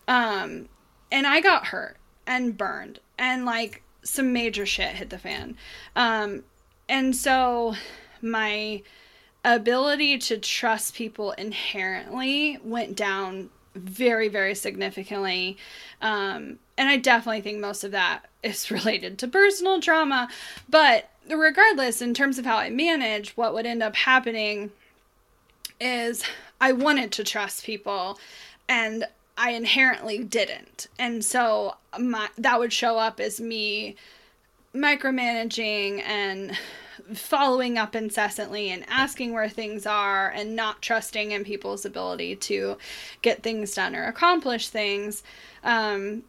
Um, 0.07 0.67
and 1.11 1.27
I 1.27 1.41
got 1.41 1.67
hurt 1.67 1.97
and 2.25 2.57
burned 2.57 2.99
and 3.19 3.45
like 3.45 3.83
some 4.01 4.33
major 4.33 4.65
shit 4.65 4.95
hit 4.95 5.11
the 5.11 5.19
fan. 5.19 5.55
Um, 5.95 6.43
and 6.89 7.15
so 7.15 7.75
my 8.23 8.81
ability 9.43 10.17
to 10.17 10.37
trust 10.39 10.95
people 10.95 11.31
inherently 11.33 12.57
went 12.63 12.95
down 12.95 13.51
very, 13.75 14.29
very 14.29 14.55
significantly. 14.55 15.57
Um, 16.01 16.57
and 16.75 16.89
I 16.89 16.97
definitely 16.97 17.41
think 17.41 17.59
most 17.59 17.83
of 17.83 17.91
that 17.91 18.25
is 18.41 18.71
related 18.71 19.19
to 19.19 19.27
personal 19.27 19.79
trauma. 19.79 20.27
But 20.67 21.09
regardless, 21.29 22.01
in 22.01 22.13
terms 22.13 22.37
of 22.37 22.45
how 22.45 22.57
I 22.57 22.69
manage, 22.69 23.31
what 23.31 23.53
would 23.53 23.65
end 23.65 23.83
up 23.83 23.95
happening 23.95 24.71
is 25.79 26.23
I 26.61 26.71
wanted 26.71 27.11
to 27.13 27.23
trust 27.23 27.65
people 27.65 28.19
and 28.67 29.05
I 29.37 29.51
inherently 29.51 30.23
didn't. 30.23 30.87
And 30.97 31.23
so 31.23 31.75
my 31.99 32.29
that 32.37 32.59
would 32.59 32.71
show 32.71 32.97
up 32.97 33.19
as 33.19 33.41
me 33.41 33.95
micromanaging 34.73 36.01
and 36.05 36.57
following 37.13 37.77
up 37.77 37.95
incessantly 37.95 38.69
and 38.69 38.85
asking 38.87 39.33
where 39.33 39.49
things 39.49 39.85
are 39.85 40.29
and 40.29 40.55
not 40.55 40.81
trusting 40.81 41.31
in 41.31 41.43
people's 41.43 41.85
ability 41.85 42.35
to 42.35 42.77
get 43.21 43.43
things 43.43 43.73
done 43.75 43.95
or 43.95 44.05
accomplish 44.05 44.69
things. 44.69 45.23
Um, 45.63 46.23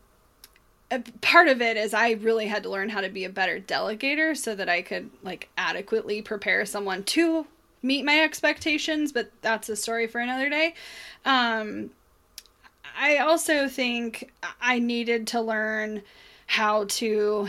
part 1.20 1.48
of 1.48 1.60
it 1.60 1.76
is 1.76 1.94
I 1.94 2.12
really 2.12 2.46
had 2.46 2.62
to 2.62 2.70
learn 2.70 2.88
how 2.88 3.00
to 3.00 3.08
be 3.08 3.24
a 3.24 3.30
better 3.30 3.60
delegator 3.60 4.36
so 4.36 4.54
that 4.54 4.68
I 4.68 4.82
could 4.82 5.10
like 5.22 5.48
adequately 5.58 6.22
prepare 6.22 6.64
someone 6.64 7.02
to 7.04 7.46
meet 7.82 8.04
my 8.04 8.20
expectations, 8.20 9.12
but 9.12 9.30
that's 9.42 9.68
a 9.68 9.76
story 9.76 10.06
for 10.06 10.20
another 10.20 10.48
day. 10.48 10.74
Um, 11.24 11.90
I 12.98 13.18
also 13.18 13.68
think 13.68 14.32
I 14.60 14.78
needed 14.78 15.26
to 15.28 15.40
learn 15.40 16.02
how 16.46 16.84
to 16.84 17.48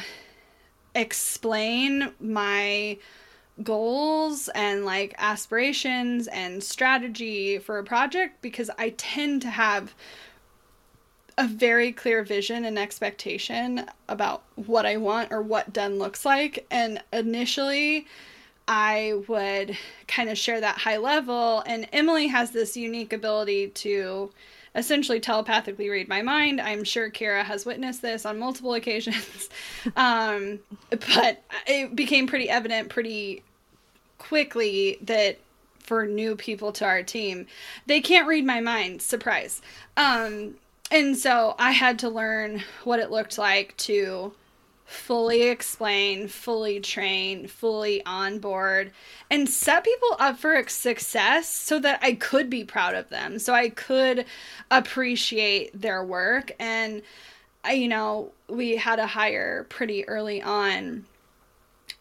explain 0.96 2.12
my 2.20 2.98
goals 3.64 4.50
and 4.50 4.86
like 4.86 5.16
aspirations 5.18 6.28
and 6.28 6.64
strategy 6.64 7.58
for 7.60 7.80
a 7.80 7.84
project 7.84 8.42
because 8.42 8.70
I 8.78 8.90
tend 8.98 9.42
to 9.44 9.50
have 9.50 9.96
a 11.38 11.48
very 11.48 11.92
clear 11.92 12.24
vision 12.24 12.66
and 12.66 12.80
expectation 12.80 13.86
about 14.10 14.42
what 14.56 14.86
I 14.86 14.98
want 14.98 15.32
or 15.32 15.42
what 15.42 15.72
done 15.72 16.00
looks 16.00 16.26
like. 16.26 16.66
And 16.72 17.02
initially, 17.14 18.08
I 18.68 19.22
would 19.28 19.78
kind 20.08 20.30
of 20.30 20.38
share 20.38 20.60
that 20.60 20.80
high 20.80 20.98
level. 20.98 21.64
And 21.66 21.90
Emylee 21.92 22.30
has 22.30 22.52
this 22.52 22.76
unique 22.76 23.14
ability 23.14 23.70
to 23.70 24.32
essentially 24.76 25.20
telepathically 25.20 25.90
read 25.90 26.08
my 26.08 26.22
mind. 26.22 26.60
I'm 26.60 26.84
sure 26.84 27.10
Kara 27.10 27.44
has 27.44 27.66
witnessed 27.66 28.02
this 28.02 28.26
on 28.26 28.40
multiple 28.40 28.74
occasions. 28.76 29.50
um, 29.96 30.60
but 30.90 31.44
it 31.68 31.96
became 31.96 32.28
pretty 32.28 32.50
evident 32.50 32.90
pretty 32.90 33.44
quickly 34.18 34.98
that 35.02 35.38
for 35.80 36.06
new 36.06 36.36
people 36.36 36.72
to 36.74 36.86
our 36.86 37.02
team, 37.02 37.48
they 37.86 38.02
can't 38.02 38.28
read 38.28 38.46
my 38.46 38.60
mind. 38.60 39.02
Surprise. 39.02 39.62
Um, 39.96 40.56
and 40.92 41.18
so 41.18 41.56
I 41.60 41.72
had 41.72 42.00
to 42.00 42.10
learn 42.10 42.64
what 42.84 43.00
it 43.00 43.12
looked 43.12 43.38
like 43.38 43.76
to 43.78 44.34
fully 44.86 45.44
explain, 45.44 46.30
fully 46.30 46.80
train, 46.80 47.46
fully 47.46 48.04
on 48.06 48.40
board, 48.40 48.92
and 49.30 49.50
set 49.50 49.84
people 49.84 50.16
up 50.18 50.40
for 50.40 50.64
success 50.70 51.50
so 51.50 51.78
that 51.80 52.00
I 52.02 52.14
could 52.14 52.50
be 52.50 52.64
proud 52.64 52.96
of 52.96 53.10
them, 53.10 53.38
so 53.38 53.54
I 53.54 53.68
could 53.70 54.26
appreciate 54.72 55.80
their 55.80 56.04
work. 56.06 56.54
And, 56.58 57.02
you 57.70 57.90
know, 57.90 58.32
we 58.48 58.78
had 58.78 59.00
a 59.00 59.08
hire 59.08 59.66
pretty 59.68 60.08
early 60.08 60.42
on. 60.42 61.06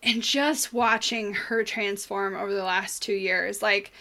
And 0.03 0.23
just 0.23 0.73
watching 0.73 1.35
her 1.35 1.65
transform 1.65 2.37
over 2.37 2.53
the 2.55 2.63
last 2.65 3.03
two 3.03 3.15
years, 3.15 3.61
like, 3.61 3.93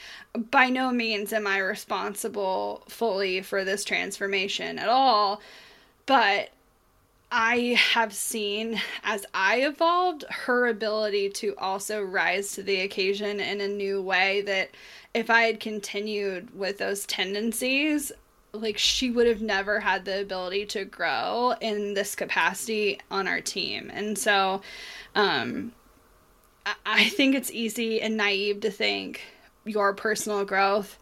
by 0.52 0.70
no 0.70 0.92
means 0.92 1.34
am 1.34 1.48
I 1.48 1.58
responsible 1.60 2.84
fully 2.88 3.42
for 3.42 3.64
this 3.64 3.84
transformation 3.84 4.78
at 4.78 4.90
all. 4.90 5.42
But 6.06 6.50
I 7.32 7.80
have 7.94 8.14
seen 8.14 8.80
as 9.04 9.26
I 9.34 9.62
evolved 9.62 10.26
her 10.30 10.68
ability 10.68 11.30
to 11.32 11.56
also 11.58 12.02
rise 12.04 12.52
to 12.54 12.64
the 12.64 12.82
occasion 12.82 13.40
in 13.40 13.62
a 13.62 13.68
new 13.68 14.02
way 14.02 14.42
that 14.42 14.70
if 15.14 15.30
I 15.30 15.44
had 15.44 15.60
continued 15.60 16.56
with 16.58 16.78
those 16.78 17.06
tendencies, 17.06 18.12
like 18.54 18.78
she 18.78 19.10
would 19.10 19.28
have 19.28 19.42
never 19.42 19.80
had 19.80 20.06
the 20.06 20.22
ability 20.22 20.66
to 20.68 20.86
grow 20.86 21.56
in 21.62 21.94
this 21.94 22.16
capacity 22.16 23.00
on 23.12 23.28
our 23.28 23.42
team. 23.42 23.92
And 23.94 24.18
so 24.18 24.62
um 25.16 25.74
I 26.86 27.10
think 27.10 27.36
it's 27.36 27.52
easy 27.52 28.02
and 28.02 28.18
naive 28.18 28.62
to 28.62 28.72
think 28.72 29.22
your 29.66 29.94
personal 29.94 30.46
growth 30.46 30.98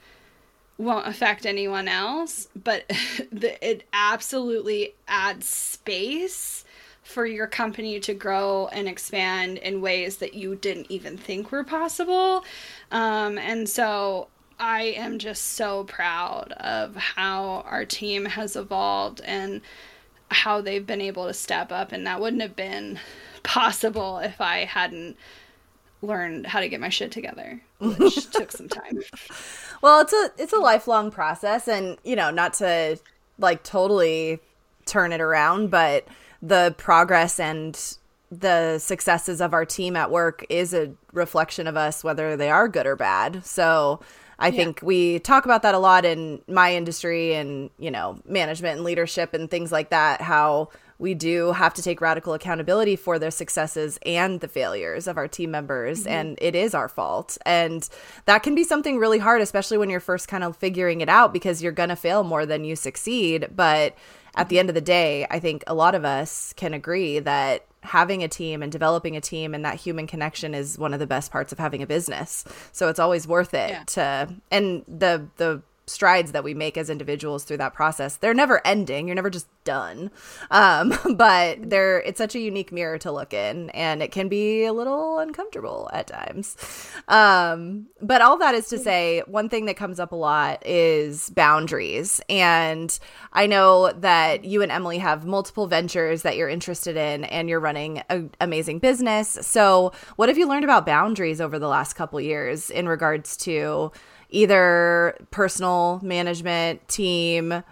won't 0.78 1.08
affect 1.08 1.46
anyone 1.46 1.88
else, 1.88 2.48
but 2.56 2.86
the, 3.32 3.66
it 3.66 3.84
absolutely 3.94 4.96
adds 5.08 5.48
space 5.48 6.66
for 7.04 7.26
your 7.26 7.48
company 7.48 8.00
to 8.00 8.14
grow 8.14 8.68
and 8.68 8.88
expand 8.88 9.58
in 9.58 9.82
ways 9.82 10.18
that 10.18 10.34
you 10.34 10.56
didn't 10.56 10.88
even 10.90 11.18
think 11.18 11.52
were 11.52 11.64
possible. 11.64 12.44
Um, 12.92 13.38
and 13.38 13.68
so 13.68 14.28
I 14.58 14.84
am 14.98 15.20
just 15.20 15.44
so 15.44 15.84
proud 15.84 16.54
of 16.54 16.96
how 16.96 17.66
our 17.70 17.86
team 17.86 18.26
has 18.26 18.56
evolved 18.56 19.22
and 19.26 19.62
how 20.32 20.62
they've 20.62 20.86
been 20.86 21.02
able 21.02 21.28
to 21.28 21.34
step 21.34 21.72
up. 21.72 21.92
And 21.92 22.08
that 22.08 22.22
wouldn't 22.22 22.42
have 22.42 22.56
been 22.56 23.00
possible 23.44 24.20
if 24.20 24.40
I 24.40 24.60
hadn't 24.60 25.18
learned 26.04 26.46
how 26.46 26.60
to 26.60 26.70
get 26.70 26.80
my 26.80 26.90
shit 26.90 27.12
together, 27.12 27.62
which 27.80 28.30
took 28.30 28.52
some 28.52 28.68
time. 28.68 29.00
Well, 29.82 30.02
it's 30.02 30.14
a 30.14 30.32
it's 30.38 30.54
a 30.54 30.58
lifelong 30.58 31.10
process 31.10 31.68
and, 31.68 31.98
you 32.04 32.16
know, 32.16 32.30
not 32.30 32.54
to 32.56 33.00
like 33.40 33.64
totally 33.64 34.40
turn 34.86 35.12
it 35.12 35.22
around, 35.22 35.72
but 35.72 36.08
the 36.42 36.76
progress 36.78 37.40
and 37.40 37.98
the 38.30 38.80
successes 38.80 39.42
of 39.42 39.54
our 39.54 39.66
team 39.66 39.96
at 39.96 40.12
work 40.12 40.46
is 40.50 40.74
a 40.74 40.92
reflection 41.14 41.68
of 41.68 41.78
us 41.78 42.04
whether 42.04 42.36
they 42.36 42.50
are 42.50 42.68
good 42.68 42.86
or 42.86 42.96
bad. 42.96 43.46
So, 43.46 44.02
I 44.40 44.48
yeah. 44.48 44.58
think 44.58 44.82
we 44.82 45.20
talk 45.20 45.46
about 45.46 45.62
that 45.62 45.76
a 45.76 45.80
lot 45.80 46.06
in 46.06 46.42
my 46.48 46.76
industry 46.76 47.34
and, 47.36 47.70
you 47.78 47.92
know, 47.92 48.20
management 48.26 48.78
and 48.78 48.84
leadership 48.84 49.34
and 49.34 49.50
things 49.50 49.72
like 49.72 49.92
that 49.92 50.22
how 50.22 50.70
we 51.04 51.14
do 51.14 51.52
have 51.52 51.74
to 51.74 51.82
take 51.82 52.00
radical 52.00 52.34
accountability 52.34 52.96
for 52.96 53.20
the 53.20 53.30
successes 53.30 54.00
and 54.06 54.40
the 54.40 54.48
failures 54.48 55.06
of 55.06 55.18
our 55.18 55.28
team 55.28 55.52
members 55.52 56.00
mm-hmm. 56.00 56.14
and 56.14 56.40
it 56.42 56.56
is 56.56 56.74
our 56.74 56.88
fault 56.88 57.38
and 57.46 57.90
that 58.24 58.42
can 58.42 58.56
be 58.56 58.64
something 58.64 58.98
really 58.98 59.20
hard 59.20 59.42
especially 59.42 59.78
when 59.78 59.90
you're 59.90 60.00
first 60.00 60.30
kind 60.30 60.46
of 60.46 60.56
figuring 60.56 61.02
it 61.02 61.10
out 61.10 61.34
because 61.34 61.62
you're 61.62 61.74
going 61.74 61.90
to 61.90 61.96
fail 61.96 62.24
more 62.24 62.46
than 62.46 62.64
you 62.64 62.74
succeed 62.74 63.50
but 63.54 63.98
at 64.36 64.48
the 64.48 64.58
end 64.58 64.70
of 64.70 64.76
the 64.76 64.82
day 64.82 65.28
i 65.30 65.40
think 65.40 65.62
a 65.68 65.74
lot 65.74 65.94
of 65.94 66.06
us 66.06 66.54
can 66.54 66.74
agree 66.74 67.20
that 67.20 67.66
having 67.82 68.24
a 68.24 68.30
team 68.30 68.64
and 68.64 68.72
developing 68.72 69.18
a 69.18 69.22
team 69.22 69.54
and 69.54 69.66
that 69.66 69.76
human 69.76 70.08
connection 70.08 70.56
is 70.56 70.80
one 70.80 70.94
of 70.94 71.02
the 71.02 71.08
best 71.08 71.34
parts 71.34 71.52
of 71.52 71.60
having 71.60 71.84
a 71.84 71.88
business 71.88 72.46
so 72.72 72.88
it's 72.88 73.00
always 73.00 73.28
worth 73.28 73.54
it 73.54 73.72
yeah. 73.72 73.84
to 73.84 74.34
and 74.52 74.86
the 74.88 75.28
the 75.36 75.62
strides 75.86 76.32
that 76.32 76.44
we 76.44 76.54
make 76.54 76.78
as 76.78 76.90
individuals 76.90 77.44
through 77.44 77.58
that 77.58 77.74
process. 77.74 78.18
They're 78.18 78.34
never 78.34 78.66
ending. 78.66 79.08
You're 79.08 79.16
never 79.16 79.30
just 79.30 79.48
done. 79.64 80.12
Um, 80.52 80.94
but 81.16 81.70
they're 81.70 82.00
it's 82.02 82.18
such 82.18 82.36
a 82.36 82.40
unique 82.40 82.72
mirror 82.72 82.98
to 83.00 83.12
look 83.12 83.34
in 83.34 83.70
and 83.72 84.02
it 84.02 84.12
can 84.12 84.28
be 84.30 84.66
a 84.66 84.74
little 84.74 85.20
uncomfortable 85.20 85.90
at 85.94 86.08
times. 86.08 86.56
Um, 87.08 87.88
but 88.02 88.22
all 88.22 88.38
that 88.38 88.56
is 88.56 88.68
to 88.70 88.78
say 88.78 89.24
one 89.28 89.50
thing 89.50 89.66
that 89.66 89.76
comes 89.76 90.00
up 90.00 90.12
a 90.12 90.16
lot 90.16 90.66
is 90.66 91.30
boundaries. 91.32 92.22
And 92.30 92.98
i 93.34 93.48
know 93.48 93.92
that 93.92 94.46
you 94.46 94.62
and 94.62 94.72
Emylee 94.72 95.00
have 95.00 95.26
multiple 95.26 95.68
ventures 95.68 96.22
that 96.22 96.38
you're 96.38 96.50
interested 96.50 96.96
in 96.96 97.26
and 97.26 97.50
you're 97.50 97.60
running 97.60 98.00
an 98.10 98.32
amazing 98.40 98.80
business. 98.80 99.38
So 99.42 99.92
what 100.16 100.30
have 100.30 100.38
you 100.38 100.48
learned 100.48 100.64
about 100.64 100.86
boundaries 100.86 101.42
over 101.42 101.60
the 101.60 101.68
last 101.68 101.94
couple 101.94 102.22
years 102.22 102.70
in 102.70 102.88
regards 102.88 103.36
to 103.38 103.92
either 104.34 105.16
personal 105.32 106.00
management, 106.04 106.86
team, 106.90 107.64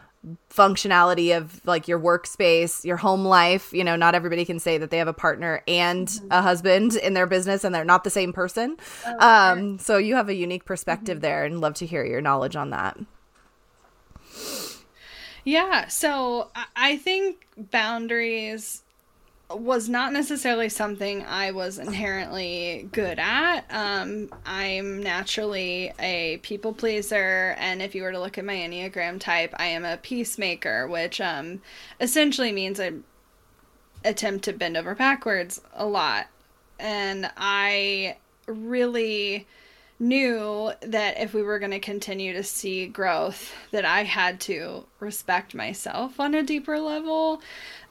functionality 0.52 1.36
of 1.36 1.66
like 1.66 1.88
your 1.88 2.00
workspace, 2.00 2.86
your 2.86 2.98
home 2.98 3.26
life. 3.26 3.74
You 3.74 3.84
know, 3.84 3.96
not 3.96 4.16
everybody 4.16 4.46
can 4.46 4.60
say 4.60 4.78
that 4.78 4.92
they 4.92 5.00
have 5.00 5.08
a 5.08 5.14
partner 5.14 5.64
and 5.68 6.08
mm-hmm. 6.08 6.28
a 6.32 6.42
husband 6.42 6.96
in 6.96 7.16
their 7.16 7.28
business 7.28 7.64
and 7.64 7.74
they're 7.74 7.84
not 7.84 8.04
the 8.04 8.10
same 8.10 8.32
person. 8.32 8.78
Oh, 9.06 9.28
um, 9.28 9.80
so 9.80 9.98
you 9.98 10.16
have 10.16 10.30
a 10.30 10.36
unique 10.36 10.66
perspective 10.66 11.18
mm-hmm. 11.18 11.24
there 11.24 11.46
and 11.46 11.60
love 11.60 11.74
to 11.76 11.86
hear 11.86 12.06
your 12.06 12.22
knowledge 12.22 12.56
on 12.56 12.70
that. 12.70 12.98
Yeah, 15.44 15.88
so 15.88 16.52
I 16.76 16.98
think 16.98 17.48
boundaries 17.58 18.84
was 19.56 19.90
not 19.90 20.14
necessarily 20.14 20.70
something 20.70 21.26
I 21.26 21.52
was 21.52 21.80
inherently 21.80 22.90
good 22.92 23.20
at. 23.20 23.62
Um, 23.70 24.30
I'm 24.46 25.02
naturally 25.02 25.94
a 26.00 26.38
people 26.44 26.74
pleaser, 26.74 27.56
and 27.58 27.82
if 27.82 27.96
you 27.96 28.04
were 28.04 28.12
to 28.12 28.20
look 28.20 28.38
at 28.38 28.46
my 28.46 28.56
Enneagram 28.56 29.20
type, 29.20 29.54
I 29.58 29.68
am 29.68 29.86
a 29.86 29.98
peacemaker, 29.98 30.88
which 30.88 31.20
um, 31.22 31.62
essentially 32.00 32.52
means 32.52 32.80
I 32.80 32.94
attempt 34.04 34.46
to 34.46 34.54
bend 34.54 34.78
over 34.78 34.96
backwards 34.96 35.62
a 35.74 35.86
lot. 35.86 36.28
And 36.80 37.30
I 37.38 38.18
really 38.48 39.48
knew 40.02 40.72
that 40.82 41.20
if 41.20 41.34
we 41.34 41.44
were 41.44 41.60
going 41.60 41.72
to 41.72 41.80
continue 41.80 42.34
to 42.34 42.42
see 42.42 42.88
growth 42.88 43.54
that 43.70 43.86
i 43.86 44.02
had 44.02 44.40
to 44.40 44.84
respect 45.00 45.54
myself 45.54 46.20
on 46.20 46.34
a 46.34 46.42
deeper 46.42 46.80
level 46.80 47.40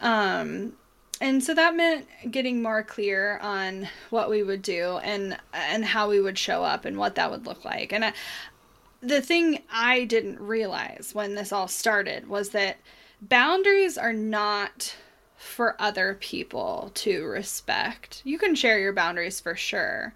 um, 0.01 0.73
and 1.21 1.45
so 1.45 1.55
that 1.55 1.77
meant 1.77 2.07
getting 2.31 2.63
more 2.63 2.83
clear 2.83 3.39
on 3.39 3.89
what 4.09 4.31
we 4.31 4.43
would 4.43 4.63
do 4.63 4.99
and 5.03 5.37
and 5.53 5.85
how 5.85 6.09
we 6.09 6.21
would 6.21 6.39
show 6.39 6.65
up 6.65 6.85
and 6.85 6.97
what 6.97 7.15
that 7.17 7.31
would 7.31 7.47
look 7.47 7.65
like. 7.65 7.93
And 7.93 8.07
I, 8.07 8.13
the 9.03 9.23
thing 9.23 9.63
i 9.73 10.05
didn't 10.05 10.39
realize 10.41 11.11
when 11.15 11.35
this 11.35 11.53
all 11.53 11.69
started 11.69 12.29
was 12.29 12.51
that 12.51 12.77
boundaries 13.23 13.97
are 13.97 14.13
not 14.13 14.95
for 15.37 15.75
other 15.79 16.19
people 16.21 16.91
to 16.95 17.25
respect. 17.25 18.21
You 18.25 18.39
can 18.39 18.55
share 18.55 18.79
your 18.79 18.93
boundaries 18.93 19.41
for 19.41 19.57
sure 19.57 20.15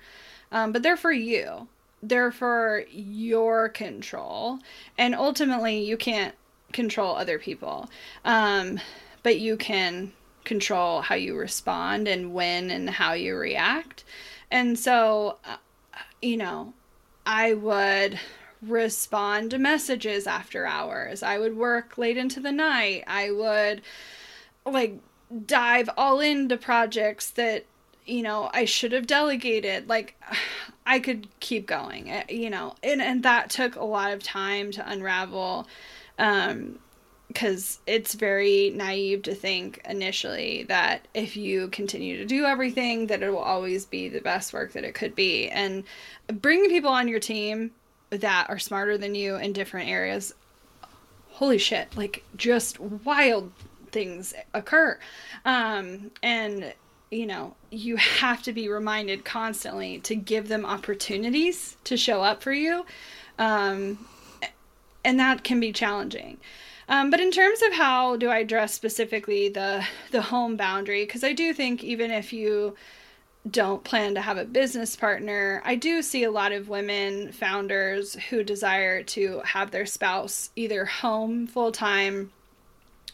um, 0.52 0.72
but 0.72 0.82
they're 0.82 0.96
for 0.96 1.12
you. 1.12 1.68
They're 2.02 2.30
for 2.30 2.84
your 2.90 3.68
control. 3.70 4.60
And 4.96 5.14
ultimately 5.14 5.82
you 5.82 5.96
can't 5.96 6.34
control 6.72 7.14
other 7.16 7.38
people 7.38 7.88
um, 8.24 8.80
but 9.22 9.38
you 9.38 9.56
can 9.56 10.12
control 10.44 11.02
how 11.02 11.14
you 11.14 11.36
respond 11.36 12.06
and 12.06 12.32
when 12.32 12.70
and 12.70 12.88
how 12.88 13.12
you 13.12 13.36
react. 13.36 14.04
And 14.50 14.78
so, 14.78 15.38
uh, 15.44 15.56
you 16.22 16.36
know, 16.36 16.74
I 17.26 17.54
would 17.54 18.20
respond 18.62 19.50
to 19.50 19.58
messages 19.58 20.26
after 20.26 20.66
hours. 20.66 21.22
I 21.22 21.38
would 21.38 21.56
work 21.56 21.98
late 21.98 22.16
into 22.16 22.40
the 22.40 22.52
night. 22.52 23.04
I 23.06 23.30
would 23.30 23.82
like 24.64 24.98
dive 25.46 25.90
all 25.96 26.20
into 26.20 26.56
projects 26.56 27.30
that 27.30 27.64
you 28.06 28.22
know 28.22 28.50
I 28.52 28.64
should 28.64 28.92
have 28.92 29.06
delegated. 29.06 29.88
Like 29.88 30.20
I 30.86 30.98
could 30.98 31.28
keep 31.40 31.66
going, 31.66 32.10
eh, 32.10 32.24
you 32.28 32.50
know. 32.50 32.74
And 32.82 33.00
and 33.00 33.22
that 33.22 33.50
took 33.50 33.76
a 33.76 33.84
lot 33.84 34.12
of 34.12 34.22
time 34.22 34.70
to 34.72 34.88
unravel 34.88 35.66
um 36.18 36.78
because 37.34 37.80
it's 37.88 38.14
very 38.14 38.70
naive 38.70 39.22
to 39.22 39.34
think 39.34 39.82
initially 39.88 40.62
that 40.68 41.08
if 41.14 41.36
you 41.36 41.66
continue 41.68 42.16
to 42.16 42.24
do 42.24 42.44
everything 42.44 43.08
that 43.08 43.24
it 43.24 43.30
will 43.30 43.38
always 43.38 43.84
be 43.84 44.08
the 44.08 44.20
best 44.20 44.52
work 44.52 44.72
that 44.72 44.84
it 44.84 44.94
could 44.94 45.16
be. 45.16 45.48
And 45.48 45.82
bringing 46.28 46.70
people 46.70 46.90
on 46.90 47.08
your 47.08 47.18
team 47.18 47.72
that 48.10 48.48
are 48.48 48.60
smarter 48.60 48.96
than 48.96 49.16
you 49.16 49.34
in 49.34 49.52
different 49.52 49.90
areas 49.90 50.32
holy 51.30 51.58
shit 51.58 51.88
like 51.96 52.22
just 52.36 52.78
wild 52.78 53.50
things 53.90 54.32
occur. 54.54 54.96
Um 55.44 56.12
and 56.22 56.72
you 57.10 57.26
know 57.26 57.56
you 57.70 57.96
have 57.96 58.42
to 58.44 58.52
be 58.52 58.68
reminded 58.68 59.24
constantly 59.24 59.98
to 60.00 60.14
give 60.14 60.46
them 60.46 60.64
opportunities 60.64 61.76
to 61.84 61.96
show 61.96 62.22
up 62.22 62.44
for 62.44 62.52
you. 62.52 62.86
Um 63.40 64.06
and 65.04 65.18
that 65.18 65.42
can 65.42 65.58
be 65.58 65.72
challenging 65.72 66.38
Um, 66.88 67.10
but 67.10 67.20
in 67.20 67.30
terms 67.30 67.62
of 67.62 67.72
how 67.72 68.16
do 68.16 68.28
I 68.28 68.38
address 68.38 68.74
specifically 68.74 69.48
the 69.48 69.84
the 70.10 70.22
home 70.22 70.56
boundary, 70.56 71.04
because 71.04 71.24
I 71.24 71.32
do 71.32 71.52
think 71.54 71.82
even 71.82 72.10
if 72.10 72.32
you 72.32 72.76
don't 73.50 73.84
plan 73.84 74.14
to 74.14 74.22
have 74.22 74.38
a 74.38 74.44
business 74.44 74.96
partner, 74.96 75.60
I 75.64 75.74
do 75.74 76.00
see 76.00 76.24
a 76.24 76.30
lot 76.30 76.52
of 76.52 76.68
women 76.68 77.30
founders 77.32 78.14
who 78.30 78.42
desire 78.42 79.02
to 79.02 79.40
have 79.44 79.70
their 79.70 79.86
spouse 79.86 80.50
either 80.56 80.86
home 80.86 81.46
full 81.46 81.70
time 81.72 82.32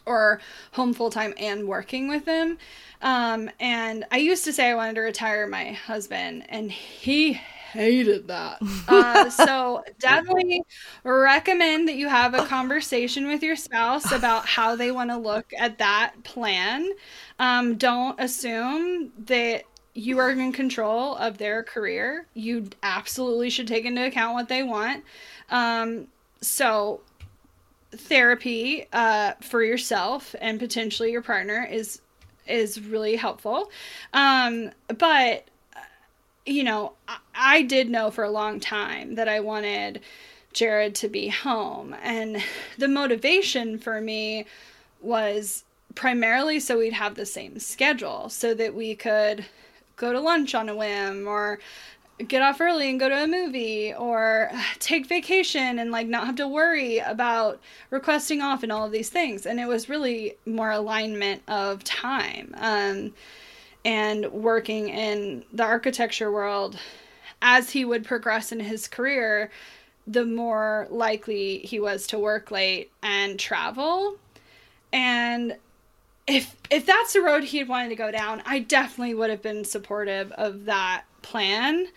or 0.05 0.41
home 0.71 0.93
full 0.93 1.09
time 1.09 1.33
and 1.37 1.67
working 1.67 2.07
with 2.07 2.25
them. 2.25 2.57
Um, 3.01 3.49
and 3.59 4.05
I 4.11 4.17
used 4.17 4.45
to 4.45 4.53
say 4.53 4.69
I 4.69 4.75
wanted 4.75 4.95
to 4.95 5.01
retire 5.01 5.47
my 5.47 5.71
husband, 5.73 6.43
and 6.49 6.71
he 6.71 7.41
hated 7.71 8.27
that. 8.27 8.61
Uh, 8.87 9.29
so 9.29 9.83
definitely 9.99 10.63
recommend 11.03 11.87
that 11.87 11.95
you 11.95 12.09
have 12.09 12.33
a 12.33 12.45
conversation 12.45 13.27
with 13.27 13.41
your 13.41 13.55
spouse 13.55 14.11
about 14.11 14.45
how 14.45 14.75
they 14.75 14.91
want 14.91 15.09
to 15.09 15.17
look 15.17 15.53
at 15.57 15.77
that 15.77 16.13
plan. 16.23 16.89
Um, 17.39 17.77
don't 17.77 18.19
assume 18.19 19.13
that 19.25 19.63
you 19.93 20.17
are 20.17 20.31
in 20.31 20.51
control 20.51 21.15
of 21.15 21.37
their 21.37 21.63
career. 21.63 22.25
You 22.33 22.67
absolutely 22.83 23.49
should 23.49 23.67
take 23.67 23.85
into 23.85 24.05
account 24.05 24.33
what 24.33 24.49
they 24.49 24.63
want. 24.63 25.03
Um, 25.49 26.07
so 26.41 27.01
therapy 27.91 28.87
uh, 28.91 29.33
for 29.41 29.63
yourself 29.63 30.35
and 30.41 30.59
potentially 30.59 31.11
your 31.11 31.21
partner 31.21 31.67
is 31.69 32.01
is 32.47 32.81
really 32.81 33.15
helpful. 33.15 33.69
Um, 34.13 34.71
but 34.97 35.45
you 36.45 36.63
know, 36.63 36.93
I, 37.07 37.17
I 37.35 37.61
did 37.63 37.89
know 37.89 38.11
for 38.11 38.23
a 38.23 38.31
long 38.31 38.59
time 38.59 39.15
that 39.15 39.27
I 39.27 39.39
wanted 39.39 40.01
Jared 40.53 40.95
to 40.95 41.07
be 41.07 41.29
home, 41.29 41.95
and 42.01 42.43
the 42.77 42.87
motivation 42.87 43.79
for 43.79 44.01
me 44.01 44.45
was 45.01 45.63
primarily 45.95 46.59
so 46.59 46.77
we'd 46.77 46.93
have 46.93 47.15
the 47.15 47.25
same 47.25 47.59
schedule, 47.59 48.29
so 48.29 48.53
that 48.53 48.73
we 48.73 48.95
could 48.95 49.45
go 49.95 50.11
to 50.11 50.19
lunch 50.19 50.55
on 50.55 50.69
a 50.69 50.75
whim 50.75 51.27
or 51.27 51.59
get 52.27 52.41
off 52.41 52.61
early 52.61 52.89
and 52.89 52.99
go 52.99 53.09
to 53.09 53.23
a 53.23 53.27
movie 53.27 53.93
or 53.93 54.51
take 54.79 55.07
vacation 55.07 55.79
and 55.79 55.91
like 55.91 56.07
not 56.07 56.27
have 56.27 56.35
to 56.35 56.47
worry 56.47 56.99
about 56.99 57.59
requesting 57.89 58.41
off 58.41 58.61
and 58.61 58.71
all 58.71 58.85
of 58.85 58.91
these 58.91 59.09
things. 59.09 59.45
And 59.45 59.59
it 59.59 59.67
was 59.67 59.89
really 59.89 60.35
more 60.45 60.69
alignment 60.71 61.41
of 61.47 61.83
time. 61.83 62.53
Um, 62.57 63.13
and 63.83 64.31
working 64.31 64.89
in 64.89 65.43
the 65.51 65.63
architecture 65.63 66.31
world 66.31 66.77
as 67.41 67.71
he 67.71 67.83
would 67.83 68.05
progress 68.05 68.51
in 68.51 68.59
his 68.59 68.87
career 68.87 69.49
the 70.07 70.25
more 70.25 70.87
likely 70.89 71.59
he 71.59 71.79
was 71.79 72.07
to 72.07 72.19
work 72.19 72.51
late 72.51 72.91
and 73.03 73.39
travel. 73.39 74.17
And 74.91 75.55
if 76.27 76.55
if 76.69 76.85
that's 76.85 77.13
the 77.13 77.21
road 77.21 77.43
he 77.43 77.57
had 77.57 77.67
wanted 77.67 77.89
to 77.89 77.95
go 77.95 78.11
down 78.11 78.43
i 78.45 78.59
definitely 78.59 79.15
would 79.15 79.31
have 79.31 79.41
been 79.41 79.65
supportive 79.65 80.31
of 80.33 80.65
that 80.65 81.03
plan, 81.21 81.87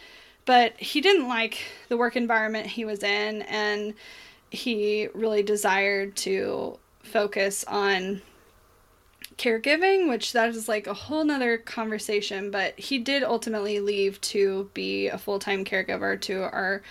but 0.45 0.79
he 0.79 1.01
didn't 1.01 1.29
like 1.29 1.63
the 1.89 1.97
work 1.97 2.17
environment 2.17 2.67
he 2.67 2.85
was 2.85 3.03
in, 3.03 3.43
and 3.43 3.95
he 4.51 5.09
really 5.15 5.43
desired 5.43 6.17
to 6.17 6.79
focus 7.03 7.65
on 7.65 8.23
caregiving, 9.37 10.09
which 10.09 10.33
that 10.33 10.51
is 10.51 10.69
like 10.69 10.87
a 10.87 10.95
whole 10.95 11.25
nother 11.25 11.59
conversation. 11.59 12.51
But 12.51 12.79
he 12.79 12.99
did 12.99 13.23
ultimately 13.23 13.81
leave 13.81 14.21
to 14.23 14.71
be 14.75 15.09
a 15.09 15.19
full 15.19 15.39
time 15.39 15.65
caregiver 15.65 16.21
to 16.23 16.43
our 16.43 16.83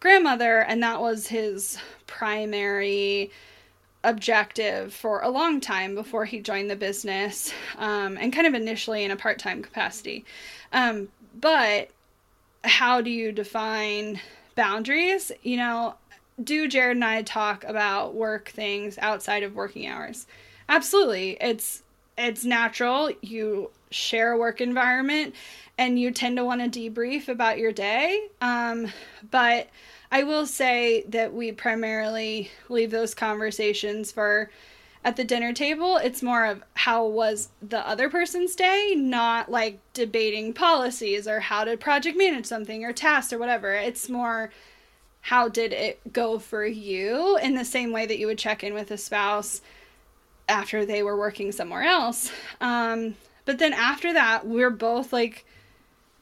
grandmother, 0.00 0.60
and 0.60 0.82
that 0.82 1.00
was 1.00 1.28
his 1.28 1.78
primary 2.06 3.30
objective 4.04 4.92
for 4.92 5.20
a 5.22 5.30
long 5.30 5.60
time 5.60 5.94
before 5.94 6.26
he 6.26 6.38
joined 6.38 6.70
the 6.70 6.76
business 6.76 7.52
um, 7.78 8.18
and 8.18 8.32
kind 8.34 8.46
of 8.46 8.54
initially 8.54 9.02
in 9.02 9.10
a 9.10 9.16
part 9.16 9.38
time 9.38 9.62
capacity. 9.62 10.24
Um, 10.72 11.08
but 11.40 11.88
how 12.62 13.00
do 13.00 13.10
you 13.10 13.32
define 13.32 14.20
boundaries? 14.54 15.32
You 15.42 15.56
know, 15.56 15.94
do 16.42 16.68
Jared 16.68 16.96
and 16.96 17.04
I 17.04 17.22
talk 17.22 17.64
about 17.64 18.14
work 18.14 18.48
things 18.48 18.98
outside 18.98 19.42
of 19.42 19.54
working 19.54 19.86
hours? 19.86 20.26
Absolutely. 20.68 21.36
It's 21.40 21.82
it's 22.16 22.44
natural. 22.44 23.10
You 23.20 23.70
share 23.90 24.32
a 24.32 24.38
work 24.38 24.60
environment 24.60 25.34
and 25.76 25.98
you 25.98 26.10
tend 26.10 26.36
to 26.36 26.44
want 26.44 26.72
to 26.72 26.90
debrief 26.90 27.28
about 27.28 27.58
your 27.58 27.72
day. 27.72 28.28
Um, 28.40 28.88
but 29.30 29.68
I 30.12 30.22
will 30.22 30.46
say 30.46 31.04
that 31.08 31.32
we 31.34 31.52
primarily 31.52 32.50
leave 32.68 32.90
those 32.90 33.14
conversations 33.14 34.12
for 34.12 34.50
at 35.04 35.16
the 35.16 35.24
dinner 35.24 35.52
table, 35.52 35.98
it's 35.98 36.22
more 36.22 36.46
of 36.46 36.64
how 36.72 37.04
was 37.04 37.50
the 37.60 37.86
other 37.86 38.08
person's 38.08 38.56
day, 38.56 38.94
not 38.96 39.50
like 39.50 39.78
debating 39.92 40.54
policies 40.54 41.28
or 41.28 41.40
how 41.40 41.64
to 41.64 41.76
project 41.76 42.16
manage 42.16 42.46
something 42.46 42.82
or 42.84 42.92
tasks 42.94 43.30
or 43.30 43.38
whatever. 43.38 43.74
It's 43.74 44.08
more 44.08 44.50
how 45.20 45.48
did 45.48 45.74
it 45.74 46.12
go 46.12 46.38
for 46.38 46.64
you 46.64 47.36
in 47.36 47.54
the 47.54 47.66
same 47.66 47.92
way 47.92 48.06
that 48.06 48.18
you 48.18 48.26
would 48.26 48.38
check 48.38 48.64
in 48.64 48.72
with 48.72 48.90
a 48.90 48.96
spouse 48.96 49.60
after 50.48 50.84
they 50.84 51.02
were 51.02 51.16
working 51.16 51.52
somewhere 51.52 51.82
else. 51.82 52.30
Um, 52.60 53.16
but 53.44 53.58
then 53.58 53.72
after 53.72 54.12
that, 54.12 54.46
we're 54.46 54.70
both 54.70 55.12
like, 55.12 55.44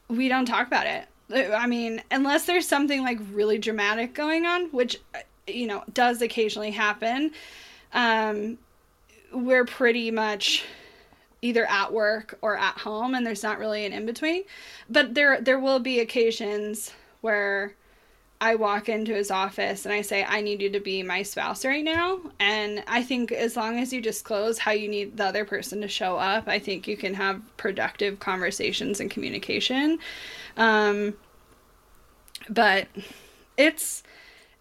we 0.07 0.27
don't 0.27 0.45
talk 0.45 0.67
about 0.67 0.85
it. 0.85 1.07
I 1.53 1.67
mean, 1.67 2.01
unless 2.11 2.45
there's 2.45 2.67
something 2.67 3.01
like 3.01 3.19
really 3.31 3.57
dramatic 3.57 4.13
going 4.13 4.45
on, 4.45 4.65
which, 4.67 4.99
you 5.47 5.67
know, 5.67 5.83
does 5.93 6.21
occasionally 6.21 6.71
happen. 6.71 7.31
Um, 7.93 8.57
we're 9.31 9.65
pretty 9.65 10.11
much 10.11 10.65
either 11.41 11.65
at 11.65 11.91
work 11.91 12.37
or 12.41 12.57
at 12.57 12.77
home 12.77 13.15
and 13.15 13.25
there's 13.25 13.43
not 13.43 13.59
really 13.59 13.85
an 13.85 13.91
in 13.91 14.05
between 14.05 14.43
but 14.89 15.13
there 15.13 15.41
there 15.41 15.59
will 15.59 15.79
be 15.79 15.99
occasions 15.99 16.93
where 17.19 17.73
I 18.43 18.55
walk 18.55 18.89
into 18.89 19.15
his 19.15 19.31
office 19.31 19.85
and 19.85 19.93
I 19.93 20.01
say 20.01 20.25
I 20.27 20.41
need 20.41 20.61
you 20.61 20.69
to 20.71 20.81
be 20.81 21.01
my 21.01 21.23
spouse 21.23 21.63
right 21.63 21.83
now 21.83 22.19
and 22.41 22.83
I 22.87 23.01
think 23.01 23.31
as 23.31 23.55
long 23.55 23.79
as 23.79 23.93
you 23.93 24.01
disclose 24.01 24.59
how 24.59 24.71
you 24.71 24.89
need 24.89 25.15
the 25.15 25.23
other 25.23 25.45
person 25.45 25.79
to 25.79 25.87
show 25.87 26.17
up 26.17 26.49
I 26.49 26.59
think 26.59 26.85
you 26.85 26.97
can 26.97 27.13
have 27.13 27.41
productive 27.55 28.19
conversations 28.19 28.99
and 28.99 29.09
communication 29.09 29.97
um 30.57 31.13
but 32.49 32.89
it's 33.55 34.03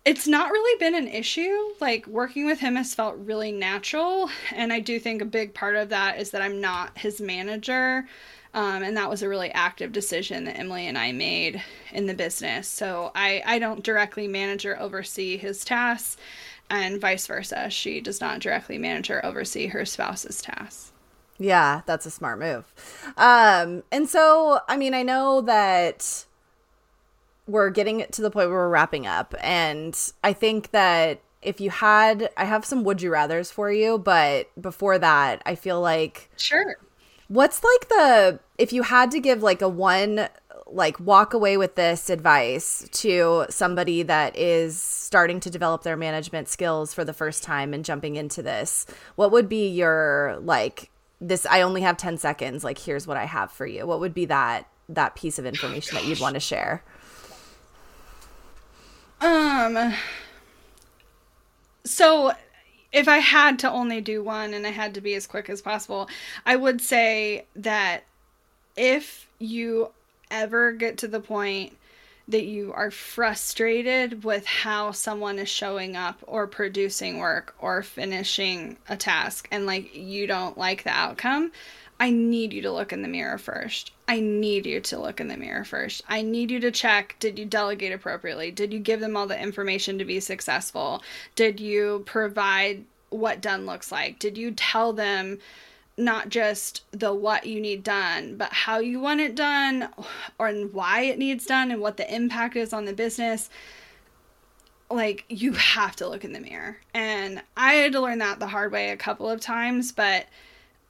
it's 0.04 0.26
not 0.26 0.50
really 0.50 0.78
been 0.78 0.94
an 0.94 1.06
issue. 1.06 1.56
Like 1.80 2.06
working 2.06 2.44
with 2.46 2.58
him 2.58 2.74
has 2.74 2.94
felt 2.94 3.16
really 3.18 3.52
natural, 3.52 4.30
and 4.52 4.72
I 4.72 4.80
do 4.80 4.98
think 4.98 5.22
a 5.22 5.24
big 5.26 5.54
part 5.54 5.76
of 5.76 5.90
that 5.90 6.18
is 6.18 6.32
that 6.32 6.42
I'm 6.42 6.60
not 6.60 6.98
his 6.98 7.20
manager. 7.20 8.06
Um, 8.54 8.82
and 8.82 8.96
that 8.98 9.08
was 9.08 9.22
a 9.22 9.28
really 9.28 9.50
active 9.50 9.92
decision 9.92 10.44
that 10.44 10.56
Emylee 10.56 10.82
and 10.82 10.98
I 10.98 11.12
made 11.12 11.62
in 11.90 12.06
the 12.06 12.14
business. 12.14 12.68
So 12.68 13.10
I, 13.14 13.42
I 13.46 13.58
don't 13.58 13.82
directly 13.82 14.28
manage 14.28 14.66
or 14.66 14.78
oversee 14.78 15.38
his 15.38 15.64
tasks, 15.64 16.18
and 16.68 17.00
vice 17.00 17.26
versa. 17.26 17.70
She 17.70 18.00
does 18.00 18.20
not 18.20 18.40
directly 18.40 18.78
manage 18.78 19.10
or 19.10 19.24
oversee 19.24 19.68
her 19.68 19.84
spouse's 19.84 20.42
tasks. 20.42 20.92
Yeah, 21.38 21.82
that's 21.86 22.06
a 22.06 22.10
smart 22.10 22.38
move. 22.38 22.64
Um, 23.16 23.82
and 23.90 24.08
so, 24.08 24.60
I 24.68 24.76
mean, 24.76 24.94
I 24.94 25.02
know 25.02 25.40
that 25.42 26.26
we're 27.46 27.70
getting 27.70 28.04
to 28.10 28.22
the 28.22 28.30
point 28.30 28.48
where 28.48 28.58
we're 28.58 28.68
wrapping 28.68 29.06
up. 29.06 29.34
And 29.40 29.98
I 30.22 30.32
think 30.32 30.70
that 30.70 31.20
if 31.40 31.60
you 31.60 31.70
had, 31.70 32.30
I 32.36 32.44
have 32.44 32.64
some 32.64 32.84
would 32.84 33.02
you 33.02 33.10
rathers 33.10 33.52
for 33.52 33.72
you, 33.72 33.98
but 33.98 34.50
before 34.60 34.98
that, 34.98 35.42
I 35.44 35.54
feel 35.54 35.80
like. 35.80 36.30
Sure. 36.36 36.76
What's 37.28 37.62
like 37.62 37.88
the, 37.88 38.40
if 38.58 38.72
you 38.72 38.82
had 38.82 39.10
to 39.12 39.20
give 39.20 39.42
like 39.42 39.62
a 39.62 39.68
one, 39.68 40.28
like 40.66 40.98
walk 41.00 41.34
away 41.34 41.56
with 41.56 41.74
this 41.74 42.10
advice 42.10 42.88
to 42.92 43.46
somebody 43.48 44.02
that 44.02 44.36
is 44.36 44.80
starting 44.80 45.40
to 45.40 45.50
develop 45.50 45.82
their 45.82 45.96
management 45.96 46.48
skills 46.48 46.92
for 46.94 47.04
the 47.04 47.12
first 47.12 47.42
time 47.42 47.74
and 47.74 47.84
jumping 47.84 48.16
into 48.16 48.42
this, 48.42 48.86
what 49.16 49.30
would 49.32 49.48
be 49.48 49.68
your 49.68 50.38
like, 50.42 50.90
this, 51.20 51.46
I 51.46 51.62
only 51.62 51.82
have 51.82 51.96
10 51.96 52.18
seconds. 52.18 52.64
Like, 52.64 52.78
here's 52.78 53.06
what 53.06 53.16
I 53.16 53.24
have 53.24 53.52
for 53.52 53.64
you. 53.66 53.86
What 53.86 54.00
would 54.00 54.14
be 54.14 54.24
that, 54.26 54.68
that 54.88 55.14
piece 55.14 55.38
of 55.38 55.46
information 55.46 55.94
that 55.94 56.04
you'd 56.04 56.20
want 56.20 56.34
to 56.34 56.40
share? 56.40 56.82
Um. 59.22 59.94
So, 61.84 62.32
if 62.92 63.08
I 63.08 63.18
had 63.18 63.58
to 63.60 63.70
only 63.70 64.00
do 64.00 64.22
one 64.22 64.54
and 64.54 64.66
I 64.66 64.70
had 64.70 64.94
to 64.94 65.00
be 65.00 65.14
as 65.14 65.26
quick 65.26 65.48
as 65.48 65.62
possible, 65.62 66.08
I 66.44 66.56
would 66.56 66.80
say 66.80 67.46
that 67.56 68.04
if 68.76 69.26
you 69.38 69.90
ever 70.30 70.72
get 70.72 70.98
to 70.98 71.08
the 71.08 71.20
point 71.20 71.76
that 72.28 72.44
you 72.44 72.72
are 72.72 72.90
frustrated 72.90 74.24
with 74.24 74.46
how 74.46 74.92
someone 74.92 75.38
is 75.38 75.48
showing 75.48 75.96
up 75.96 76.18
or 76.26 76.46
producing 76.46 77.18
work 77.18 77.54
or 77.60 77.82
finishing 77.82 78.76
a 78.88 78.96
task 78.96 79.48
and 79.50 79.66
like 79.66 79.94
you 79.94 80.26
don't 80.26 80.56
like 80.56 80.84
the 80.84 80.90
outcome, 80.90 81.50
I 82.02 82.10
need 82.10 82.52
you 82.52 82.62
to 82.62 82.72
look 82.72 82.92
in 82.92 83.02
the 83.02 83.08
mirror 83.08 83.38
first. 83.38 83.92
I 84.08 84.18
need 84.18 84.66
you 84.66 84.80
to 84.80 84.98
look 84.98 85.20
in 85.20 85.28
the 85.28 85.36
mirror 85.36 85.64
first. 85.64 86.02
I 86.08 86.22
need 86.22 86.50
you 86.50 86.58
to 86.58 86.72
check 86.72 87.14
did 87.20 87.38
you 87.38 87.44
delegate 87.44 87.92
appropriately? 87.92 88.50
Did 88.50 88.72
you 88.72 88.80
give 88.80 88.98
them 88.98 89.16
all 89.16 89.28
the 89.28 89.40
information 89.40 89.98
to 89.98 90.04
be 90.04 90.18
successful? 90.18 91.00
Did 91.36 91.60
you 91.60 92.02
provide 92.04 92.86
what 93.10 93.40
done 93.40 93.66
looks 93.66 93.92
like? 93.92 94.18
Did 94.18 94.36
you 94.36 94.50
tell 94.50 94.92
them 94.92 95.38
not 95.96 96.28
just 96.28 96.82
the 96.90 97.14
what 97.14 97.46
you 97.46 97.60
need 97.60 97.84
done, 97.84 98.36
but 98.36 98.52
how 98.52 98.80
you 98.80 98.98
want 98.98 99.20
it 99.20 99.36
done 99.36 99.88
or 100.40 100.48
and 100.48 100.72
why 100.72 101.02
it 101.02 101.18
needs 101.18 101.46
done 101.46 101.70
and 101.70 101.80
what 101.80 101.98
the 101.98 102.12
impact 102.12 102.56
is 102.56 102.72
on 102.72 102.84
the 102.84 102.92
business? 102.92 103.48
Like 104.90 105.24
you 105.28 105.52
have 105.52 105.94
to 105.96 106.08
look 106.08 106.24
in 106.24 106.32
the 106.32 106.40
mirror. 106.40 106.78
And 106.94 107.42
I 107.56 107.74
had 107.74 107.92
to 107.92 108.00
learn 108.00 108.18
that 108.18 108.40
the 108.40 108.48
hard 108.48 108.72
way 108.72 108.90
a 108.90 108.96
couple 108.96 109.30
of 109.30 109.38
times, 109.38 109.92
but 109.92 110.26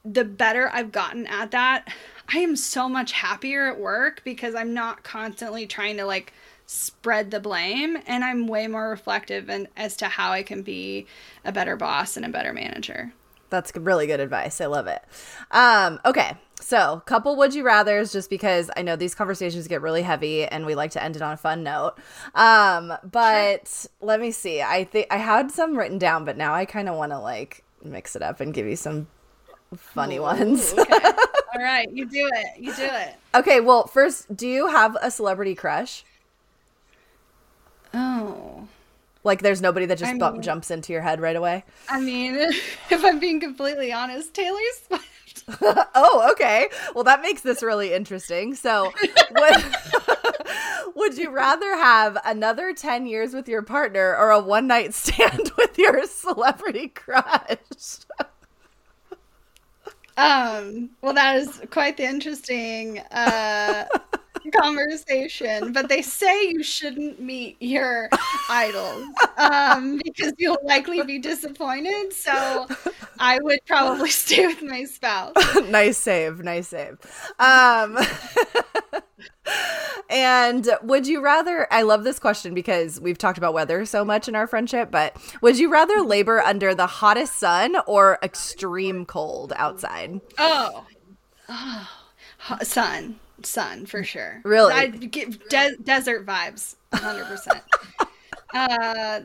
the 0.04 0.24
better 0.24 0.70
I've 0.72 0.92
gotten 0.92 1.26
at 1.26 1.50
that, 1.52 1.88
I 2.28 2.38
am 2.38 2.56
so 2.56 2.88
much 2.88 3.12
happier 3.12 3.66
at 3.68 3.78
work 3.78 4.22
because 4.24 4.54
I'm 4.54 4.74
not 4.74 5.02
constantly 5.02 5.66
trying 5.66 5.96
to 5.98 6.04
like 6.04 6.32
spread 6.66 7.30
the 7.30 7.40
blame 7.40 7.98
and 8.06 8.24
I'm 8.24 8.46
way 8.46 8.66
more 8.66 8.88
reflective 8.88 9.50
and 9.50 9.68
as 9.76 9.96
to 9.98 10.06
how 10.06 10.32
I 10.32 10.42
can 10.42 10.62
be 10.62 11.06
a 11.44 11.52
better 11.52 11.76
boss 11.76 12.16
and 12.16 12.24
a 12.24 12.30
better 12.30 12.52
manager. 12.52 13.12
That's 13.50 13.76
really 13.76 14.06
good 14.06 14.20
advice. 14.20 14.62
I 14.62 14.66
love 14.66 14.86
it. 14.86 15.02
Um, 15.50 16.00
okay. 16.06 16.36
So, 16.58 17.02
couple 17.04 17.36
would 17.36 17.54
you 17.54 17.64
rather's 17.64 18.12
just 18.12 18.30
because 18.30 18.70
I 18.76 18.82
know 18.82 18.96
these 18.96 19.14
conversations 19.14 19.68
get 19.68 19.82
really 19.82 20.02
heavy 20.02 20.46
and 20.46 20.64
we 20.64 20.74
like 20.74 20.92
to 20.92 21.02
end 21.02 21.16
it 21.16 21.22
on 21.22 21.32
a 21.32 21.36
fun 21.36 21.62
note. 21.62 21.94
Um, 22.34 22.94
but 23.02 23.68
sure. 23.68 23.90
let 24.00 24.20
me 24.20 24.30
see. 24.30 24.62
I 24.62 24.84
think 24.84 25.08
I 25.10 25.18
had 25.18 25.50
some 25.50 25.76
written 25.76 25.98
down, 25.98 26.24
but 26.24 26.38
now 26.38 26.54
I 26.54 26.64
kind 26.64 26.88
of 26.88 26.96
want 26.96 27.12
to 27.12 27.18
like 27.18 27.64
mix 27.84 28.16
it 28.16 28.22
up 28.22 28.40
and 28.40 28.54
give 28.54 28.66
you 28.66 28.76
some 28.76 29.08
funny 29.76 30.18
Ooh, 30.18 30.22
ones. 30.22 30.74
okay. 30.76 30.92
All 31.54 31.62
right, 31.62 31.90
you 31.92 32.06
do 32.06 32.30
it. 32.32 32.60
You 32.60 32.74
do 32.74 32.84
it. 32.84 33.14
Okay, 33.34 33.60
well, 33.60 33.86
first, 33.86 34.34
do 34.34 34.48
you 34.48 34.68
have 34.68 34.96
a 35.02 35.10
celebrity 35.10 35.54
crush? 35.54 36.04
Oh. 37.92 38.66
Like 39.24 39.42
there's 39.42 39.60
nobody 39.60 39.86
that 39.86 39.98
just 39.98 40.18
bump, 40.18 40.42
jumps 40.42 40.70
into 40.70 40.92
your 40.92 41.02
head 41.02 41.20
right 41.20 41.36
away? 41.36 41.64
I 41.88 42.00
mean, 42.00 42.34
if 42.90 43.04
I'm 43.04 43.18
being 43.20 43.38
completely 43.40 43.92
honest, 43.92 44.34
Taylor 44.34 44.58
Swift. 44.86 45.44
oh, 45.60 46.28
okay. 46.32 46.68
Well, 46.94 47.04
that 47.04 47.22
makes 47.22 47.42
this 47.42 47.62
really 47.62 47.92
interesting. 47.92 48.54
So, 48.54 48.92
would, 49.30 49.64
would 50.94 51.18
you 51.18 51.30
rather 51.30 51.76
have 51.76 52.18
another 52.24 52.72
10 52.74 53.06
years 53.06 53.32
with 53.32 53.48
your 53.48 53.62
partner 53.62 54.16
or 54.16 54.30
a 54.30 54.40
one 54.40 54.66
night 54.66 54.94
stand 54.94 55.50
with 55.56 55.78
your 55.78 56.06
celebrity 56.06 56.88
crush? 56.88 58.00
Um, 60.16 60.90
well, 61.00 61.14
that 61.14 61.36
is 61.36 61.60
quite 61.70 61.96
the 61.96 62.04
interesting 62.04 62.98
uh, 63.10 63.86
conversation, 64.60 65.72
but 65.72 65.88
they 65.88 66.02
say 66.02 66.48
you 66.48 66.62
shouldn't 66.62 67.20
meet 67.20 67.56
your 67.60 68.08
idols 68.50 69.06
um, 69.36 70.00
because 70.04 70.32
you'll 70.38 70.58
likely 70.64 71.02
be 71.02 71.18
disappointed. 71.18 72.12
So 72.12 72.66
I 73.18 73.38
would 73.40 73.60
probably 73.66 74.10
stay 74.24 74.46
with 74.46 74.62
my 74.62 74.84
spouse. 74.84 75.34
nice 75.68 75.98
save. 75.98 76.40
Nice 76.40 76.68
save. 76.68 76.98
Um, 77.38 77.98
and 80.12 80.68
would 80.82 81.06
you 81.06 81.22
rather? 81.22 81.66
I 81.72 81.82
love 81.82 82.04
this 82.04 82.18
question 82.18 82.54
because 82.54 83.00
we've 83.00 83.18
talked 83.18 83.38
about 83.38 83.54
weather 83.54 83.84
so 83.86 84.04
much 84.04 84.28
in 84.28 84.36
our 84.36 84.46
friendship, 84.46 84.90
but 84.90 85.16
would 85.40 85.58
you 85.58 85.72
rather 85.72 86.02
labor 86.02 86.40
under 86.40 86.74
the 86.74 86.86
hottest 86.86 87.38
sun 87.38 87.76
or 87.86 88.18
extreme 88.22 89.06
cold 89.06 89.52
outside? 89.56 90.20
Oh, 90.38 90.86
oh 91.48 91.88
sun 92.62 93.18
sun 93.42 93.86
for 93.86 94.04
sure. 94.04 94.40
Really? 94.44 94.74
I 94.74 94.86
get 94.86 95.48
de- 95.48 95.76
desert 95.76 96.26
vibes, 96.26 96.76
100%. 96.92 97.60
uh 98.54 99.20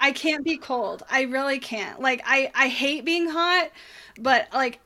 I 0.00 0.12
can't 0.12 0.42
be 0.42 0.56
cold. 0.56 1.02
I 1.10 1.22
really 1.22 1.58
can't. 1.58 2.00
Like 2.00 2.22
I 2.24 2.50
I 2.54 2.68
hate 2.68 3.04
being 3.04 3.28
hot, 3.28 3.70
but 4.18 4.48
like 4.52 4.80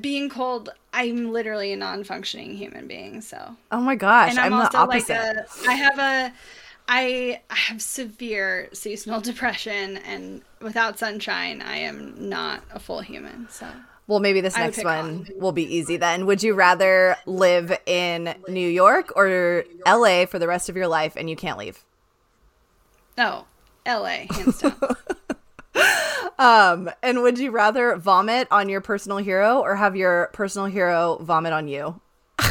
being 0.00 0.30
cold, 0.30 0.70
I'm 0.94 1.32
literally 1.32 1.72
a 1.72 1.76
non-functioning 1.76 2.54
human 2.56 2.86
being, 2.86 3.20
so. 3.20 3.56
Oh 3.72 3.80
my 3.80 3.96
gosh, 3.96 4.30
and 4.30 4.38
I'm, 4.38 4.54
I'm 4.54 4.60
also 4.60 4.86
like 4.86 5.10
a 5.10 5.44
I 5.66 5.72
have 5.74 5.98
a 5.98 6.32
I 6.88 7.40
have 7.48 7.82
severe 7.82 8.68
seasonal 8.72 9.20
depression 9.30 9.98
and 9.98 10.42
without 10.60 10.98
sunshine, 10.98 11.62
I 11.62 11.78
am 11.78 12.28
not 12.28 12.62
a 12.70 12.78
full 12.78 13.00
human. 13.00 13.48
So 13.50 13.66
well, 14.06 14.20
maybe 14.20 14.40
this 14.40 14.56
next 14.56 14.84
one 14.84 15.26
will 15.36 15.52
be 15.52 15.76
easy 15.76 15.96
then. 15.96 16.26
Would 16.26 16.42
you 16.42 16.54
rather 16.54 17.16
live 17.26 17.76
in 17.86 18.34
New 18.48 18.68
York 18.68 19.12
or 19.16 19.64
LA 19.86 20.26
for 20.26 20.38
the 20.38 20.46
rest 20.46 20.68
of 20.68 20.76
your 20.76 20.88
life 20.88 21.16
and 21.16 21.28
you 21.28 21.36
can't 21.36 21.58
leave? 21.58 21.82
Oh, 23.16 23.46
LA, 23.86 24.26
hands 24.30 24.60
down. 24.60 24.74
um, 26.38 26.90
and 27.02 27.22
would 27.22 27.38
you 27.38 27.50
rather 27.50 27.96
vomit 27.96 28.48
on 28.50 28.68
your 28.68 28.80
personal 28.80 29.18
hero 29.18 29.60
or 29.60 29.76
have 29.76 29.96
your 29.96 30.30
personal 30.32 30.66
hero 30.66 31.18
vomit 31.20 31.52
on 31.52 31.68
you? 31.68 32.00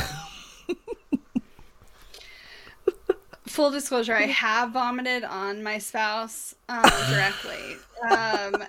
Full 3.47 3.71
disclosure, 3.71 4.15
I 4.15 4.28
have 4.28 4.71
vomited 4.71 5.24
on 5.24 5.61
my 5.61 5.78
spouse 5.78 6.55
um, 6.69 6.84
directly. 7.09 7.76
Um, 8.09 8.63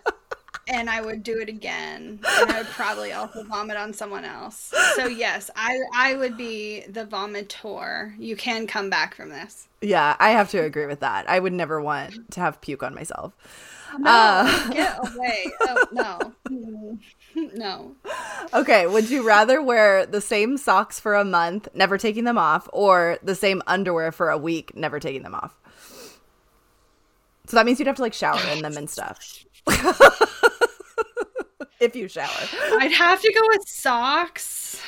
and 0.67 0.89
I 0.89 1.01
would 1.01 1.23
do 1.23 1.41
it 1.41 1.49
again, 1.49 2.21
and 2.23 2.51
I 2.51 2.59
would 2.59 2.67
probably 2.69 3.13
also 3.13 3.43
vomit 3.45 3.77
on 3.77 3.93
someone 3.93 4.25
else. 4.25 4.73
So 4.97 5.07
yes, 5.07 5.51
I 5.57 5.79
I 5.95 6.15
would 6.15 6.37
be 6.37 6.81
the 6.89 7.05
vomitor. 7.05 8.15
You 8.19 8.37
can 8.37 8.67
come 8.67 8.91
back 8.91 9.15
from 9.15 9.29
this. 9.29 9.69
Yeah, 9.81 10.17
I 10.19 10.31
have 10.31 10.51
to 10.51 10.59
agree 10.59 10.87
with 10.87 11.01
that. 11.01 11.29
I 11.29 11.39
would 11.39 11.53
never 11.53 11.81
want 11.81 12.31
to 12.33 12.41
have 12.41 12.61
puke 12.61 12.83
on 12.83 12.95
myself. 12.95 13.35
No, 13.99 14.11
uh, 14.11 14.69
get 14.73 14.99
away! 15.15 15.45
Oh 15.63 15.87
no, 15.93 16.99
no. 17.55 17.97
Okay, 18.53 18.87
would 18.87 19.11
you 19.11 19.27
rather 19.27 19.63
wear 19.63 20.07
the 20.07 20.21
same 20.21 20.57
socks 20.57 21.01
for 21.01 21.15
a 21.15 21.25
month, 21.25 21.69
never 21.75 21.99
taking 21.99 22.25
them 22.25 22.39
off, 22.39 22.69
or 22.73 23.19
the 23.23 23.35
same 23.35 23.63
underwear 23.67 24.13
for 24.13 24.31
a 24.31 24.39
week, 24.39 24.75
never 24.77 25.01
taking 25.01 25.23
them 25.23 25.35
off? 25.35 25.55
So 27.47 27.57
that 27.57 27.67
means 27.67 27.79
you'd 27.79 27.87
have 27.87 27.97
to 27.97 28.03
like 28.03 28.15
shower 28.15 28.41
in 28.53 28.63
them 28.63 28.77
and 28.77 28.89
stuff. 28.89 29.45
if 31.81 31.95
you 31.95 32.09
shower. 32.09 32.29
I'd 32.81 32.93
have 32.93 33.21
to 33.21 33.33
go 33.33 33.41
with 33.49 33.69
socks. 33.69 34.81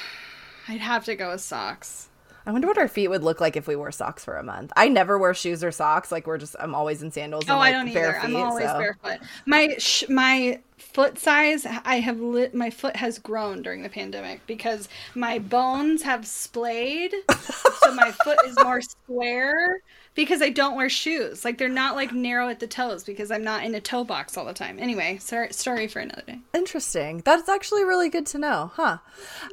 I'd 0.68 0.80
have 0.80 1.04
to 1.04 1.14
go 1.14 1.32
with 1.32 1.40
socks. 1.42 2.05
I 2.46 2.52
wonder 2.52 2.68
what 2.68 2.78
our 2.78 2.86
feet 2.86 3.08
would 3.08 3.24
look 3.24 3.40
like 3.40 3.56
if 3.56 3.66
we 3.66 3.74
wore 3.74 3.90
socks 3.90 4.24
for 4.24 4.36
a 4.36 4.42
month. 4.42 4.72
I 4.76 4.88
never 4.88 5.18
wear 5.18 5.34
shoes 5.34 5.64
or 5.64 5.72
socks. 5.72 6.12
Like 6.12 6.28
we're 6.28 6.38
just, 6.38 6.54
I'm 6.60 6.74
always 6.74 7.02
in 7.02 7.10
sandals. 7.10 7.44
And, 7.44 7.50
oh, 7.50 7.58
like, 7.58 7.70
I 7.70 7.72
don't 7.72 7.88
either. 7.88 8.12
Feet, 8.12 8.22
I'm 8.22 8.36
always 8.36 8.66
so. 8.66 8.78
barefoot. 8.78 9.18
My 9.46 9.74
sh- 9.78 10.08
my 10.08 10.60
foot 10.78 11.18
size, 11.18 11.66
I 11.66 11.96
have 11.96 12.20
lit. 12.20 12.54
My 12.54 12.70
foot 12.70 12.94
has 12.96 13.18
grown 13.18 13.62
during 13.62 13.82
the 13.82 13.88
pandemic 13.88 14.46
because 14.46 14.88
my 15.14 15.40
bones 15.40 16.02
have 16.02 16.24
splayed, 16.24 17.12
so 17.80 17.94
my 17.94 18.12
foot 18.24 18.38
is 18.46 18.56
more 18.62 18.80
square 18.80 19.82
because 20.16 20.42
I 20.42 20.48
don't 20.48 20.74
wear 20.74 20.88
shoes. 20.88 21.44
Like 21.44 21.58
they're 21.58 21.68
not 21.68 21.94
like 21.94 22.12
narrow 22.12 22.48
at 22.48 22.58
the 22.58 22.66
toes 22.66 23.04
because 23.04 23.30
I'm 23.30 23.44
not 23.44 23.62
in 23.62 23.74
a 23.74 23.80
toe 23.80 24.02
box 24.02 24.36
all 24.36 24.44
the 24.44 24.52
time. 24.52 24.78
Anyway, 24.80 25.18
sorry, 25.18 25.52
story 25.52 25.86
for 25.86 26.00
another 26.00 26.22
day. 26.26 26.40
Interesting. 26.52 27.22
That's 27.24 27.48
actually 27.48 27.84
really 27.84 28.08
good 28.08 28.26
to 28.26 28.38
know, 28.38 28.72
huh? 28.74 28.98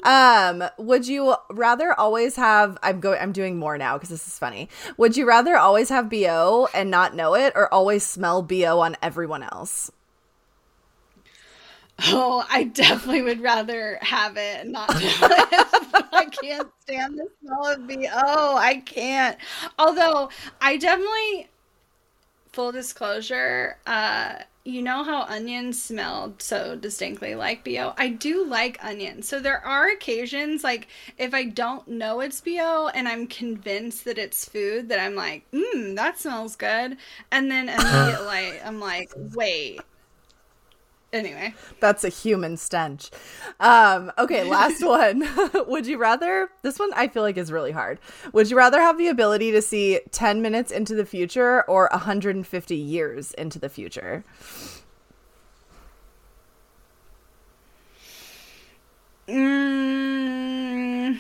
Um, 0.03 0.64
would 0.80 1.07
you 1.07 1.36
rather 1.51 1.93
always 1.93 2.38
have? 2.38 2.78
I'm 2.82 2.99
going. 2.99 3.20
I'm 3.22 3.34
doing 3.34 3.57
more 3.57 3.78
now 3.78 3.97
because 3.97 4.09
this 4.09 4.26
is 4.26 4.39
funny. 4.39 4.70
Would 4.97 5.18
you 5.18 5.28
rather 5.28 5.57
always 5.57 5.89
have 5.89 6.09
bo 6.09 6.70
and 6.74 6.89
not 6.89 7.16
know 7.16 7.36
it, 7.36 7.53
or 7.55 7.72
always 7.72 8.03
smell 8.03 8.41
bo 8.41 8.80
on 8.80 8.95
everyone 9.01 9.43
else? 9.43 9.91
Oh, 12.00 12.46
I 12.50 12.64
definitely 12.66 13.22
would 13.22 13.39
rather 13.41 13.98
have 14.02 14.36
it 14.38 14.62
and 14.62 14.72
not 14.72 14.89
I 14.94 16.28
can't 16.41 16.70
stand 16.82 17.18
the 17.18 17.28
smell 17.39 17.66
of 17.66 17.88
BO. 17.88 18.10
Oh, 18.12 18.58
I 18.58 18.78
can't. 18.78 19.38
Although 19.78 20.30
I 20.60 20.78
definitely 20.78 21.50
full 22.52 22.72
disclosure, 22.72 23.78
uh, 23.88 24.36
you 24.66 24.82
know 24.82 25.04
how 25.04 25.24
onions 25.24 25.82
smelled 25.82 26.41
so 26.41 26.76
distinctly 26.76 27.36
like 27.36 27.64
BO? 27.64 27.94
I 27.98 28.10
do 28.10 28.46
like 28.46 28.78
onions. 28.84 29.28
So 29.28 29.39
there 29.39 29.64
are 29.66 29.89
occasions 29.89 30.64
like 30.64 30.88
if 31.18 31.34
I 31.34 31.46
don't 31.46 31.86
know 31.88 32.22
it's 32.22 32.39
BO 32.39 32.88
and 32.94 33.08
I'm 33.08 33.28
convinced 33.28 34.06
that 34.06 34.18
it's 34.18 34.48
food 34.48 34.88
that 34.89 35.00
I'm 35.00 35.16
like, 35.16 35.50
mmm, 35.52 35.96
that 35.96 36.20
smells 36.20 36.56
good. 36.56 36.98
And 37.32 37.52
then 37.52 37.68
immediately 37.70 38.62
I'm 38.66 38.80
like, 38.80 39.12
wait, 39.16 39.86
Anyway, 41.14 41.53
that's 41.80 42.03
a 42.03 42.09
human 42.09 42.57
stench. 42.57 43.11
Um, 43.59 44.11
okay, 44.18 44.43
last 44.43 44.84
one. 44.86 45.24
Would 45.68 45.86
you 45.86 45.99
rather? 45.99 46.49
This 46.64 46.80
one 46.80 46.91
I 46.95 47.07
feel 47.07 47.22
like 47.22 47.38
is 47.38 47.51
really 47.51 47.72
hard. 47.72 47.99
Would 48.34 48.49
you 48.49 48.57
rather 48.57 48.82
have 48.82 48.97
the 48.97 49.07
ability 49.07 49.51
to 49.51 49.61
see 49.61 49.99
10 50.11 50.41
minutes 50.41 50.72
into 50.72 50.95
the 50.95 51.05
future 51.05 51.64
or 51.70 51.88
150 51.91 52.76
years 52.76 53.32
into 53.34 53.59
the 53.59 53.70
future? 53.70 54.24
Mm, 59.28 61.20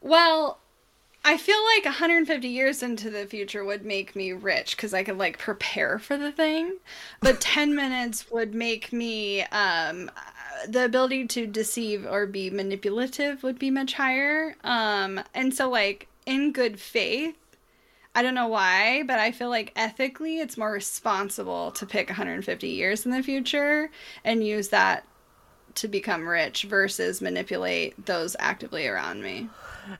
well, 0.00 0.58
I 1.26 1.38
feel 1.38 1.56
like 1.74 1.86
150 1.86 2.48
years 2.48 2.82
into 2.82 3.08
the 3.08 3.24
future 3.24 3.64
would 3.64 3.86
make 3.86 4.14
me 4.14 4.32
rich 4.32 4.76
because 4.76 4.92
I 4.92 5.02
could 5.02 5.16
like 5.16 5.38
prepare 5.38 5.98
for 5.98 6.18
the 6.18 6.30
thing, 6.30 6.76
but 7.20 7.40
10 7.40 7.74
minutes 7.74 8.30
would 8.30 8.54
make 8.54 8.92
me 8.92 9.42
um, 9.44 10.10
the 10.68 10.84
ability 10.84 11.26
to 11.28 11.46
deceive 11.46 12.04
or 12.04 12.26
be 12.26 12.50
manipulative 12.50 13.42
would 13.42 13.58
be 13.58 13.70
much 13.70 13.94
higher. 13.94 14.54
Um, 14.64 15.18
and 15.32 15.54
so 15.54 15.70
like 15.70 16.08
in 16.26 16.52
good 16.52 16.78
faith, 16.78 17.36
I 18.14 18.22
don't 18.22 18.34
know 18.34 18.48
why, 18.48 19.02
but 19.06 19.18
I 19.18 19.32
feel 19.32 19.48
like 19.48 19.72
ethically 19.74 20.40
it's 20.40 20.58
more 20.58 20.70
responsible 20.70 21.70
to 21.72 21.86
pick 21.86 22.10
150 22.10 22.68
years 22.68 23.06
in 23.06 23.12
the 23.12 23.22
future 23.22 23.90
and 24.24 24.46
use 24.46 24.68
that 24.68 25.06
to 25.76 25.88
become 25.88 26.28
rich 26.28 26.64
versus 26.64 27.22
manipulate 27.22 28.04
those 28.04 28.36
actively 28.38 28.86
around 28.86 29.22
me. 29.22 29.48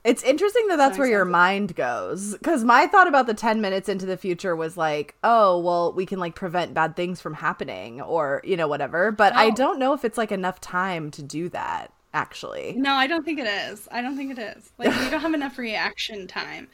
It's 0.04 0.22
interesting 0.22 0.68
that 0.68 0.76
that's 0.76 0.98
where 0.98 1.08
your 1.08 1.24
mind 1.24 1.74
goes. 1.74 2.32
Because 2.32 2.64
my 2.64 2.86
thought 2.86 3.08
about 3.08 3.26
the 3.26 3.34
10 3.34 3.60
minutes 3.60 3.88
into 3.88 4.06
the 4.06 4.16
future 4.16 4.54
was 4.54 4.76
like, 4.76 5.14
oh, 5.24 5.58
well, 5.58 5.92
we 5.92 6.06
can 6.06 6.18
like 6.18 6.34
prevent 6.34 6.74
bad 6.74 6.96
things 6.96 7.20
from 7.20 7.34
happening 7.34 8.00
or, 8.00 8.40
you 8.44 8.56
know, 8.56 8.68
whatever. 8.68 9.12
But 9.12 9.34
I 9.34 9.50
don't 9.50 9.78
know 9.78 9.92
if 9.92 10.04
it's 10.04 10.18
like 10.18 10.32
enough 10.32 10.60
time 10.60 11.10
to 11.12 11.22
do 11.22 11.48
that, 11.50 11.92
actually. 12.12 12.74
No, 12.76 12.94
I 12.94 13.06
don't 13.06 13.24
think 13.24 13.38
it 13.38 13.46
is. 13.46 13.88
I 13.90 14.02
don't 14.02 14.16
think 14.16 14.36
it 14.36 14.38
is. 14.38 14.70
Like, 14.78 14.88
we 14.88 15.10
don't 15.10 15.20
have 15.20 15.34
enough 15.34 15.58
reaction 15.58 16.26
time. 16.26 16.68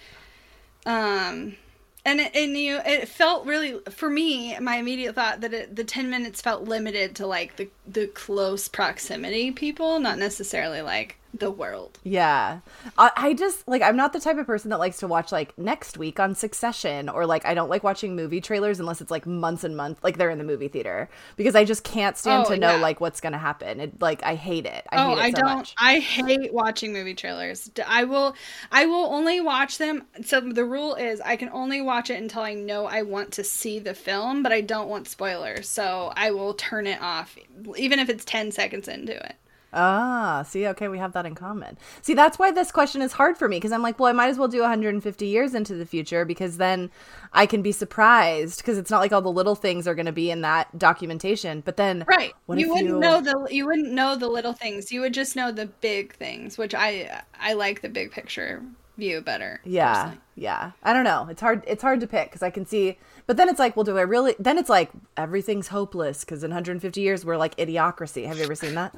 Um, 0.87 1.57
and 2.05 2.21
it, 2.21 2.35
and 2.35 2.57
you 2.57 2.81
it 2.85 3.09
felt 3.09 3.47
really 3.47 3.79
for 3.91 4.09
me 4.09 4.59
my 4.59 4.77
immediate 4.77 5.15
thought 5.15 5.41
that 5.43 5.53
it, 5.53 5.77
the 5.77 5.85
10 5.85 6.09
minutes 6.09 6.41
felt 6.41 6.65
limited 6.65 7.15
to 7.17 7.27
like 7.27 7.57
the 7.57 7.69
the 7.87 8.07
close 8.07 8.69
proximity 8.69 9.51
people 9.51 10.01
not 10.01 10.19
necessarily 10.19 10.81
like 10.81 11.20
the 11.33 11.51
world. 11.51 11.99
Yeah. 12.03 12.61
I, 12.99 13.11
I, 13.17 13.35
just 13.35 13.67
like 13.69 13.83
I'm 13.83 13.97
not 13.97 14.13
the 14.13 14.21
type 14.21 14.37
of 14.37 14.47
person 14.47 14.71
that 14.71 14.79
likes 14.79 14.99
to 14.99 15.07
watch 15.07 15.31
like 15.31 15.57
next 15.57 15.97
week 15.97 16.19
on 16.19 16.35
Succession 16.35 17.09
or 17.09 17.25
like 17.25 17.47
I 17.47 17.55
don't 17.55 17.71
like 17.71 17.85
watching 17.85 18.17
movie 18.17 18.41
trailers 18.41 18.81
unless 18.81 19.01
it's 19.01 19.11
like 19.11 19.27
months 19.27 19.63
and 19.63 19.77
months 19.77 20.03
like 20.03 20.19
they're 20.19 20.31
in 20.31 20.39
the 20.39 20.45
movie 20.45 20.69
theater 20.69 21.09
because 21.37 21.55
I 21.55 21.65
just 21.65 21.85
can't 21.85 22.17
stand 22.17 22.47
oh, 22.47 22.51
to 22.51 22.57
know 22.57 22.77
yeah. 22.77 22.83
like 22.83 23.01
what's 23.01 23.21
going 23.21 23.33
to 23.33 23.39
happen. 23.39 23.81
It 23.81 24.01
like 24.01 24.25
I 24.25 24.35
hate 24.35 24.67
it. 24.67 24.87
I 24.91 25.05
oh, 25.05 25.11
hate 25.11 25.19
it 25.19 25.21
I 25.21 25.31
so 25.31 25.37
don't 25.37 25.57
much. 25.59 25.75
I 25.79 25.99
hate 25.99 26.53
watching 26.53 26.93
movie 26.93 27.15
trailers. 27.15 27.71
I 27.87 28.05
will 28.05 28.35
I 28.73 28.87
will 28.87 29.07
only 29.07 29.41
watch 29.41 29.79
them 29.79 30.05
so 30.25 30.41
the 30.41 30.65
rule 30.65 30.95
is 30.97 31.21
I 31.21 31.37
can 31.37 31.51
only 31.51 31.81
watch 31.81 32.11
it 32.11 32.21
until 32.21 32.43
I 32.43 32.55
know 32.55 32.87
I 32.87 33.03
want 33.03 33.33
to 33.33 33.45
see 33.45 33.79
the 33.79 33.95
film, 33.95 34.43
but 34.43 34.53
I 34.53 34.63
don't 34.63 34.89
want 34.89 35.07
spoilers. 35.07 35.69
So 35.69 36.13
I 36.17 36.33
will 36.33 36.55
turn 36.55 36.87
it 36.87 37.01
off 37.01 37.37
even 37.77 37.99
if 37.99 38.09
it's 38.09 38.25
10 38.25 38.51
seconds 38.51 38.89
into 38.89 39.15
it. 39.15 39.37
Ah, 39.73 40.43
see, 40.49 40.67
okay, 40.69 40.89
we 40.89 40.99
have 40.99 41.13
that 41.13 41.27
in 41.27 41.35
common. 41.35 41.79
See, 42.03 42.15
that's 42.15 42.39
why 42.39 42.51
this 42.51 42.73
question 42.73 43.03
is 43.03 43.13
hard 43.13 43.39
for 43.39 43.49
me 43.49 43.57
because 43.57 43.71
I'm 43.71 43.83
like, 43.83 43.99
well, 43.99 44.09
I 44.09 44.13
might 44.13 44.29
as 44.29 44.39
well 44.39 44.49
do 44.49 44.61
150 44.61 45.27
years 45.27 45.55
into 45.55 45.75
the 45.75 45.87
future 45.87 46.25
because 46.25 46.57
then 46.57 46.91
I 47.33 47.47
can 47.47 47.63
be 47.63 47.71
surprised 47.73 48.59
because 48.59 48.79
it's 48.79 48.91
not 48.91 49.01
like 49.01 49.13
all 49.13 49.23
the 49.23 49.31
little 49.31 49.55
things 49.55 49.87
are 49.87 49.95
going 49.95 50.07
to 50.07 50.13
be 50.13 50.31
in 50.31 50.41
that 50.41 50.77
documentation. 50.77 51.61
But 51.61 51.77
then, 51.77 52.05
right, 52.09 52.33
you 52.49 52.69
wouldn't 52.69 52.89
you... 52.89 52.99
know 52.99 53.21
the 53.21 53.47
you 53.51 53.67
wouldn't 53.67 53.93
know 53.93 54.17
the 54.17 54.29
little 54.29 54.53
things. 54.53 54.91
You 54.91 55.03
would 55.03 55.15
just 55.15 55.37
know 55.37 55.53
the 55.53 55.67
big 55.67 56.15
things, 56.15 56.59
which 56.59 56.75
I 56.75 57.23
I 57.39 57.53
like 57.53 57.83
the 57.83 57.89
big 57.89 58.11
picture 58.11 58.63
view 59.01 59.21
better. 59.21 59.61
Yeah, 59.65 59.95
personally. 59.95 60.21
yeah. 60.37 60.71
I 60.83 60.93
don't 60.93 61.05
know. 61.05 61.27
It's 61.29 61.41
hard. 61.41 61.65
It's 61.67 61.83
hard 61.83 62.01
to 62.01 62.07
pick 62.07 62.29
because 62.29 62.43
I 62.43 62.51
can 62.51 62.65
see 62.67 62.97
but 63.31 63.37
then 63.37 63.49
it's 63.49 63.61
like, 63.61 63.77
well, 63.77 63.85
do 63.85 63.97
I 63.97 64.01
really? 64.01 64.35
Then 64.41 64.59
it's 64.59 64.69
like 64.69 64.91
everything's 65.17 65.69
hopeless 65.69 66.25
because 66.25 66.43
in 66.43 66.51
150 66.51 67.01
years 67.01 67.25
we're 67.25 67.37
like 67.37 67.57
idiocracy. 67.59 68.27
Have 68.27 68.39
you 68.39 68.43
ever 68.43 68.57
seen 68.57 68.75
that? 68.75 68.93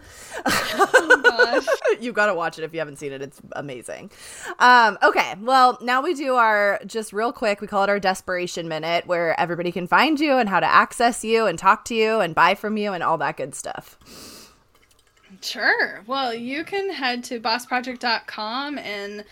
Oh, 0.46 1.60
You've 2.00 2.14
got 2.14 2.28
to 2.28 2.34
watch 2.34 2.58
it 2.58 2.64
if 2.64 2.72
you 2.72 2.78
haven't 2.78 2.96
seen 2.96 3.12
it. 3.12 3.20
It's 3.20 3.42
amazing. 3.52 4.10
Um, 4.58 4.96
okay, 5.02 5.34
well, 5.42 5.76
now 5.82 6.00
we 6.00 6.14
do 6.14 6.36
our 6.36 6.80
just 6.86 7.12
real 7.12 7.30
quick. 7.30 7.60
We 7.60 7.66
call 7.66 7.84
it 7.84 7.90
our 7.90 8.00
desperation 8.00 8.68
minute, 8.68 9.06
where 9.06 9.38
everybody 9.38 9.70
can 9.70 9.86
find 9.86 10.18
you 10.18 10.38
and 10.38 10.48
how 10.48 10.60
to 10.60 10.66
access 10.66 11.22
you 11.22 11.44
and 11.44 11.58
talk 11.58 11.84
to 11.84 11.94
you 11.94 12.20
and 12.20 12.34
buy 12.34 12.54
from 12.54 12.78
you 12.78 12.94
and 12.94 13.02
all 13.02 13.18
that 13.18 13.36
good 13.36 13.54
stuff. 13.54 13.98
Sure. 15.42 16.04
Well, 16.06 16.32
you 16.32 16.64
can 16.64 16.90
head 16.90 17.22
to 17.24 17.38
bossproject.com 17.38 18.78
and 18.78 19.24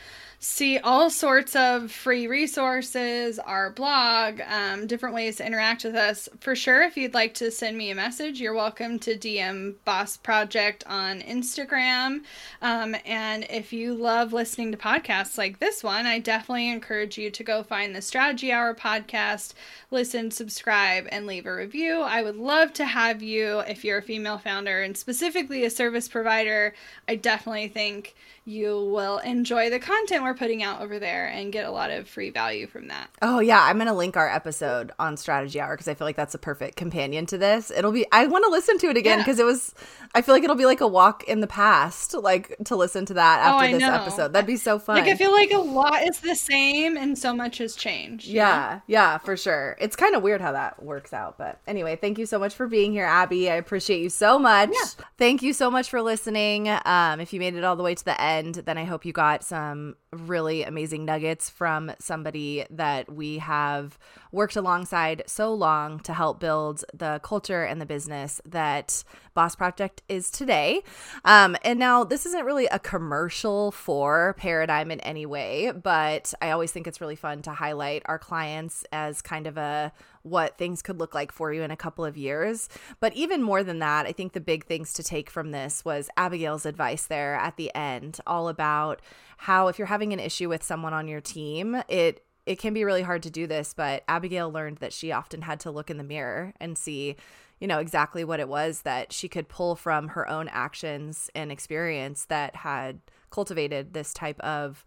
see 0.43 0.79
all 0.79 1.11
sorts 1.11 1.55
of 1.55 1.93
free 1.93 2.27
resources, 2.27 3.39
our 3.39 3.69
blog, 3.69 4.41
um, 4.49 4.87
different 4.87 5.15
ways 5.15 5.37
to 5.37 5.47
interact 5.47 5.85
with 5.85 5.95
us. 5.95 6.31
For 6.41 6.57
sure, 6.57 6.83
if 6.83 6.97
you'd 6.97 7.13
like 7.13 7.35
to 7.35 7.51
send 7.51 7.77
me 7.77 7.91
a 7.91 7.95
message, 7.95 8.41
you're 8.41 8.55
welcome 8.55 8.99
to 9.01 9.19
DM 9.19 9.75
Boss 9.85 10.17
Project 10.17 10.83
on 10.87 11.21
Instagram. 11.21 12.23
Um, 12.63 12.97
and 13.05 13.47
if 13.51 13.71
you 13.71 13.93
love 13.93 14.33
listening 14.33 14.73
to 14.73 14.79
podcasts 14.79 15.37
like 15.37 15.59
this 15.59 15.85
one, 15.85 16.07
I 16.07 16.19
definitely 16.19 16.71
encourage 16.71 17.19
you 17.19 17.31
to 17.31 17.45
go 17.45 17.63
find 17.63 17.95
the 17.95 18.01
Strategy 18.01 18.51
Hour 18.51 18.75
podcast, 18.75 19.53
listen, 19.91 20.31
subscribe, 20.31 21.07
and 21.13 21.27
leave 21.27 21.45
a 21.45 21.55
review. 21.55 22.01
I 22.01 22.23
would 22.23 22.37
love 22.37 22.73
to 22.75 22.87
have 22.87 23.23
you 23.23 23.59
if 23.61 23.85
you're 23.85 23.99
a 23.99 24.03
female 24.03 24.39
founder 24.39 24.81
and 24.81 24.97
specifically 24.97 25.67
a 25.67 25.71
service 25.71 26.09
provider. 26.09 26.73
I 27.07 27.17
definitely 27.17 27.69
think 27.69 28.15
you 28.45 28.91
will 28.91 29.19
enjoy 29.19 29.71
the 29.71 29.79
content 29.79 30.23
we're 30.23 30.35
putting 30.35 30.63
out 30.63 30.81
over 30.81 30.99
there 30.99 31.27
and 31.27 31.53
get 31.53 31.67
a 31.67 31.71
lot 31.71 31.91
of 31.91 32.09
free 32.09 32.31
value 32.31 32.67
from 32.67 32.89
that. 32.89 33.11
Oh 33.21 33.41
yeah, 33.41 33.63
I'm 33.63 33.77
going 33.77 33.87
to 33.87 33.95
link 33.95 34.17
our 34.17 34.29
episode 34.29 34.93
on 34.99 35.17
Strategy 35.17 35.61
Hour 35.61 35.75
because 35.75 35.89
I 35.89 35.95
feel 35.95 36.07
like 36.07 36.17
that's 36.17 36.35
a 36.35 36.39
perfect 36.39 36.77
companion 36.77 37.27
to 37.27 37.39
this. 37.39 37.71
It'll 37.71 37.93
be 37.93 38.07
I 38.13 38.27
want 38.27 38.45
to 38.45 38.51
listen 38.51 38.79
to 38.79 38.89
it 38.89 38.97
again 38.97 39.19
because 39.19 39.39
yeah. 39.39 39.45
it 39.45 39.47
was 39.47 39.75
I 40.15 40.23
feel 40.23 40.35
like 40.35 40.43
it'll 40.43 40.57
be 40.57 40.67
like 40.67 40.81
a 40.81 40.89
walk 40.89 41.25
in 41.25 41.41
the 41.41 41.47
past 41.47 42.15
like 42.15 42.57
to 42.65 42.77
listen 42.77 43.07
to 43.07 43.15
that 43.15 43.41
oh, 43.41 43.57
after 43.57 43.69
oh, 43.69 43.73
this 43.73 43.81
know. 43.81 43.95
episode. 43.95 44.33
That'd 44.33 44.47
be 44.47 44.57
so 44.57 44.79
fun. 44.79 44.97
Like 44.97 45.09
I 45.09 45.15
feel 45.15 45.33
like 45.33 45.53
a 45.53 45.59
lot 45.59 46.03
is 46.03 46.21
the 46.21 46.35
same 46.35 46.97
and 46.97 47.17
so 47.17 47.33
much 47.33 47.59
has 47.59 47.77
changed. 47.77 48.27
Yeah. 48.27 48.75
Know? 48.75 48.83
Yeah, 48.87 49.19
for 49.19 49.37
sure. 49.37 49.77
It's 49.81 49.97
kind 49.97 50.17
of 50.17 50.23
weird 50.23 50.41
how 50.41 50.53
that 50.53 50.83
works 50.83 51.13
out, 51.13 51.39
but 51.39 51.61
anyway, 51.67 51.97
thank 51.97 52.19
you 52.19 52.27
so 52.27 52.39
much 52.39 52.55
for 52.55 52.67
being 52.67 52.93
here, 52.93 53.07
Abby. 53.07 53.51
I 53.51 53.55
appreciate 53.55 54.03
you 54.03 54.11
so 54.11 54.39
much. 54.39 54.71
Yeah. 54.73 55.05
Thank 55.17 55.43
you 55.43 55.53
so 55.53 55.71
much 55.71 55.89
for 55.89 56.03
listening. 56.03 56.69
Um 56.85 57.21
if 57.21 57.33
you 57.33 57.39
made 57.39 57.55
it 57.55 57.65
all 57.65 57.77
the 57.77 57.83
way 57.83 57.95
to 57.95 58.05
the 58.05 58.21
end 58.21 58.41
end, 58.41 58.67
then 58.67 58.79
I 58.79 58.85
hope 58.85 59.05
you 59.05 59.13
got 59.13 59.45
some 59.45 59.97
really 60.13 60.63
amazing 60.63 61.05
nuggets 61.05 61.49
from 61.51 61.93
somebody 61.99 62.65
that 62.71 63.13
we 63.13 63.39
have 63.39 63.99
worked 64.33 64.57
alongside 64.57 65.23
so 65.27 65.53
long 65.53 66.01
to 66.01 66.13
help 66.13 66.41
build 66.41 66.85
the 66.95 67.21
culture 67.23 67.65
and 67.65 67.81
the 67.81 67.87
business 67.87 68.41
that 68.45 69.05
Boss 69.35 69.55
Project 69.55 70.00
is 70.09 70.31
today. 70.31 70.83
Um, 71.25 71.57
and 71.65 71.79
now, 71.79 72.05
this 72.05 72.27
isn't 72.27 72.45
really 72.45 72.67
a 72.67 72.79
commercial 72.79 73.71
for 73.73 74.35
Paradigm 74.39 74.91
in 74.91 75.01
any 75.01 75.27
way, 75.27 75.73
but 75.73 76.33
I 76.41 76.51
always 76.51 76.73
think 76.73 76.87
it's 76.87 77.01
really 77.01 77.17
fun 77.17 77.43
to 77.43 77.53
highlight 77.53 78.03
our 78.07 78.19
clients 78.19 78.85
as 78.93 79.23
kind 79.23 79.47
of 79.47 79.57
a 79.57 79.93
what 80.23 80.59
things 80.59 80.83
could 80.83 80.99
look 80.99 81.15
like 81.15 81.33
for 81.33 81.53
you 81.53 81.63
in 81.63 81.71
a 81.71 81.77
couple 81.77 82.05
of 82.05 82.17
years. 82.17 82.69
But 83.01 83.15
even 83.15 83.43
more 83.43 83.63
than 83.63 83.79
that, 83.79 84.07
I 84.07 84.13
think 84.13 84.33
the 84.33 84.41
big 84.41 84.67
things 84.67 84.93
to 84.95 85.03
take 85.03 85.31
from 85.31 85.51
this 85.51 85.85
was 85.85 86.11
Abagail's 86.17 86.67
advice 86.67 87.07
there 87.07 87.35
at 87.37 87.57
the 87.57 87.75
end, 87.75 88.21
all 88.27 88.49
about 88.49 89.01
how 89.39 89.69
if 89.69 89.79
you're 89.79 89.87
having 89.87 90.13
an 90.13 90.21
issue 90.21 90.49
with 90.49 90.63
someone 90.63 90.93
on 90.93 91.09
your 91.09 91.21
team, 91.21 91.83
it 91.89 92.25
it 92.47 92.59
can 92.59 92.75
be 92.75 92.85
really 92.85 93.03
hard 93.03 93.23
to 93.23 93.31
do 93.31 93.47
this, 93.47 93.75
but 93.75 94.03
Abigail 94.09 94.51
learned 94.51 94.79
that 94.79 94.93
she 94.93 95.13
often 95.13 95.43
had 95.43 95.61
to 95.61 95.71
look 95.71 95.91
in 95.91 95.99
the 95.99 96.05
mirror 96.05 96.53
and 96.59 96.77
see, 96.77 97.17
you 97.61 97.67
know, 97.67 97.79
exactly 97.79 98.25
what 98.25 98.41
it 98.41 98.49
was 98.49 98.83
that 98.83 99.13
she 99.13 99.29
could 99.29 99.49
pull 99.49 99.77
from 99.77 100.09
her 100.09 100.29
own 100.29 100.49
actions 100.49 101.31
and 101.35 101.53
experience 101.53 102.25
that 102.25 102.57
had 102.57 103.01
cultivated 103.31 103.93
this 103.93 104.13
type 104.15 104.41
of 104.41 104.85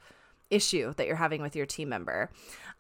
issue 0.54 0.94
that 0.96 1.08
you're 1.08 1.16
having 1.16 1.42
with 1.42 1.56
your 1.56 1.66
team 1.66 1.90
member. 1.90 2.30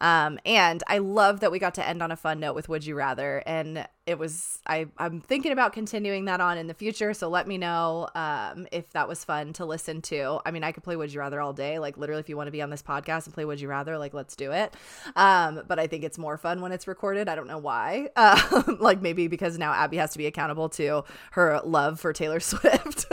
Um, 0.01 0.37
and 0.45 0.83
I 0.87 0.97
love 0.97 1.39
that 1.39 1.51
we 1.51 1.59
got 1.59 1.75
to 1.75 1.87
end 1.87 2.03
on 2.03 2.11
a 2.11 2.15
fun 2.17 2.39
note 2.39 2.55
with 2.55 2.67
Would 2.67 2.85
You 2.85 2.95
Rather. 2.95 3.41
And 3.45 3.87
it 4.05 4.19
was, 4.19 4.59
I, 4.67 4.87
I'm 4.97 5.21
thinking 5.21 5.53
about 5.53 5.71
continuing 5.71 6.25
that 6.25 6.41
on 6.41 6.57
in 6.57 6.67
the 6.67 6.73
future. 6.73 7.13
So 7.13 7.29
let 7.29 7.47
me 7.47 7.57
know 7.57 8.09
um, 8.13 8.67
if 8.73 8.89
that 8.91 9.07
was 9.07 9.23
fun 9.23 9.53
to 9.53 9.65
listen 9.65 10.01
to. 10.03 10.41
I 10.45 10.51
mean, 10.51 10.63
I 10.63 10.73
could 10.73 10.83
play 10.83 10.97
Would 10.97 11.13
You 11.13 11.21
Rather 11.21 11.39
all 11.39 11.53
day. 11.53 11.79
Like, 11.79 11.97
literally, 11.97 12.19
if 12.19 12.27
you 12.27 12.35
want 12.35 12.47
to 12.47 12.51
be 12.51 12.61
on 12.61 12.69
this 12.69 12.81
podcast 12.81 13.25
and 13.25 13.33
play 13.33 13.45
Would 13.45 13.61
You 13.61 13.69
Rather, 13.69 13.97
like, 13.97 14.13
let's 14.13 14.35
do 14.35 14.51
it. 14.51 14.73
Um, 15.15 15.61
but 15.67 15.79
I 15.79 15.87
think 15.87 16.03
it's 16.03 16.17
more 16.17 16.37
fun 16.37 16.59
when 16.59 16.73
it's 16.73 16.87
recorded. 16.87 17.29
I 17.29 17.35
don't 17.35 17.47
know 17.47 17.59
why. 17.59 18.09
Uh, 18.17 18.63
like, 18.79 19.01
maybe 19.01 19.27
because 19.29 19.57
now 19.57 19.71
Abby 19.71 19.97
has 19.97 20.11
to 20.11 20.17
be 20.17 20.25
accountable 20.25 20.67
to 20.69 21.05
her 21.31 21.61
love 21.63 21.99
for 21.99 22.11
Taylor 22.11 22.39
Swift. 22.41 23.05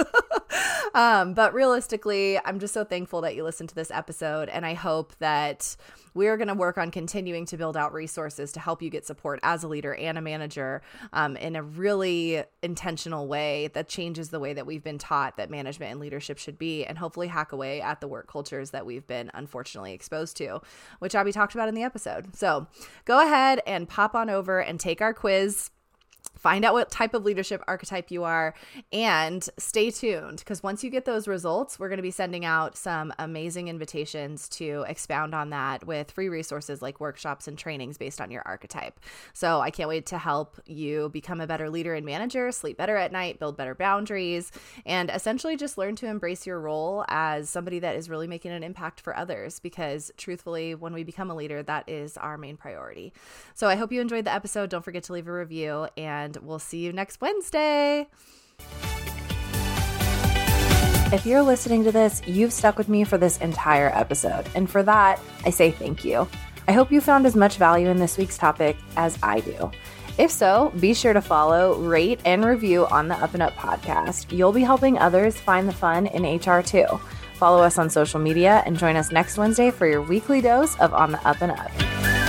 Um, 0.94 1.34
but 1.34 1.54
realistically, 1.54 2.38
I'm 2.38 2.58
just 2.58 2.74
so 2.74 2.84
thankful 2.84 3.20
that 3.22 3.34
you 3.34 3.44
listened 3.44 3.68
to 3.70 3.74
this 3.74 3.90
episode. 3.90 4.48
And 4.48 4.64
I 4.66 4.74
hope 4.74 5.14
that 5.18 5.76
we're 6.14 6.36
going 6.36 6.48
to 6.48 6.54
work 6.54 6.76
on 6.76 6.90
continuing 6.90 7.46
to 7.46 7.56
build 7.56 7.76
out 7.76 7.92
resources 7.92 8.52
to 8.52 8.60
help 8.60 8.82
you 8.82 8.90
get 8.90 9.06
support 9.06 9.38
as 9.42 9.62
a 9.62 9.68
leader 9.68 9.94
and 9.94 10.18
a 10.18 10.20
manager 10.20 10.82
um, 11.12 11.36
in 11.36 11.54
a 11.56 11.62
really 11.62 12.42
intentional 12.62 13.28
way 13.28 13.68
that 13.74 13.88
changes 13.88 14.30
the 14.30 14.40
way 14.40 14.52
that 14.52 14.66
we've 14.66 14.82
been 14.82 14.98
taught 14.98 15.36
that 15.36 15.50
management 15.50 15.92
and 15.92 16.00
leadership 16.00 16.38
should 16.38 16.58
be, 16.58 16.84
and 16.84 16.98
hopefully 16.98 17.28
hack 17.28 17.52
away 17.52 17.80
at 17.80 18.00
the 18.00 18.08
work 18.08 18.26
cultures 18.26 18.70
that 18.70 18.84
we've 18.84 19.06
been 19.06 19.30
unfortunately 19.34 19.92
exposed 19.92 20.36
to, 20.36 20.60
which 20.98 21.14
Abby 21.14 21.32
talked 21.32 21.54
about 21.54 21.68
in 21.68 21.74
the 21.74 21.82
episode. 21.82 22.36
So 22.36 22.66
go 23.04 23.20
ahead 23.20 23.60
and 23.66 23.88
pop 23.88 24.14
on 24.14 24.28
over 24.28 24.60
and 24.60 24.80
take 24.80 25.00
our 25.00 25.14
quiz 25.14 25.70
find 26.40 26.64
out 26.64 26.72
what 26.72 26.90
type 26.90 27.12
of 27.12 27.24
leadership 27.24 27.62
archetype 27.66 28.10
you 28.10 28.24
are 28.24 28.54
and 28.92 29.48
stay 29.58 29.90
tuned 29.90 30.38
because 30.38 30.62
once 30.62 30.82
you 30.82 30.90
get 30.90 31.04
those 31.04 31.28
results 31.28 31.78
we're 31.78 31.88
going 31.88 31.98
to 31.98 32.02
be 32.02 32.10
sending 32.10 32.44
out 32.44 32.76
some 32.76 33.12
amazing 33.18 33.68
invitations 33.68 34.48
to 34.48 34.84
expound 34.88 35.34
on 35.34 35.50
that 35.50 35.86
with 35.86 36.10
free 36.10 36.28
resources 36.28 36.80
like 36.80 37.00
workshops 37.00 37.46
and 37.46 37.58
trainings 37.58 37.98
based 37.98 38.20
on 38.20 38.30
your 38.30 38.42
archetype. 38.46 38.98
So 39.34 39.60
i 39.60 39.70
can't 39.70 39.88
wait 39.88 40.06
to 40.06 40.18
help 40.18 40.58
you 40.66 41.10
become 41.10 41.40
a 41.40 41.46
better 41.46 41.68
leader 41.68 41.94
and 41.94 42.06
manager 42.06 42.50
sleep 42.52 42.76
better 42.78 42.96
at 42.96 43.12
night 43.12 43.38
build 43.38 43.56
better 43.56 43.74
boundaries 43.74 44.50
and 44.86 45.10
essentially 45.10 45.56
just 45.56 45.76
learn 45.76 45.96
to 45.96 46.06
embrace 46.06 46.46
your 46.46 46.60
role 46.60 47.04
as 47.08 47.50
somebody 47.50 47.80
that 47.80 47.96
is 47.96 48.08
really 48.08 48.26
making 48.26 48.50
an 48.50 48.62
impact 48.62 49.00
for 49.00 49.16
others 49.16 49.58
because 49.60 50.10
truthfully 50.16 50.74
when 50.74 50.94
we 50.94 51.04
become 51.04 51.30
a 51.30 51.34
leader 51.34 51.62
that 51.62 51.88
is 51.88 52.16
our 52.16 52.38
main 52.38 52.56
priority. 52.56 53.12
So 53.54 53.68
i 53.68 53.76
hope 53.76 53.92
you 53.92 54.00
enjoyed 54.00 54.24
the 54.24 54.32
episode. 54.32 54.70
Don't 54.70 54.84
forget 54.84 55.02
to 55.04 55.12
leave 55.12 55.28
a 55.28 55.32
review 55.32 55.88
and 55.96 56.19
and 56.24 56.36
we'll 56.42 56.58
see 56.58 56.78
you 56.78 56.92
next 56.92 57.20
Wednesday. 57.20 58.06
If 61.12 61.26
you're 61.26 61.42
listening 61.42 61.82
to 61.84 61.92
this, 61.92 62.22
you've 62.26 62.52
stuck 62.52 62.78
with 62.78 62.88
me 62.88 63.02
for 63.04 63.18
this 63.18 63.38
entire 63.38 63.90
episode. 63.94 64.46
And 64.54 64.70
for 64.70 64.82
that, 64.84 65.18
I 65.44 65.50
say 65.50 65.70
thank 65.70 66.04
you. 66.04 66.28
I 66.68 66.72
hope 66.72 66.92
you 66.92 67.00
found 67.00 67.26
as 67.26 67.34
much 67.34 67.56
value 67.56 67.88
in 67.88 67.96
this 67.96 68.16
week's 68.16 68.38
topic 68.38 68.76
as 68.96 69.18
I 69.22 69.40
do. 69.40 69.70
If 70.18 70.30
so, 70.30 70.72
be 70.78 70.94
sure 70.94 71.12
to 71.12 71.20
follow, 71.20 71.74
rate, 71.76 72.20
and 72.24 72.44
review 72.44 72.86
on 72.88 73.08
the 73.08 73.16
Up 73.16 73.34
and 73.34 73.42
Up 73.42 73.54
podcast. 73.54 74.30
You'll 74.36 74.52
be 74.52 74.62
helping 74.62 74.98
others 74.98 75.36
find 75.36 75.66
the 75.66 75.72
fun 75.72 76.06
in 76.06 76.22
HR 76.22 76.62
too. 76.62 76.86
Follow 77.34 77.62
us 77.62 77.78
on 77.78 77.88
social 77.88 78.20
media 78.20 78.62
and 78.66 78.78
join 78.78 78.96
us 78.96 79.10
next 79.10 79.38
Wednesday 79.38 79.70
for 79.70 79.86
your 79.86 80.02
weekly 80.02 80.40
dose 80.40 80.78
of 80.78 80.92
On 80.92 81.10
the 81.10 81.26
Up 81.26 81.40
and 81.40 81.52
Up. 81.52 82.19